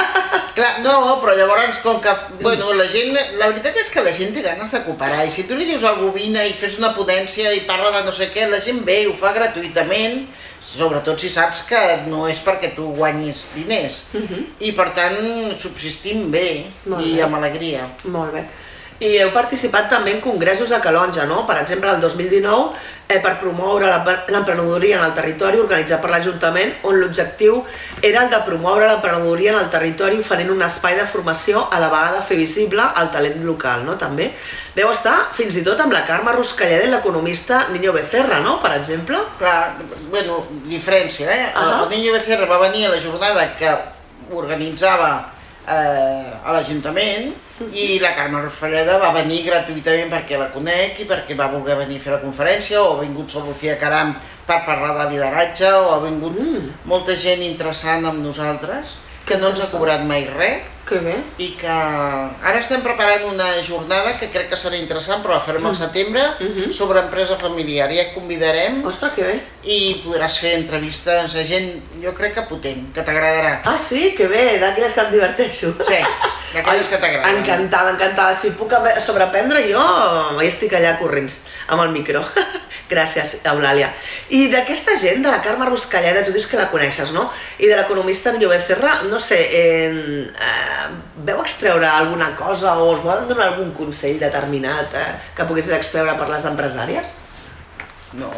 Clar, 0.58 0.72
no, 0.84 0.94
però 1.22 1.32
llavors 1.38 1.78
com 1.80 2.00
que, 2.02 2.12
bueno, 2.42 2.74
la 2.76 2.84
gent, 2.90 3.14
la 3.40 3.48
veritat 3.48 3.78
és 3.80 3.88
que 3.94 4.02
la 4.04 4.12
gent 4.12 4.34
té 4.36 4.42
ganes 4.44 4.72
de 4.74 4.82
cooperar 4.84 5.22
i 5.24 5.32
si 5.32 5.46
tu 5.48 5.56
li 5.56 5.68
dius 5.68 5.86
al 5.88 6.02
vine 6.12 6.42
i 6.44 6.52
fes 6.52 6.76
una 6.82 6.90
ponència 6.96 7.54
i 7.56 7.62
parla 7.68 7.92
de 7.94 8.02
no 8.04 8.12
sé 8.12 8.28
què, 8.34 8.44
la 8.50 8.60
gent 8.64 8.82
ve 8.84 8.98
i 9.04 9.08
ho 9.08 9.14
fa 9.16 9.32
gratuïtament, 9.36 10.26
sobretot 10.60 11.20
si 11.20 11.30
saps 11.32 11.62
que 11.68 11.80
no 12.08 12.26
és 12.28 12.40
perquè 12.44 12.74
tu 12.76 12.90
guanyis 12.96 13.46
diners. 13.54 14.04
Uh 14.12 14.18
mhm. 14.20 14.26
-huh. 14.26 14.44
I 14.60 14.72
per 14.72 14.90
tant 14.90 15.18
subsistim 15.56 16.30
bé 16.30 16.66
Molt 16.84 17.06
i 17.06 17.14
bé. 17.14 17.22
amb 17.22 17.34
alegria. 17.34 17.88
Molt 18.04 18.32
bé. 18.32 18.44
I 18.98 19.12
heu 19.22 19.28
participat 19.30 19.86
també 19.92 20.10
en 20.16 20.20
congressos 20.22 20.72
a 20.74 20.80
Calonja, 20.82 21.22
no? 21.30 21.44
Per 21.46 21.54
exemple, 21.60 21.90
el 21.92 22.00
2019, 22.02 22.72
eh, 23.06 23.20
per 23.22 23.36
promoure 23.38 23.86
l'emprenedoria 23.86 24.98
en 24.98 25.04
el 25.06 25.14
territori 25.14 25.60
organitzat 25.62 26.02
per 26.02 26.10
l'Ajuntament, 26.10 26.72
on 26.82 26.98
l'objectiu 26.98 27.60
era 28.02 28.24
el 28.24 28.32
de 28.32 28.40
promoure 28.42 28.88
l'emprenedoria 28.90 29.54
en 29.54 29.60
el 29.60 29.70
territori 29.70 30.18
oferint 30.18 30.50
un 30.50 30.66
espai 30.66 30.98
de 30.98 31.06
formació 31.06 31.62
a 31.70 31.78
la 31.78 31.92
vegada 31.94 32.26
fer 32.26 32.40
visible 32.42 32.82
el 32.98 33.14
talent 33.14 33.38
local, 33.46 33.86
no? 33.86 33.94
També. 34.02 34.32
Veu 34.74 34.90
estar 34.90 35.16
fins 35.32 35.60
i 35.62 35.62
tot 35.62 35.78
amb 35.80 35.94
la 35.94 36.02
Carme 36.08 36.34
Ruscalleda 36.34 36.90
i 36.90 36.90
l'economista 36.90 37.68
Niño 37.70 37.94
Becerra, 37.94 38.42
no? 38.42 38.58
Per 38.58 38.74
exemple. 38.80 39.22
Clar, 39.38 39.76
bueno, 40.10 40.42
diferència, 40.66 41.30
eh? 41.30 41.52
Uh 41.54 41.62
-huh. 41.62 41.82
El 41.84 41.90
Niño 41.90 42.12
Becerra 42.12 42.46
va 42.46 42.58
venir 42.68 42.86
a 42.86 42.90
la 42.90 43.00
jornada 43.00 43.54
que 43.54 43.70
organitzava 44.34 45.30
eh, 45.68 46.32
a 46.44 46.52
l'Ajuntament 46.52 47.46
i 47.66 47.98
la 47.98 48.12
Carme 48.14 48.40
Rospalleda 48.42 48.98
va 49.02 49.10
venir 49.16 49.42
gratuïtament 49.46 50.12
perquè 50.12 50.38
la 50.38 50.48
conec 50.54 51.00
i 51.02 51.06
perquè 51.08 51.36
va 51.38 51.50
voler 51.50 51.78
venir 51.80 51.98
a 51.98 52.04
fer 52.04 52.14
la 52.14 52.22
conferència, 52.22 52.80
o 52.82 52.94
ha 52.94 53.02
vingut 53.02 53.34
Sol 53.34 53.48
Lucía 53.50 53.76
Caram 53.80 54.14
per 54.46 54.62
parlar 54.66 54.94
de 55.00 55.10
lideratge, 55.14 55.70
o 55.74 55.92
ha 55.96 56.00
vingut 56.04 56.38
mm. 56.38 56.72
molta 56.90 57.16
gent 57.18 57.42
interessant 57.46 58.06
amb 58.06 58.22
nosaltres, 58.22 58.98
que 59.26 59.38
no 59.40 59.50
ens 59.52 59.60
ha 59.64 59.70
cobrat 59.72 60.04
mai 60.06 60.28
res, 60.30 60.77
que 60.88 60.98
bé. 61.04 61.14
I 61.44 61.50
que 61.60 61.68
ara 61.68 62.58
estem 62.58 62.80
preparant 62.84 63.26
una 63.28 63.48
jornada 63.62 64.14
que 64.18 64.30
crec 64.32 64.48
que 64.52 64.58
serà 64.58 64.78
interessant, 64.80 65.20
però 65.22 65.36
la 65.36 65.44
farem 65.44 65.66
al 65.66 65.74
mm. 65.74 65.80
setembre, 65.82 66.22
mm-hmm. 66.22 66.64
-huh. 66.64 66.72
sobre 66.72 67.00
empresa 67.00 67.36
familiar. 67.36 67.90
Ja 67.92 68.02
et 68.08 68.14
convidarem. 68.14 68.84
Ostres, 68.84 69.12
que 69.12 69.22
bé. 69.22 69.36
I 69.64 70.00
podràs 70.04 70.38
fer 70.40 70.54
entrevistes 70.58 71.34
a 71.34 71.44
gent, 71.44 71.68
jo 72.02 72.14
crec 72.14 72.34
que 72.34 72.42
potent, 72.42 72.92
que 72.94 73.02
t'agradarà. 73.02 73.60
Ah, 73.64 73.78
sí? 73.78 74.14
Que 74.16 74.26
bé, 74.26 74.58
d'aquelles 74.58 74.94
que 74.94 75.00
em 75.00 75.12
diverteixo. 75.12 75.74
Sí, 75.84 76.00
d'aquelles 76.54 76.88
que 76.90 76.96
t'agraden. 76.96 77.36
Encantada, 77.36 77.90
encantada. 77.90 78.36
Si 78.36 78.50
puc 78.50 78.72
sobreprendre, 79.00 79.62
jo 79.68 79.84
hi 80.40 80.46
estic 80.46 80.72
allà 80.72 80.98
corrents, 80.98 81.40
amb 81.68 81.82
el 81.82 81.90
micro. 81.90 82.24
Gràcies, 82.88 83.42
Eulàlia. 83.44 83.90
I 84.32 84.48
d'aquesta 84.48 84.96
gent, 84.96 85.20
de 85.22 85.28
la 85.28 85.42
Carme 85.44 85.66
Ruscalleda, 85.68 86.24
tu 86.24 86.32
dius 86.32 86.46
que 86.48 86.56
la 86.56 86.70
coneixes, 86.72 87.12
no? 87.12 87.30
I 87.58 87.68
de 87.68 87.76
l'economista 87.76 88.30
en 88.30 88.40
Becerra, 88.48 89.02
no 89.10 89.20
sé, 89.20 89.40
eh, 89.52 90.26
eh, 90.28 90.77
veu 91.26 91.40
extreure 91.42 91.86
alguna 91.86 92.30
cosa 92.36 92.76
o 92.78 92.92
us 92.92 93.02
volen 93.04 93.28
donar 93.28 93.52
algun 93.52 93.72
consell 93.76 94.18
determinat 94.20 94.94
eh, 94.94 95.08
que 95.36 95.46
poguessis 95.48 95.74
extreure 95.76 96.14
per 96.18 96.28
les 96.30 96.46
empresàries? 96.48 97.10
No, 98.16 98.30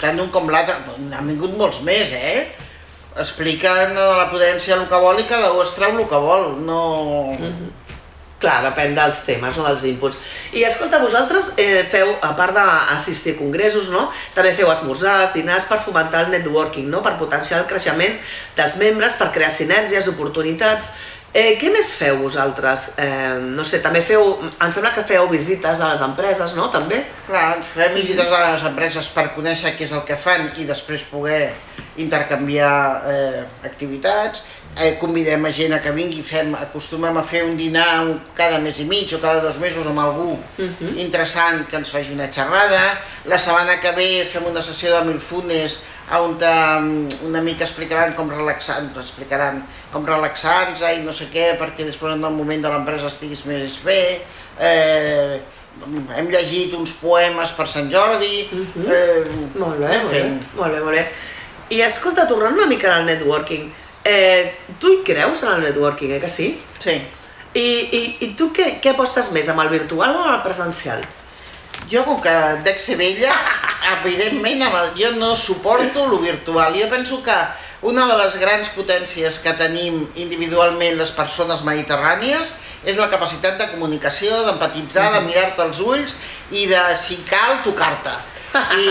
tant 0.00 0.20
un 0.20 0.28
com 0.32 0.50
l'altre, 0.52 0.76
han 1.16 1.30
vingut 1.30 1.54
molts 1.56 1.80
més, 1.86 2.12
eh? 2.12 2.44
Expliquen 3.16 3.96
a 3.96 4.10
la 4.18 4.26
potència 4.28 4.76
el 4.76 4.84
que 4.90 5.00
vol 5.00 5.22
i 5.22 5.28
cada 5.28 5.52
un 5.54 5.62
es 5.62 5.72
treu 5.76 5.96
el 5.96 6.10
que 6.10 6.20
vol, 6.28 6.52
no... 6.66 6.82
Mm 7.38 7.48
-hmm. 7.48 7.72
Clar, 8.44 8.60
depèn 8.60 8.92
dels 8.92 9.22
temes, 9.24 9.56
no, 9.56 9.64
dels 9.64 9.84
inputs. 9.88 10.18
I 10.52 10.64
escolta, 10.68 10.98
vosaltres 11.00 11.52
eh, 11.56 11.84
feu, 11.88 12.10
a 12.20 12.34
part 12.36 12.52
d'assistir 12.52 13.32
a 13.34 13.38
congressos, 13.38 13.88
no, 13.88 14.10
també 14.34 14.52
feu 14.52 14.68
esmorzars, 14.72 15.32
dinars 15.32 15.64
per 15.64 15.78
fomentar 15.80 16.26
el 16.26 16.30
networking, 16.34 16.90
no, 16.92 17.00
per 17.00 17.14
potenciar 17.16 17.62
el 17.62 17.66
creixement 17.70 18.18
dels 18.56 18.76
membres, 18.76 19.14
per 19.14 19.30
crear 19.32 19.50
sinergies, 19.50 20.08
oportunitats. 20.08 20.84
Eh, 21.34 21.56
què 21.58 21.66
més 21.74 21.88
feu 21.98 22.20
vosaltres? 22.20 22.92
Eh, 23.02 23.40
no 23.42 23.64
sé, 23.66 23.80
també 23.82 23.98
feu, 24.06 24.36
em 24.46 24.74
sembla 24.74 24.92
que 24.94 25.02
feu 25.02 25.26
visites 25.32 25.80
a 25.82 25.88
les 25.90 26.02
empreses, 26.06 26.52
no? 26.54 26.68
També? 26.70 27.00
Clar, 27.26 27.56
fem 27.66 27.96
visites 27.96 28.30
a 28.30 28.42
les 28.52 28.62
empreses 28.68 29.08
per 29.10 29.24
conèixer 29.34 29.72
què 29.74 29.82
és 29.82 29.94
el 29.98 30.04
que 30.06 30.14
fan 30.14 30.46
i 30.62 30.66
després 30.68 31.02
poder 31.10 31.48
intercanviar 31.98 32.76
eh, 33.10 33.42
activitats. 33.66 34.44
Eh, 34.76 34.96
convidem 34.98 35.44
a 35.46 35.52
gent 35.54 35.72
a 35.72 35.78
que 35.78 35.92
vingui, 35.94 36.22
fem, 36.26 36.48
acostumem 36.58 37.14
a 37.14 37.22
fer 37.22 37.44
un 37.46 37.54
dinar 37.54 38.02
cada 38.34 38.58
mes 38.58 38.80
i 38.82 38.86
mig 38.90 39.12
o 39.14 39.20
cada 39.22 39.38
dos 39.44 39.60
mesos 39.62 39.86
amb 39.86 40.00
algú 40.02 40.32
uh 40.34 40.38
mhm. 40.58 40.74
-huh. 40.80 40.98
interessant 40.98 41.68
que 41.68 41.76
ens 41.76 41.90
faci 41.90 42.10
una 42.12 42.26
xerrada. 42.26 43.00
La 43.24 43.38
setmana 43.38 43.78
que 43.78 43.92
ve 43.92 44.26
fem 44.26 44.44
una 44.44 44.62
sessió 44.62 44.90
de 44.96 45.04
Milfunes 45.04 45.78
on 46.10 46.36
una 47.22 47.40
mica 47.40 47.64
explicaran 47.64 48.14
com 48.14 48.28
relaxar, 48.28 48.82
explicaran 48.96 49.64
com 49.92 50.04
relaxar-nos 50.04 50.80
i 50.80 51.00
no 51.00 51.12
sé 51.12 51.26
què, 51.30 51.56
perquè 51.56 51.84
després 51.84 52.14
en 52.14 52.24
el 52.24 52.32
moment 52.32 52.62
de 52.62 52.68
l'empresa 52.68 53.06
estiguis 53.06 53.44
més 53.46 53.78
bé. 53.84 54.22
Eh, 54.58 55.40
hem 56.16 56.28
llegit 56.28 56.74
uns 56.74 56.92
poemes 56.92 57.52
per 57.52 57.68
Sant 57.68 57.92
Jordi. 57.92 58.48
Uh 58.52 58.58
-huh. 58.58 58.92
eh, 58.92 59.24
molt 59.54 59.78
bé, 59.78 59.98
molt 59.98 60.12
bé, 60.12 60.24
molt 60.56 60.72
bé, 60.72 60.80
molt 60.80 60.96
bé. 60.96 61.08
I 61.68 61.80
escolta, 61.80 62.26
tornant 62.26 62.52
una 62.52 62.66
mica 62.66 62.94
al 62.96 63.06
networking, 63.06 63.72
eh, 64.04 64.54
tu 64.78 64.92
hi 64.92 65.02
creus 65.04 65.42
en 65.42 65.52
el 65.56 65.62
networking, 65.62 66.14
eh 66.14 66.20
que 66.20 66.28
sí? 66.28 66.60
Sí. 66.78 67.00
I, 67.54 67.66
i, 67.66 68.00
i 68.26 68.32
tu 68.38 68.50
què, 68.52 68.78
què 68.82 68.94
apostes 68.94 69.30
més, 69.32 69.48
amb 69.48 69.62
el 69.64 69.70
virtual 69.72 70.16
o 70.16 70.24
amb 70.24 70.34
el 70.36 70.42
presencial? 70.46 71.04
Jo, 71.90 72.02
com 72.06 72.20
que 72.22 72.32
dec 72.64 72.80
ser 72.80 72.96
vella, 72.96 73.32
evidentment 73.98 74.62
jo 74.96 75.10
no 75.18 75.34
suporto 75.36 76.06
lo 76.08 76.18
virtual. 76.18 76.74
Jo 76.74 76.88
penso 76.88 77.22
que 77.22 77.36
una 77.82 78.06
de 78.06 78.16
les 78.16 78.36
grans 78.40 78.70
potències 78.72 79.38
que 79.38 79.52
tenim 79.52 80.06
individualment 80.16 80.96
les 80.98 81.12
persones 81.12 81.62
mediterrànies 81.64 82.54
és 82.84 82.96
la 82.96 83.10
capacitat 83.12 83.58
de 83.58 83.68
comunicació, 83.72 84.44
d'empatitzar, 84.46 85.12
de 85.12 85.20
mirar-te 85.26 85.62
als 85.62 85.80
ulls 85.80 86.16
i 86.50 86.66
de, 86.66 86.80
si 86.96 87.20
cal, 87.28 87.60
tocar-te. 87.64 88.14
I, 88.54 88.90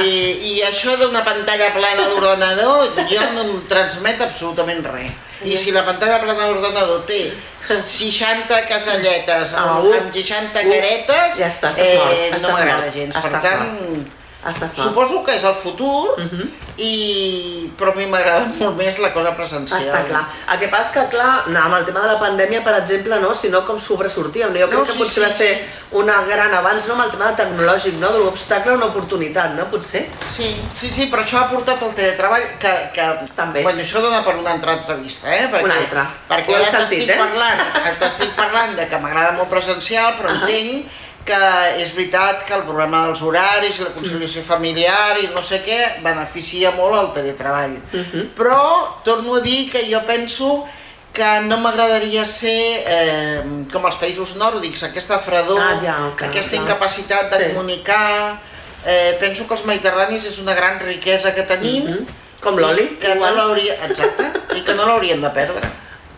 I 0.49 0.53
això 0.67 0.95
d'una 0.99 1.23
pantalla 1.25 1.69
plana 1.75 2.07
d'ordenador 2.09 2.97
jo 3.11 3.27
no 3.35 3.45
em 3.45 3.53
transmet 3.69 4.23
absolutament 4.25 4.83
res. 4.93 5.13
I 5.43 5.57
si 5.59 5.73
la 5.75 5.83
pantalla 5.87 6.21
plana 6.23 6.47
d'ordenador 6.47 7.03
té 7.07 7.21
60 7.67 8.59
caselletes 8.69 9.53
amb, 9.59 9.87
amb 9.99 10.11
60 10.15 10.65
caretes, 10.71 11.39
ja 11.39 11.47
està, 11.51 11.71
eh, 11.77 12.31
no 12.39 12.51
m'agrada 12.51 12.91
gens. 12.91 13.15
Per 13.15 13.39
tant, 13.43 13.71
mort 13.79 14.22
Estàs 14.43 14.75
Suposo 14.75 15.21
que 15.23 15.37
és 15.37 15.43
el 15.47 15.55
futur, 15.55 16.15
uh 16.17 16.21
mhm. 16.21 16.41
-huh. 16.41 16.47
i... 16.77 17.71
però 17.77 17.91
a 17.91 17.95
mi 17.95 18.05
m'agrada 18.05 18.45
molt 18.59 18.75
més 18.77 18.97
la 18.99 19.13
cosa 19.13 19.31
presencial. 19.35 19.81
Està 19.81 20.05
clar. 20.07 20.23
El 20.51 20.59
que 20.59 20.67
passa 20.67 20.83
és 20.83 20.91
que, 20.91 21.15
clar, 21.15 21.47
no, 21.47 21.59
amb 21.59 21.75
el 21.75 21.85
tema 21.85 22.01
de 22.01 22.07
la 22.07 22.19
pandèmia, 22.19 22.63
per 22.63 22.75
exemple, 22.81 23.19
no, 23.19 23.33
sinó 23.33 23.65
com 23.65 23.79
sobresortíem. 23.79 24.49
Jo 24.49 24.67
crec 24.67 24.79
no, 24.79 24.85
que 24.85 24.91
sí, 24.91 24.97
potser 24.97 25.13
sí, 25.13 25.21
va 25.21 25.31
ser 25.31 25.55
sí. 25.55 25.63
una 25.91 26.21
gran 26.23 26.53
avanç 26.53 26.87
no, 26.87 26.93
amb 26.93 27.05
el 27.05 27.11
tema 27.11 27.35
tecnològic, 27.35 27.93
no, 27.99 28.11
de 28.11 28.19
l'obstacle 28.19 28.71
a 28.71 28.75
una 28.75 28.85
oportunitat, 28.85 29.55
no, 29.55 29.65
potser? 29.71 30.09
Sí, 30.29 30.55
sí, 30.75 30.89
sí, 30.89 31.07
però 31.11 31.23
això 31.23 31.39
ha 31.39 31.47
portat 31.49 31.81
el 31.81 31.93
teletreball, 31.93 32.43
que, 32.59 32.73
que 32.93 33.03
També. 33.35 33.63
Bueno, 33.63 33.79
això 33.79 34.01
dona 34.01 34.23
per 34.23 34.35
una 34.35 34.51
altra 34.51 34.73
entrevista, 34.73 35.33
eh? 35.33 35.47
Perquè, 35.51 35.63
una 35.63 35.77
altra. 35.77 36.03
Perquè 36.29 36.55
ara 36.55 36.71
t'estic 36.71 37.09
eh? 37.09 37.17
parlant, 37.17 37.59
t'estic 37.99 38.35
parlant 38.35 38.75
de 38.75 38.87
que 38.87 38.99
m'agrada 38.99 39.31
molt 39.37 39.49
presencial, 39.49 40.13
però 40.19 40.29
uh 40.29 40.35
-huh. 40.35 40.41
entenc 40.41 40.85
que 41.23 41.39
és 41.79 41.93
veritat 41.95 42.43
que 42.43 42.55
el 42.57 42.63
problema 42.67 43.05
dels 43.07 43.21
horaris, 43.23 43.79
la 43.79 43.93
conciliació 43.95 44.41
mm. 44.41 44.47
familiar 44.47 45.17
i 45.21 45.29
no 45.31 45.43
sé 45.45 45.61
què, 45.63 45.79
beneficia 46.03 46.73
molt 46.75 46.97
el 46.99 47.11
teletreball. 47.15 47.77
Uh 47.79 47.97
mhm. 47.97 48.05
-huh. 48.11 48.29
Però 48.35 49.03
torno 49.03 49.35
a 49.35 49.41
dir 49.41 49.71
que 49.71 49.87
jo 49.91 50.01
penso 50.05 50.65
que 51.13 51.41
no 51.41 51.57
m'agradaria 51.57 52.25
ser 52.25 52.83
eh, 52.87 53.41
com 53.71 53.85
els 53.85 53.95
països 53.95 54.35
nòrdics, 54.35 54.83
aquesta 54.83 55.19
fredor, 55.19 55.61
ah, 55.61 55.79
ja, 55.83 55.97
okay, 56.07 56.27
aquesta 56.27 56.55
incapacitat 56.55 57.29
de 57.29 57.37
sí. 57.37 57.43
comunicar. 57.53 58.41
Eh, 58.85 59.15
penso 59.19 59.47
que 59.47 59.53
els 59.53 59.65
mediterranis 59.65 60.25
és 60.25 60.39
una 60.39 60.53
gran 60.53 60.79
riquesa 60.79 61.33
que 61.33 61.43
tenim. 61.43 61.83
Mm 61.83 61.93
-hmm. 61.93 62.05
Com 62.41 62.57
l'oli. 62.59 62.97
Que 62.99 63.15
no. 63.15 63.55
Exacte, 63.55 64.23
i 64.55 64.61
que 64.61 64.73
no 64.73 64.85
l'hauríem 64.85 65.21
de 65.21 65.29
perdre. 65.29 65.69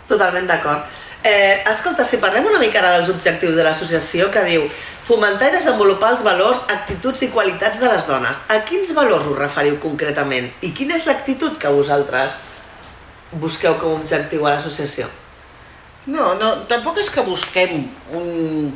Totalment 0.07 0.47
d'acord. 0.47 0.81
Eh, 1.25 1.63
escolta, 1.71 2.03
si 2.05 2.19
parlem 2.21 2.45
una 2.45 2.59
mica 2.61 2.77
ara 2.83 2.91
dels 2.99 3.09
objectius 3.09 3.55
de 3.57 3.63
l'associació 3.65 4.27
que 4.29 4.43
diu 4.45 4.67
fomentar 5.07 5.47
i 5.49 5.55
desenvolupar 5.55 6.11
els 6.13 6.21
valors, 6.25 6.61
actituds 6.69 7.23
i 7.25 7.31
qualitats 7.33 7.81
de 7.81 7.89
les 7.89 8.05
dones. 8.05 8.43
A 8.53 8.59
quins 8.67 8.91
valors 8.93 9.25
us 9.31 9.39
referiu 9.39 9.79
concretament? 9.81 10.51
I 10.61 10.69
quina 10.77 10.93
és 10.99 11.07
l'actitud 11.09 11.57
que 11.57 11.71
vosaltres 11.73 12.37
busqueu 13.41 13.73
com 13.81 13.95
a 13.95 14.03
objectiu 14.03 14.45
a 14.45 14.53
l'associació? 14.53 15.09
No, 16.05 16.35
no, 16.37 16.51
tampoc 16.69 17.01
és 17.01 17.09
que 17.09 17.25
busquem 17.25 17.87
un, 18.13 18.69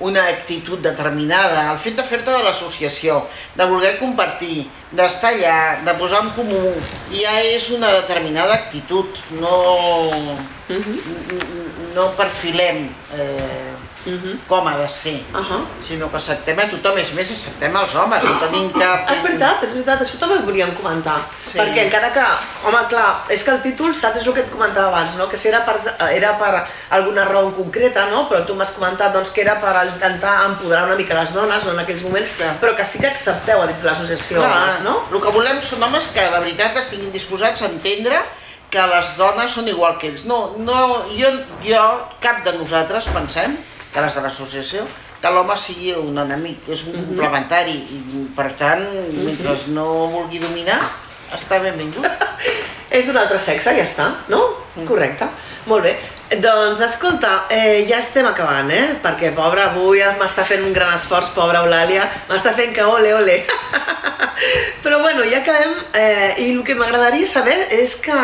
una 0.00 0.26
actitud 0.28 0.78
determinada, 0.84 1.70
el 1.72 1.78
fet 1.80 1.96
de 1.96 2.04
fer-te 2.04 2.30
de 2.30 2.42
l'associació, 2.44 3.22
de 3.56 3.68
voler 3.70 3.96
compartir, 4.00 4.66
d'estar 4.92 5.32
allà, 5.34 5.58
de 5.86 5.94
posar 6.00 6.24
en 6.24 6.34
comú, 6.36 6.74
ja 7.14 7.38
és 7.48 7.70
una 7.72 7.94
determinada 8.00 8.54
actitud, 8.54 9.24
no, 9.40 9.56
uh 10.68 10.76
-huh 10.76 11.66
no 11.96 12.12
perfilem 12.12 12.84
eh, 13.16 13.72
uh 14.06 14.12
-huh. 14.12 14.36
com 14.48 14.66
ha 14.66 14.76
de 14.78 14.88
ser, 14.88 15.20
uh 15.32 15.38
-huh. 15.38 15.62
sinó 15.82 16.10
que 16.10 16.16
acceptem 16.16 16.58
a 16.58 16.66
tothom, 16.68 16.98
és 16.98 17.12
més, 17.12 17.30
acceptem 17.30 17.76
els 17.76 17.94
homes, 17.94 18.24
no 18.24 18.38
tenim 18.46 18.72
cap... 18.72 19.10
És 19.10 19.22
veritat, 19.22 19.62
és 19.62 19.72
veritat, 19.72 20.00
això 20.02 20.18
també 20.18 20.34
ho 20.36 20.42
volíem 20.42 20.74
comentar, 20.74 21.20
sí. 21.52 21.58
perquè 21.58 21.84
encara 21.86 22.12
que, 22.12 22.24
home, 22.64 22.86
clar, 22.88 23.24
és 23.28 23.42
que 23.42 23.50
el 23.50 23.62
títol, 23.62 23.94
saps, 23.94 24.16
és 24.20 24.26
el 24.26 24.32
que 24.32 24.40
et 24.40 24.50
comentava 24.50 24.88
abans, 24.88 25.16
no? 25.16 25.28
que 25.28 25.36
si 25.36 25.48
era 25.48 25.60
per, 25.60 25.76
era 26.12 26.32
per 26.38 26.66
alguna 26.90 27.24
raó 27.24 27.52
concreta, 27.54 28.06
no? 28.06 28.28
però 28.28 28.44
tu 28.46 28.54
m'has 28.54 28.70
comentat 28.70 29.12
doncs, 29.12 29.30
que 29.30 29.40
era 29.40 29.60
per 29.60 29.74
intentar 29.86 30.46
empoderar 30.46 30.84
una 30.84 30.96
mica 30.96 31.14
les 31.14 31.32
dones 31.32 31.64
no? 31.64 31.72
en 31.72 31.78
aquells 31.78 32.02
moments, 32.02 32.30
clar. 32.36 32.56
però 32.60 32.74
que 32.76 32.84
sí 32.84 32.98
que 32.98 33.06
accepteu 33.06 33.62
a 33.62 33.66
dins 33.66 33.82
de 33.82 33.90
l'associació 33.90 34.42
no? 34.84 34.96
El 35.12 35.20
que 35.20 35.32
volem 35.34 35.62
són 35.62 35.82
homes 35.82 36.08
que 36.14 36.20
de 36.20 36.40
veritat 36.40 36.76
estiguin 36.76 37.12
disposats 37.14 37.62
a 37.62 37.70
entendre 37.70 38.18
que 38.70 38.84
les 38.90 39.12
dones 39.16 39.54
són 39.56 39.68
igual 39.70 39.96
que 40.00 40.10
ells. 40.10 40.26
No, 40.28 40.56
no, 40.58 40.78
jo, 41.14 41.30
jo, 41.64 41.82
cap 42.22 42.42
de 42.46 42.56
nosaltres 42.58 43.08
pensem, 43.14 43.56
que 43.96 44.04
les 44.04 44.12
de 44.12 44.20
l'associació, 44.20 44.82
que 45.22 45.30
l'home 45.32 45.54
sigui 45.56 45.94
un 45.96 46.18
enemic, 46.20 46.68
és 46.68 46.82
un 46.84 46.92
mhm. 46.92 47.00
-huh. 47.00 47.06
complementari 47.06 47.72
i 47.72 48.28
per 48.36 48.52
tant, 48.52 48.84
mhm. 48.84 49.24
mentre 49.24 49.56
no 49.72 49.86
vulgui 50.12 50.38
dominar, 50.38 50.80
està 51.32 51.58
benvingut. 51.62 52.04
és 52.96 53.06
d'un 53.06 53.16
altre 53.16 53.38
sexe, 53.38 53.72
ja 53.72 53.84
està, 53.84 54.10
no? 54.28 54.40
Mm. 54.76 54.84
Correcte. 54.86 55.28
Molt 55.66 55.82
bé. 55.82 55.96
Doncs, 56.26 56.80
escolta, 56.80 57.46
eh, 57.48 57.86
ja 57.86 58.00
estem 58.02 58.26
acabant, 58.26 58.70
eh? 58.74 58.96
Perquè, 58.98 59.30
pobra, 59.30 59.68
avui 59.70 60.00
m'està 60.18 60.42
fent 60.42 60.64
un 60.66 60.72
gran 60.74 60.90
esforç, 60.90 61.28
pobra 61.30 61.60
Eulàlia, 61.62 62.02
m'està 62.26 62.50
fent 62.50 62.72
que 62.74 62.82
ole, 62.82 63.12
ole. 63.14 63.36
Però, 64.82 64.98
bueno, 64.98 65.22
ja 65.30 65.38
acabem, 65.38 65.70
eh, 65.94 66.34
i 66.42 66.48
el 66.50 66.64
que 66.66 66.74
m'agradaria 66.74 67.28
saber 67.30 67.54
és 67.78 67.94
que 68.02 68.16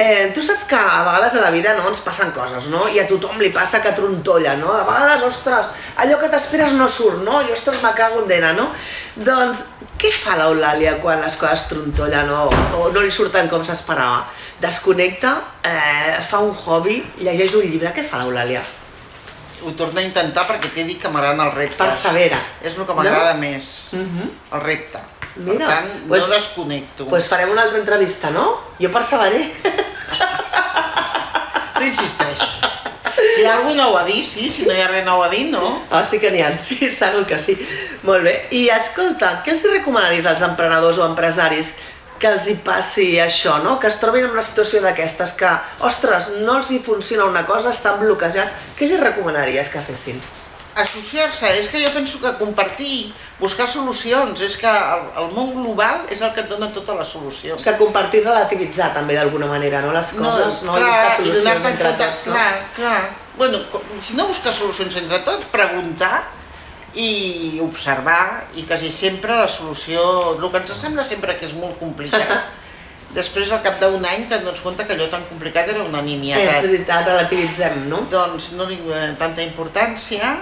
eh, 0.00 0.32
tu 0.32 0.40
saps 0.42 0.64
que 0.70 0.78
a 0.78 1.02
vegades 1.04 1.36
a 1.36 1.42
la 1.44 1.50
vida 1.52 1.74
no 1.76 1.84
ens 1.90 2.00
passen 2.00 2.32
coses, 2.32 2.70
no? 2.72 2.86
I 2.88 3.02
a 3.02 3.06
tothom 3.10 3.36
li 3.40 3.52
passa 3.52 3.82
que 3.84 3.92
trontolla, 3.92 4.56
no? 4.56 4.72
A 4.72 4.80
vegades, 4.88 5.26
ostres, 5.28 5.68
allò 6.00 6.16
que 6.20 6.32
t'esperes 6.32 6.72
no 6.72 6.88
surt, 6.88 7.20
no? 7.28 7.42
I 7.44 7.52
ostres, 7.52 7.82
me 7.84 7.92
cago 7.92 8.22
en 8.24 8.32
dena, 8.32 8.54
no? 8.56 8.70
Doncs, 9.20 9.66
què 10.00 10.08
fa 10.16 10.38
l'Eulàlia 10.40 10.96
quan 11.04 11.20
les 11.20 11.36
coses 11.36 11.68
trontollen 11.68 12.32
o, 12.32 12.48
o 12.80 12.88
no 12.88 13.04
li 13.04 13.12
surten 13.12 13.52
com 13.52 13.62
s'esperava? 13.62 14.24
Desconnecta, 14.64 15.42
eh, 15.62 16.16
fa 16.24 16.38
un 16.40 16.54
hobby, 16.56 17.02
llegeix 17.20 17.52
un 17.58 17.66
llibre, 17.68 17.90
què 17.92 18.04
fa 18.08 18.22
l'Eulàlia? 18.22 18.62
Ho 19.64 19.72
torno 19.76 20.00
a 20.00 20.04
intentar 20.04 20.46
perquè 20.48 20.70
t'he 20.72 20.84
dit 20.88 21.00
que 21.00 21.08
m'agraden 21.12 21.40
els 21.44 21.54
reptes. 21.54 21.76
Persevera. 21.80 22.38
És 22.64 22.76
el 22.78 22.86
que 22.88 22.94
m'agrada 22.96 23.34
No? 23.34 23.40
més, 23.40 23.90
Uh 23.92 23.98
-huh. 23.98 24.30
el 24.56 24.60
repte. 24.60 24.98
Mira, 25.36 25.58
per 25.58 25.66
tant, 25.66 25.88
pues- 26.08 26.22
no 26.22 26.28
desconnecto. 26.34 27.06
pues 27.06 27.26
farem 27.28 27.50
una 27.50 27.62
altra 27.62 27.78
entrevista, 27.78 28.30
no? 28.30 28.58
Jo 28.80 28.90
perseveré. 28.90 29.52
Tu 31.78 31.84
insisteix. 31.84 32.38
Si 33.36 33.44
algú 33.46 33.74
no 33.74 33.90
ho 33.90 33.98
ha 33.98 34.04
dit, 34.04 34.24
sí, 34.24 34.48
si 34.48 34.62
no 34.64 34.72
hi 34.72 34.80
ha 34.80 34.88
res 34.88 35.04
nou 35.04 35.22
a 35.22 35.28
dir, 35.28 35.50
no. 35.50 35.82
Ah, 35.90 36.04
sí 36.04 36.18
que 36.20 36.30
n'hi 36.30 36.40
ha, 36.42 36.56
sí, 36.58 36.76
segur 37.00 37.26
que 37.26 37.38
sí. 37.38 37.54
Molt 38.02 38.22
bé. 38.22 38.48
I 38.52 38.68
escolta, 38.68 39.42
què 39.44 39.50
els 39.52 39.62
recomanaries 39.64 40.26
als 40.26 40.40
emprenedors 40.42 40.98
o 40.98 41.06
empresaris 41.06 41.74
que 42.24 42.30
els 42.32 42.46
hi 42.48 42.54
passi 42.64 43.08
això, 43.20 43.58
no? 43.60 43.74
Que 43.80 43.90
es 43.92 43.98
trobin 44.00 44.24
en 44.24 44.32
una 44.32 44.44
situació 44.44 44.80
d'aquestes 44.80 45.34
que, 45.36 45.50
ostres, 45.84 46.30
no 46.46 46.56
els 46.56 46.70
hi 46.72 46.78
funciona 46.80 47.26
una 47.28 47.44
cosa, 47.44 47.74
estan 47.74 47.98
bloquejats. 48.00 48.54
Què 48.78 48.88
els 48.88 49.02
recomanaries 49.02 49.68
que 49.68 49.82
fessin? 49.84 50.22
Associar-se, 50.80 51.52
és 51.54 51.68
que 51.70 51.82
jo 51.84 51.90
penso 51.94 52.18
que 52.22 52.32
compartir, 52.38 53.12
buscar 53.38 53.66
solucions, 53.70 54.40
és 54.42 54.56
que 54.58 54.70
el, 54.70 55.04
el 55.20 55.28
món 55.36 55.52
global 55.52 56.08
és 56.10 56.24
el 56.24 56.32
que 56.34 56.42
et 56.42 56.48
dona 56.50 56.70
totes 56.74 56.96
les 56.98 57.12
solucions. 57.14 57.60
sigui, 57.62 57.76
compartir, 57.84 58.24
relativitzar 58.24 58.88
també 58.96 59.18
d'alguna 59.20 59.46
manera, 59.52 59.84
no? 59.84 59.92
Les 59.94 60.14
coses, 60.16 60.62
no, 60.66 60.78
clar, 60.80 60.88
buscar 60.88 61.12
i 61.12 61.18
solucions 61.20 61.44
donar-te 61.44 61.74
entre 61.76 61.92
compte, 61.92 62.08
tots, 62.08 62.26
no? 62.26 62.38
clar, 62.38 62.56
clar. 62.80 63.02
Bueno, 63.36 63.60
si 64.00 64.16
no 64.16 64.26
buscar 64.32 64.56
solucions 64.56 64.96
entre 65.02 65.20
tots, 65.28 65.46
preguntar 65.52 66.24
i 66.94 67.60
observar 67.62 68.44
i 68.54 68.62
quasi 68.62 68.90
sempre 68.90 69.34
la 69.36 69.48
solució, 69.48 70.36
el 70.36 70.50
que 70.50 70.60
ens 70.62 70.76
sembla 70.78 71.04
sempre 71.04 71.36
que 71.36 71.48
és 71.48 71.54
molt 71.58 71.78
complicat, 71.80 72.52
després 73.18 73.50
al 73.54 73.62
cap 73.62 73.78
d'un 73.82 74.02
any 74.04 74.26
te'n 74.30 74.44
dones 74.46 74.62
compte 74.62 74.86
que 74.86 74.94
allò 74.94 75.08
tan 75.10 75.24
complicat 75.28 75.70
era 75.70 75.82
una 75.82 76.00
És 76.02 76.08
nimiatat. 76.08 76.62
veritat, 76.66 77.06
relativitzem, 77.06 77.84
no? 77.90 78.04
Doncs 78.10 78.52
no 78.58 78.66
li 78.70 78.78
donem 78.82 79.16
tanta 79.20 79.42
importància 79.42 80.36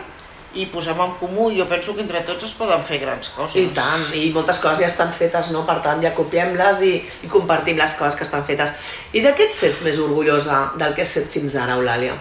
i 0.55 0.67
posem 0.69 0.99
en 1.01 1.15
comú, 1.17 1.49
jo 1.57 1.65
penso 1.65 1.95
que 1.97 2.03
entre 2.05 2.21
tots 2.29 2.45
es 2.45 2.53
poden 2.53 2.83
fer 2.85 2.99
grans 3.01 3.31
coses. 3.33 3.57
I 3.57 3.71
tant, 3.73 4.05
i 4.13 4.29
moltes 4.35 4.59
coses 4.61 4.83
ja 4.85 4.91
estan 4.91 5.13
fetes, 5.17 5.49
no? 5.55 5.65
Per 5.65 5.79
tant, 5.85 6.03
ja 6.05 6.13
copiem-les 6.13 6.83
i, 6.85 6.93
i 7.25 7.33
compartim 7.33 7.81
les 7.81 7.95
coses 7.97 8.19
que 8.19 8.27
estan 8.29 8.45
fetes. 8.45 8.75
I 9.17 9.25
de 9.25 9.33
què 9.33 9.49
et 9.49 9.57
sents 9.57 9.81
més 9.87 9.97
orgullosa 9.99 10.67
del 10.77 10.93
que 10.93 11.07
has 11.07 11.17
fet 11.17 11.33
fins 11.33 11.57
ara, 11.57 11.79
Eulàlia? 11.81 12.19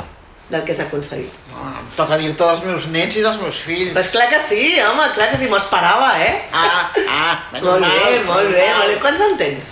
Del 0.51 0.63
que 0.67 0.73
has 0.75 0.81
aconseguit? 0.83 1.35
Ah, 1.55 1.77
em 1.79 1.91
toca 1.95 2.17
dir-te 2.19 2.43
dels 2.43 2.63
meus 2.65 2.87
nets 2.91 3.15
i 3.15 3.21
dels 3.23 3.37
meus 3.39 3.59
fills. 3.63 3.93
Pues 3.95 4.09
clar 4.11 4.27
que 4.31 4.39
sí, 4.43 4.63
home, 4.83 5.05
clar 5.15 5.29
que 5.31 5.37
sí, 5.39 5.47
m'ho 5.51 5.59
esperava, 5.61 6.09
eh? 6.19 6.33
Ah, 6.51 6.89
ah, 7.07 7.35
menys 7.53 7.67
molt 7.69 7.85
mal, 7.85 7.93
bé, 7.95 8.17
molt 8.27 8.49
bé, 8.51 8.65
mal. 8.65 8.79
molt 8.81 8.91
bé. 8.91 8.97
Quants 9.05 9.23
en 9.29 9.37
tens? 9.39 9.69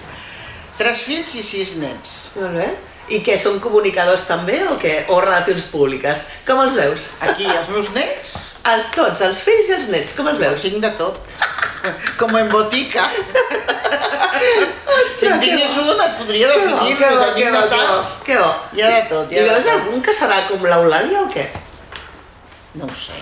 Tres 0.79 1.01
fills 1.03 1.33
i 1.35 1.43
sis 1.43 1.75
nets. 1.81 2.13
Molt 2.39 2.55
bé. 2.61 2.69
I 3.09 3.19
què, 3.25 3.35
són 3.41 3.57
comunicadors 3.59 4.27
també 4.29 4.59
o 4.69 4.75
què? 4.79 4.93
O 5.09 5.17
relacions 5.25 5.65
públiques? 5.71 6.21
Com 6.47 6.61
els 6.63 6.77
veus? 6.77 7.07
Aquí, 7.25 7.47
els 7.49 7.71
meus 7.73 7.89
nets, 7.95 8.35
Els 8.69 8.85
tots, 8.93 9.23
els 9.25 9.39
fills 9.41 9.71
i 9.71 9.73
els 9.79 9.87
nets, 9.89 10.13
com 10.13 10.27
els 10.29 10.37
veus? 10.39 10.61
tinc 10.61 10.77
de 10.83 10.91
tot. 10.99 11.17
Com 12.19 12.35
en 12.37 12.51
botica. 12.53 13.07
si 15.19 15.27
en 15.29 15.41
tingués 15.41 15.79
un 15.81 16.03
et 16.05 16.13
podria 16.19 16.51
definir, 16.51 16.95
que 16.99 17.09
bo, 17.15 17.33
que 17.35 17.49
bo, 17.51 17.63
tants. 17.73 18.15
que 18.25 18.37
bo. 18.37 18.53
Hi 18.75 18.85
ha 18.85 18.93
de 18.95 19.01
tot, 19.09 19.31
hi 19.31 19.35
I 19.35 19.41
ha 19.41 19.49
veus 19.53 19.67
algun 19.73 20.01
que 20.05 20.15
serà 20.15 20.43
com 20.47 20.63
l'Eulàlia 20.65 21.25
o 21.25 21.27
què? 21.33 21.47
No 22.79 22.87
ho 22.87 22.95
sé. 22.95 23.17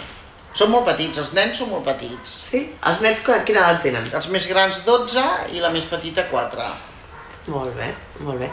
Són 0.57 0.71
molt 0.73 0.87
petits, 0.89 1.19
els 1.21 1.33
nens 1.37 1.59
són 1.59 1.69
molt 1.69 1.85
petits. 1.85 2.33
Sí? 2.49 2.63
Els 2.89 3.21
que- 3.25 3.43
quina 3.45 3.63
edat 3.65 3.81
tenen? 3.83 4.07
Els 4.13 4.27
més 4.33 4.47
grans 4.49 4.83
12 4.85 5.23
i 5.53 5.59
la 5.61 5.69
més 5.69 5.85
petita 5.85 6.25
4. 6.31 6.63
Molt 7.53 7.75
bé, 7.75 7.93
molt 8.19 8.39
bé. 8.39 8.49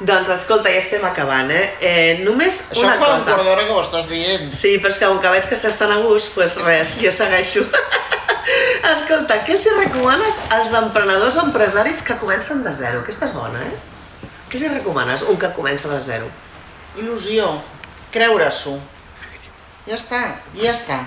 Doncs 0.00 0.30
escolta, 0.32 0.70
ja 0.72 0.80
estem 0.80 1.04
acabant, 1.04 1.50
eh? 1.52 1.76
eh 1.80 2.18
només 2.24 2.62
Això 2.70 2.86
una 2.86 2.94
fa 2.96 3.10
un 3.12 3.18
cosa. 3.18 3.34
quart 3.34 3.44
d'hora 3.44 3.66
que 3.66 3.72
ho 3.72 3.82
estàs 3.82 4.08
dient. 4.08 4.52
Sí, 4.54 4.78
però 4.78 4.88
és 4.88 4.98
que 4.98 5.06
com 5.06 5.20
que 5.20 5.28
veig 5.28 5.48
que 5.48 5.54
estàs 5.54 5.76
tan 5.76 5.92
a 5.92 5.98
gust, 6.00 6.32
doncs 6.34 6.56
res, 6.64 6.96
jo 7.02 7.12
segueixo. 7.12 7.66
escolta, 8.92 9.40
què 9.46 9.56
els 9.56 9.66
recomanes 9.78 10.38
als 10.50 10.72
emprenedors 10.76 11.36
o 11.36 11.44
empresaris 11.46 12.02
que 12.06 12.16
comencen 12.20 12.62
de 12.64 12.72
zero? 12.74 13.02
Aquesta 13.04 13.28
és 13.28 13.34
bona, 13.36 13.62
eh? 13.66 14.28
Què 14.50 14.60
els 14.60 14.74
recomanes 14.74 15.22
un 15.22 15.38
que 15.38 15.52
comença 15.56 15.90
de 15.92 16.00
zero? 16.02 16.30
Il·lusió, 16.98 17.50
creure-s'ho. 18.14 18.76
Ja 19.86 19.96
està, 19.96 20.22
ja 20.58 20.72
està. 20.72 21.00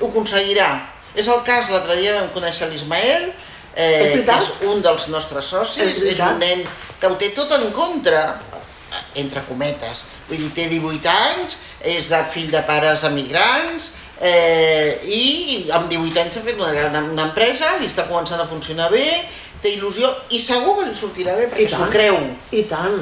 Ho 0.00 0.10
aconseguirà. 0.10 0.68
És 1.14 1.28
el 1.28 1.42
cas, 1.44 1.68
l'altre 1.72 1.96
dia 2.00 2.14
vam 2.18 2.30
conèixer 2.34 2.68
l'Ismael, 2.70 3.30
És 3.72 3.76
eh, 3.76 3.98
que 3.98 4.08
veritat? 4.16 4.42
és 4.42 4.68
un 4.68 4.82
dels 4.84 5.08
nostres 5.08 5.48
socis, 5.48 6.02
És 6.02 6.02
és, 6.14 6.20
un 6.20 6.38
nen 6.40 6.64
que 7.00 7.08
ho 7.08 7.16
té 7.20 7.30
tot 7.36 7.52
en 7.56 7.70
contra, 7.72 8.38
entre 9.16 9.42
cometes. 9.48 10.04
Vull 10.28 10.40
dir, 10.40 10.50
té 10.56 10.68
18 10.68 11.08
anys, 11.12 11.56
és 11.80 12.08
de 12.12 12.20
fill 12.32 12.50
de 12.52 12.62
pares 12.68 13.04
emigrants, 13.08 13.90
eh, 14.22 14.98
i 15.04 15.24
amb 15.74 15.90
18 15.90 16.20
anys 16.22 16.38
ha 16.38 16.44
fet 16.44 16.60
una 16.60 16.72
gran 16.74 16.94
una 17.10 17.28
empresa, 17.30 17.74
li 17.80 17.88
està 17.90 18.06
començant 18.08 18.40
a 18.40 18.46
funcionar 18.48 18.88
bé, 18.92 19.04
té 19.62 19.74
il·lusió 19.76 20.10
i 20.34 20.40
segur 20.42 20.78
que 20.78 20.88
li 20.88 20.96
sortirà 20.98 21.34
bé 21.38 21.48
perquè 21.50 21.68
s'ho 21.70 21.88
creu. 21.92 22.18
I 22.54 22.64
tant. 22.70 22.98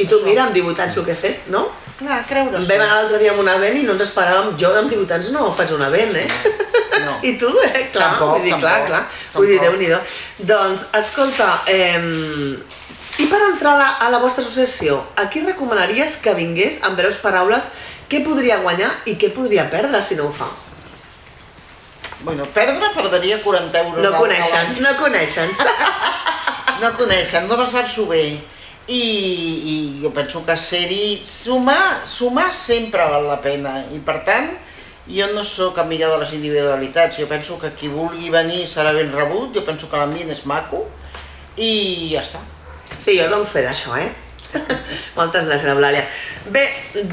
I 0.00 0.06
tu 0.06 0.16
Això. 0.16 0.26
mira, 0.28 0.46
amb 0.48 0.56
18 0.56 0.84
anys 0.86 0.96
el 0.96 1.06
que 1.08 1.12
he 1.16 1.22
fet, 1.28 1.46
no? 1.52 1.66
Clar, 2.00 2.22
creure-s'ho. 2.28 2.68
Vam 2.70 2.84
anar 2.86 3.02
l'altre 3.02 3.18
dia 3.20 3.32
amb 3.34 3.42
un 3.42 3.50
event 3.52 3.76
i 3.76 3.84
no 3.84 3.92
ens 3.96 4.06
esperàvem, 4.06 4.54
jo 4.60 4.70
amb 4.78 4.92
18 4.92 5.16
anys 5.18 5.30
no 5.34 5.50
faig 5.56 5.74
un 5.76 5.84
event, 5.84 6.14
eh? 6.16 6.28
No. 7.04 7.18
I 7.28 7.34
tu, 7.40 7.50
eh? 7.66 7.88
Clar, 7.92 8.14
Tampoc, 8.14 8.38
vull 8.38 8.46
dir, 8.48 8.54
clar, 8.56 8.76
tampoc, 8.78 8.88
clar. 8.88 9.02
Vull 9.34 9.50
dir, 9.50 9.58
tampoc. 9.60 9.80
déu 9.84 9.98
nhi 9.98 10.46
Doncs, 10.52 10.86
escolta, 10.96 11.50
eh, 11.68 12.56
i 13.20 13.26
per 13.28 13.40
entrar 13.50 13.74
a 13.74 13.78
la, 13.78 13.88
a 14.06 14.08
la 14.14 14.18
vostra 14.22 14.40
associació, 14.44 14.96
a 15.20 15.26
qui 15.28 15.42
recomanaries 15.44 16.16
que 16.24 16.32
vingués, 16.38 16.80
amb 16.88 16.96
breus 16.96 17.18
paraules, 17.20 17.66
què 18.10 18.24
podria 18.26 18.58
guanyar 18.64 18.90
i 19.06 19.14
què 19.20 19.30
podria 19.34 19.68
perdre 19.70 20.02
si 20.02 20.18
no 20.18 20.28
ho 20.28 20.34
fa? 20.34 20.48
Bueno, 22.22 22.44
perdre, 22.52 22.90
perdria 22.94 23.40
40 23.42 23.84
euros. 23.84 24.02
No 24.04 24.18
coneixen, 24.18 24.82
no 24.82 24.96
coneixen. 24.98 25.52
No 26.80 26.90
coneixen, 26.96 27.46
no 27.48 27.56
passar-s'ho 27.60 28.06
bé. 28.10 28.24
I, 28.90 29.00
I 29.70 29.74
jo 30.02 30.10
penso 30.10 30.42
que 30.44 30.56
ser-hi, 30.58 31.20
sumar, 31.24 32.02
sumar 32.08 32.50
sempre 32.52 33.06
val 33.06 33.28
la 33.28 33.38
pena. 33.40 33.78
I 33.94 34.00
per 34.04 34.18
tant, 34.26 34.50
jo 35.10 35.28
no 35.34 35.44
sóc 35.46 35.78
amiga 35.78 36.08
de 36.10 36.18
les 36.22 36.32
individualitats, 36.36 37.20
jo 37.20 37.28
penso 37.30 37.58
que 37.60 37.70
qui 37.76 37.88
vulgui 37.92 38.32
venir 38.32 38.66
serà 38.68 38.92
ben 38.96 39.12
rebut, 39.14 39.54
jo 39.54 39.62
penso 39.66 39.88
que 39.90 40.00
l'ambient 40.00 40.32
és 40.34 40.42
maco 40.48 40.84
i 41.56 42.10
ja 42.10 42.24
està. 42.24 42.42
Sí, 42.98 43.16
jo 43.16 43.28
dono 43.30 43.46
fe 43.46 43.62
d'això, 43.64 43.94
eh? 44.00 44.10
Moltes 45.18 45.48
gràcies, 45.48 45.68
Eulàlia. 45.72 46.02
Bé, 46.50 46.62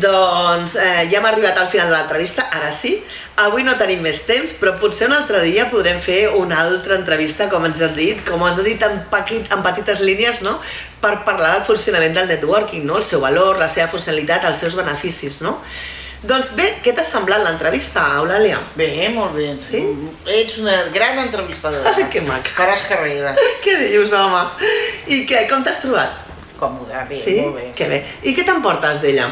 doncs 0.02 0.76
eh, 0.80 1.08
ja 1.12 1.20
hem 1.20 1.28
arribat 1.30 1.58
al 1.60 1.68
final 1.72 1.92
de 1.92 1.98
l'entrevista, 1.98 2.48
ara 2.54 2.72
sí. 2.74 2.96
Avui 3.44 3.66
no 3.66 3.76
tenim 3.78 4.02
més 4.06 4.24
temps, 4.28 4.54
però 4.60 4.74
potser 4.80 5.10
un 5.10 5.16
altre 5.18 5.44
dia 5.46 5.68
podrem 5.72 6.00
fer 6.02 6.24
una 6.38 6.62
altra 6.64 6.98
entrevista, 6.98 7.50
com 7.52 7.68
ens 7.68 7.84
han 7.84 7.94
dit, 7.98 8.24
com 8.28 8.42
ens 8.48 8.62
han 8.62 8.68
dit 8.68 8.88
en, 8.88 8.98
paquit, 9.12 9.52
en 9.54 9.62
petites 9.66 10.02
línies, 10.06 10.42
no? 10.46 10.58
Per 11.04 11.14
parlar 11.28 11.58
del 11.58 11.68
funcionament 11.68 12.18
del 12.18 12.32
networking, 12.32 12.88
no? 12.88 12.98
El 13.02 13.06
seu 13.06 13.22
valor, 13.24 13.60
la 13.62 13.70
seva 13.70 13.90
funcionalitat, 13.92 14.48
els 14.50 14.66
seus 14.66 14.78
beneficis, 14.80 15.42
no? 15.46 15.60
Doncs 16.28 16.50
bé, 16.58 16.72
què 16.82 16.96
t'ha 16.98 17.04
semblat 17.06 17.44
l'entrevista, 17.46 18.02
Eulàlia? 18.18 18.58
Bé, 18.76 18.90
molt 19.14 19.36
bé. 19.38 19.52
Sí? 19.62 19.84
Ets 20.26 20.58
una 20.64 20.78
gran 20.96 21.20
entrevistadora. 21.28 21.94
Que 22.14 22.24
maca. 22.26 22.50
Faràs 22.58 22.88
carrera. 22.90 23.36
Què 23.62 23.78
dius, 23.84 24.16
home? 24.18 24.48
I 25.14 25.22
què, 25.30 25.46
com 25.52 25.62
t'has 25.64 25.84
trobat? 25.84 26.27
Còmode, 26.58 27.04
bé, 27.10 27.20
sí? 27.22 27.38
molt 27.42 27.60
bé. 27.60 27.68
Que 27.78 27.86
sí. 27.86 27.92
bé. 27.94 28.02
I 28.30 28.34
què 28.38 28.46
t'emportes 28.48 29.02
d'ella? 29.04 29.30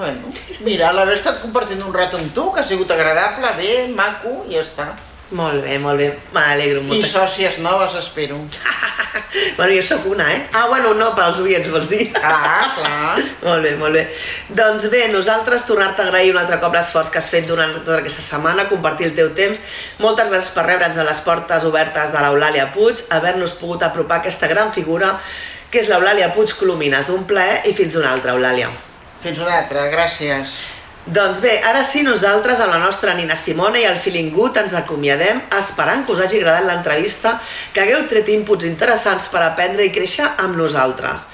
Bueno, 0.00 0.30
mira, 0.64 0.94
l'haver 0.96 1.18
estat 1.18 1.42
compartint 1.42 1.82
un 1.84 1.92
rato 1.92 2.16
amb 2.16 2.32
tu, 2.32 2.46
que 2.54 2.62
ha 2.62 2.66
sigut 2.66 2.90
agradable, 2.94 3.50
bé, 3.58 3.72
maco, 3.92 4.44
i 4.48 4.56
ja 4.56 4.62
està. 4.64 4.86
Molt 5.30 5.62
bé, 5.62 5.78
molt 5.78 5.98
bé. 6.00 6.08
Me 6.34 6.40
n'alegro 6.42 6.80
I 6.80 6.88
molt. 6.88 7.06
sòcies 7.06 7.60
noves, 7.62 7.94
espero. 7.94 8.40
Bueno, 9.56 9.74
jo 9.74 9.82
sóc 9.82 10.06
una, 10.06 10.24
eh? 10.34 10.48
Ah, 10.52 10.66
bueno, 10.66 10.92
no, 10.94 11.10
pels 11.14 11.38
oients, 11.38 11.68
vols 11.70 11.86
dir? 11.90 12.08
Clar, 12.12 12.70
clar. 12.74 13.20
molt 13.46 13.62
bé, 13.62 13.74
molt 13.78 13.94
bé. 13.94 14.02
Doncs 14.58 14.88
bé, 14.90 15.04
nosaltres 15.12 15.62
tornar-te 15.68 16.02
a 16.02 16.06
agrair 16.08 16.32
un 16.32 16.38
altre 16.40 16.58
cop 16.62 16.74
l'esforç 16.74 17.12
que 17.12 17.20
has 17.20 17.28
fet 17.30 17.46
durant 17.46 17.76
tota 17.78 18.00
aquesta 18.00 18.24
setmana, 18.24 18.66
compartir 18.70 19.06
el 19.10 19.14
teu 19.18 19.30
temps. 19.36 19.60
Moltes 20.02 20.32
gràcies 20.32 20.50
per 20.56 20.64
rebre'ns 20.66 20.98
a 20.98 21.06
les 21.06 21.22
portes 21.26 21.66
obertes 21.68 22.10
de 22.14 22.24
l'Eulàlia 22.24 22.70
Puig, 22.74 23.04
haver-nos 23.14 23.54
pogut 23.60 23.86
apropar 23.86 24.18
aquesta 24.18 24.50
gran 24.50 24.72
figura 24.74 25.14
que 25.70 25.78
és 25.82 25.90
l'Eulàlia 25.92 26.32
Puig 26.34 26.56
Colomines. 26.58 27.12
Un 27.14 27.22
plaer 27.30 27.62
i 27.70 27.74
fins 27.78 27.94
una 28.00 28.10
altra, 28.16 28.34
Eulàlia. 28.34 28.70
Fins 29.22 29.38
una 29.38 29.60
altra, 29.62 29.86
gràcies. 29.94 30.62
Doncs 31.10 31.40
bé, 31.42 31.56
ara 31.66 31.80
sí, 31.82 32.04
nosaltres 32.06 32.60
amb 32.62 32.70
la 32.70 32.78
nostra 32.78 33.16
Nina 33.18 33.34
Simone 33.34 33.80
i 33.82 33.86
el 33.88 33.98
Good 34.30 34.58
ens 34.60 34.74
acomiadem 34.78 35.40
esperant 35.58 36.04
que 36.06 36.12
us 36.12 36.20
hagi 36.22 36.38
agradat 36.38 36.68
l'entrevista, 36.68 37.32
que 37.74 37.80
hagueu 37.80 38.04
tret 38.06 38.28
inputs 38.28 38.64
interessants 38.64 39.26
per 39.26 39.42
aprendre 39.42 39.82
i 39.84 39.90
créixer 39.90 40.28
amb 40.38 40.54
nosaltres. 40.54 41.26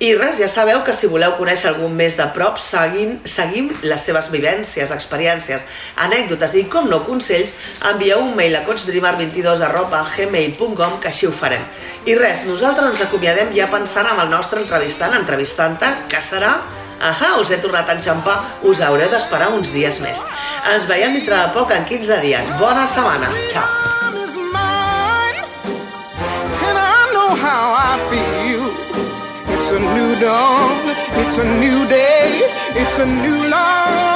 I 0.00 0.10
res, 0.18 0.36
ja 0.36 0.48
sabeu 0.48 0.82
que 0.84 0.92
si 0.92 1.08
voleu 1.08 1.32
conèixer 1.38 1.70
algun 1.70 1.94
més 1.96 2.18
de 2.18 2.26
prop, 2.34 2.58
seguim, 2.60 3.14
seguim 3.24 3.70
les 3.82 4.04
seves 4.04 4.28
vivències, 4.28 4.92
experiències, 4.92 5.64
anècdotes 5.96 6.58
i, 6.58 6.66
com 6.68 6.90
no, 6.90 7.00
consells, 7.06 7.54
envieu 7.88 8.20
un 8.20 8.36
mail 8.36 8.58
a 8.58 8.64
coachdreamer22 8.66 9.64
arroba 9.64 10.04
gmail.com 10.12 11.00
que 11.00 11.08
així 11.08 11.30
ho 11.30 11.32
farem. 11.32 11.64
I 12.04 12.20
res, 12.20 12.44
nosaltres 12.44 12.92
ens 12.92 13.06
acomiadem 13.08 13.56
ja 13.56 13.72
pensant 13.72 14.12
amb 14.12 14.26
el 14.26 14.32
nostre 14.36 14.60
entrevistant, 14.60 15.16
entrevistant-te, 15.22 15.94
que 16.12 16.20
serà 16.20 16.58
Ahà, 17.02 17.32
us 17.40 17.50
he 17.50 17.58
tornat 17.58 17.88
a 17.90 17.96
enxampar, 17.98 18.36
us 18.62 18.80
haureu 18.80 19.10
d'esperar 19.10 19.48
uns 19.56 19.72
dies 19.74 19.98
més. 19.98 20.20
Ens 20.70 20.86
veiem 20.86 21.16
dintre 21.18 21.34
de 21.34 21.48
poc 21.56 21.74
en 21.74 21.82
15 21.88 22.20
dies. 22.22 22.50
Bones 22.60 22.94
setmanes. 22.94 23.42
Ciao. 23.50 23.66
It's 29.54 29.80
a 29.80 29.80
new 29.80 30.20
dawn, 30.20 30.90
it's 31.22 31.38
a 31.38 31.44
new 31.58 31.88
day, 31.88 32.44
it's 32.76 32.98
a 32.98 33.06
new 33.06 33.48
love. 33.48 34.11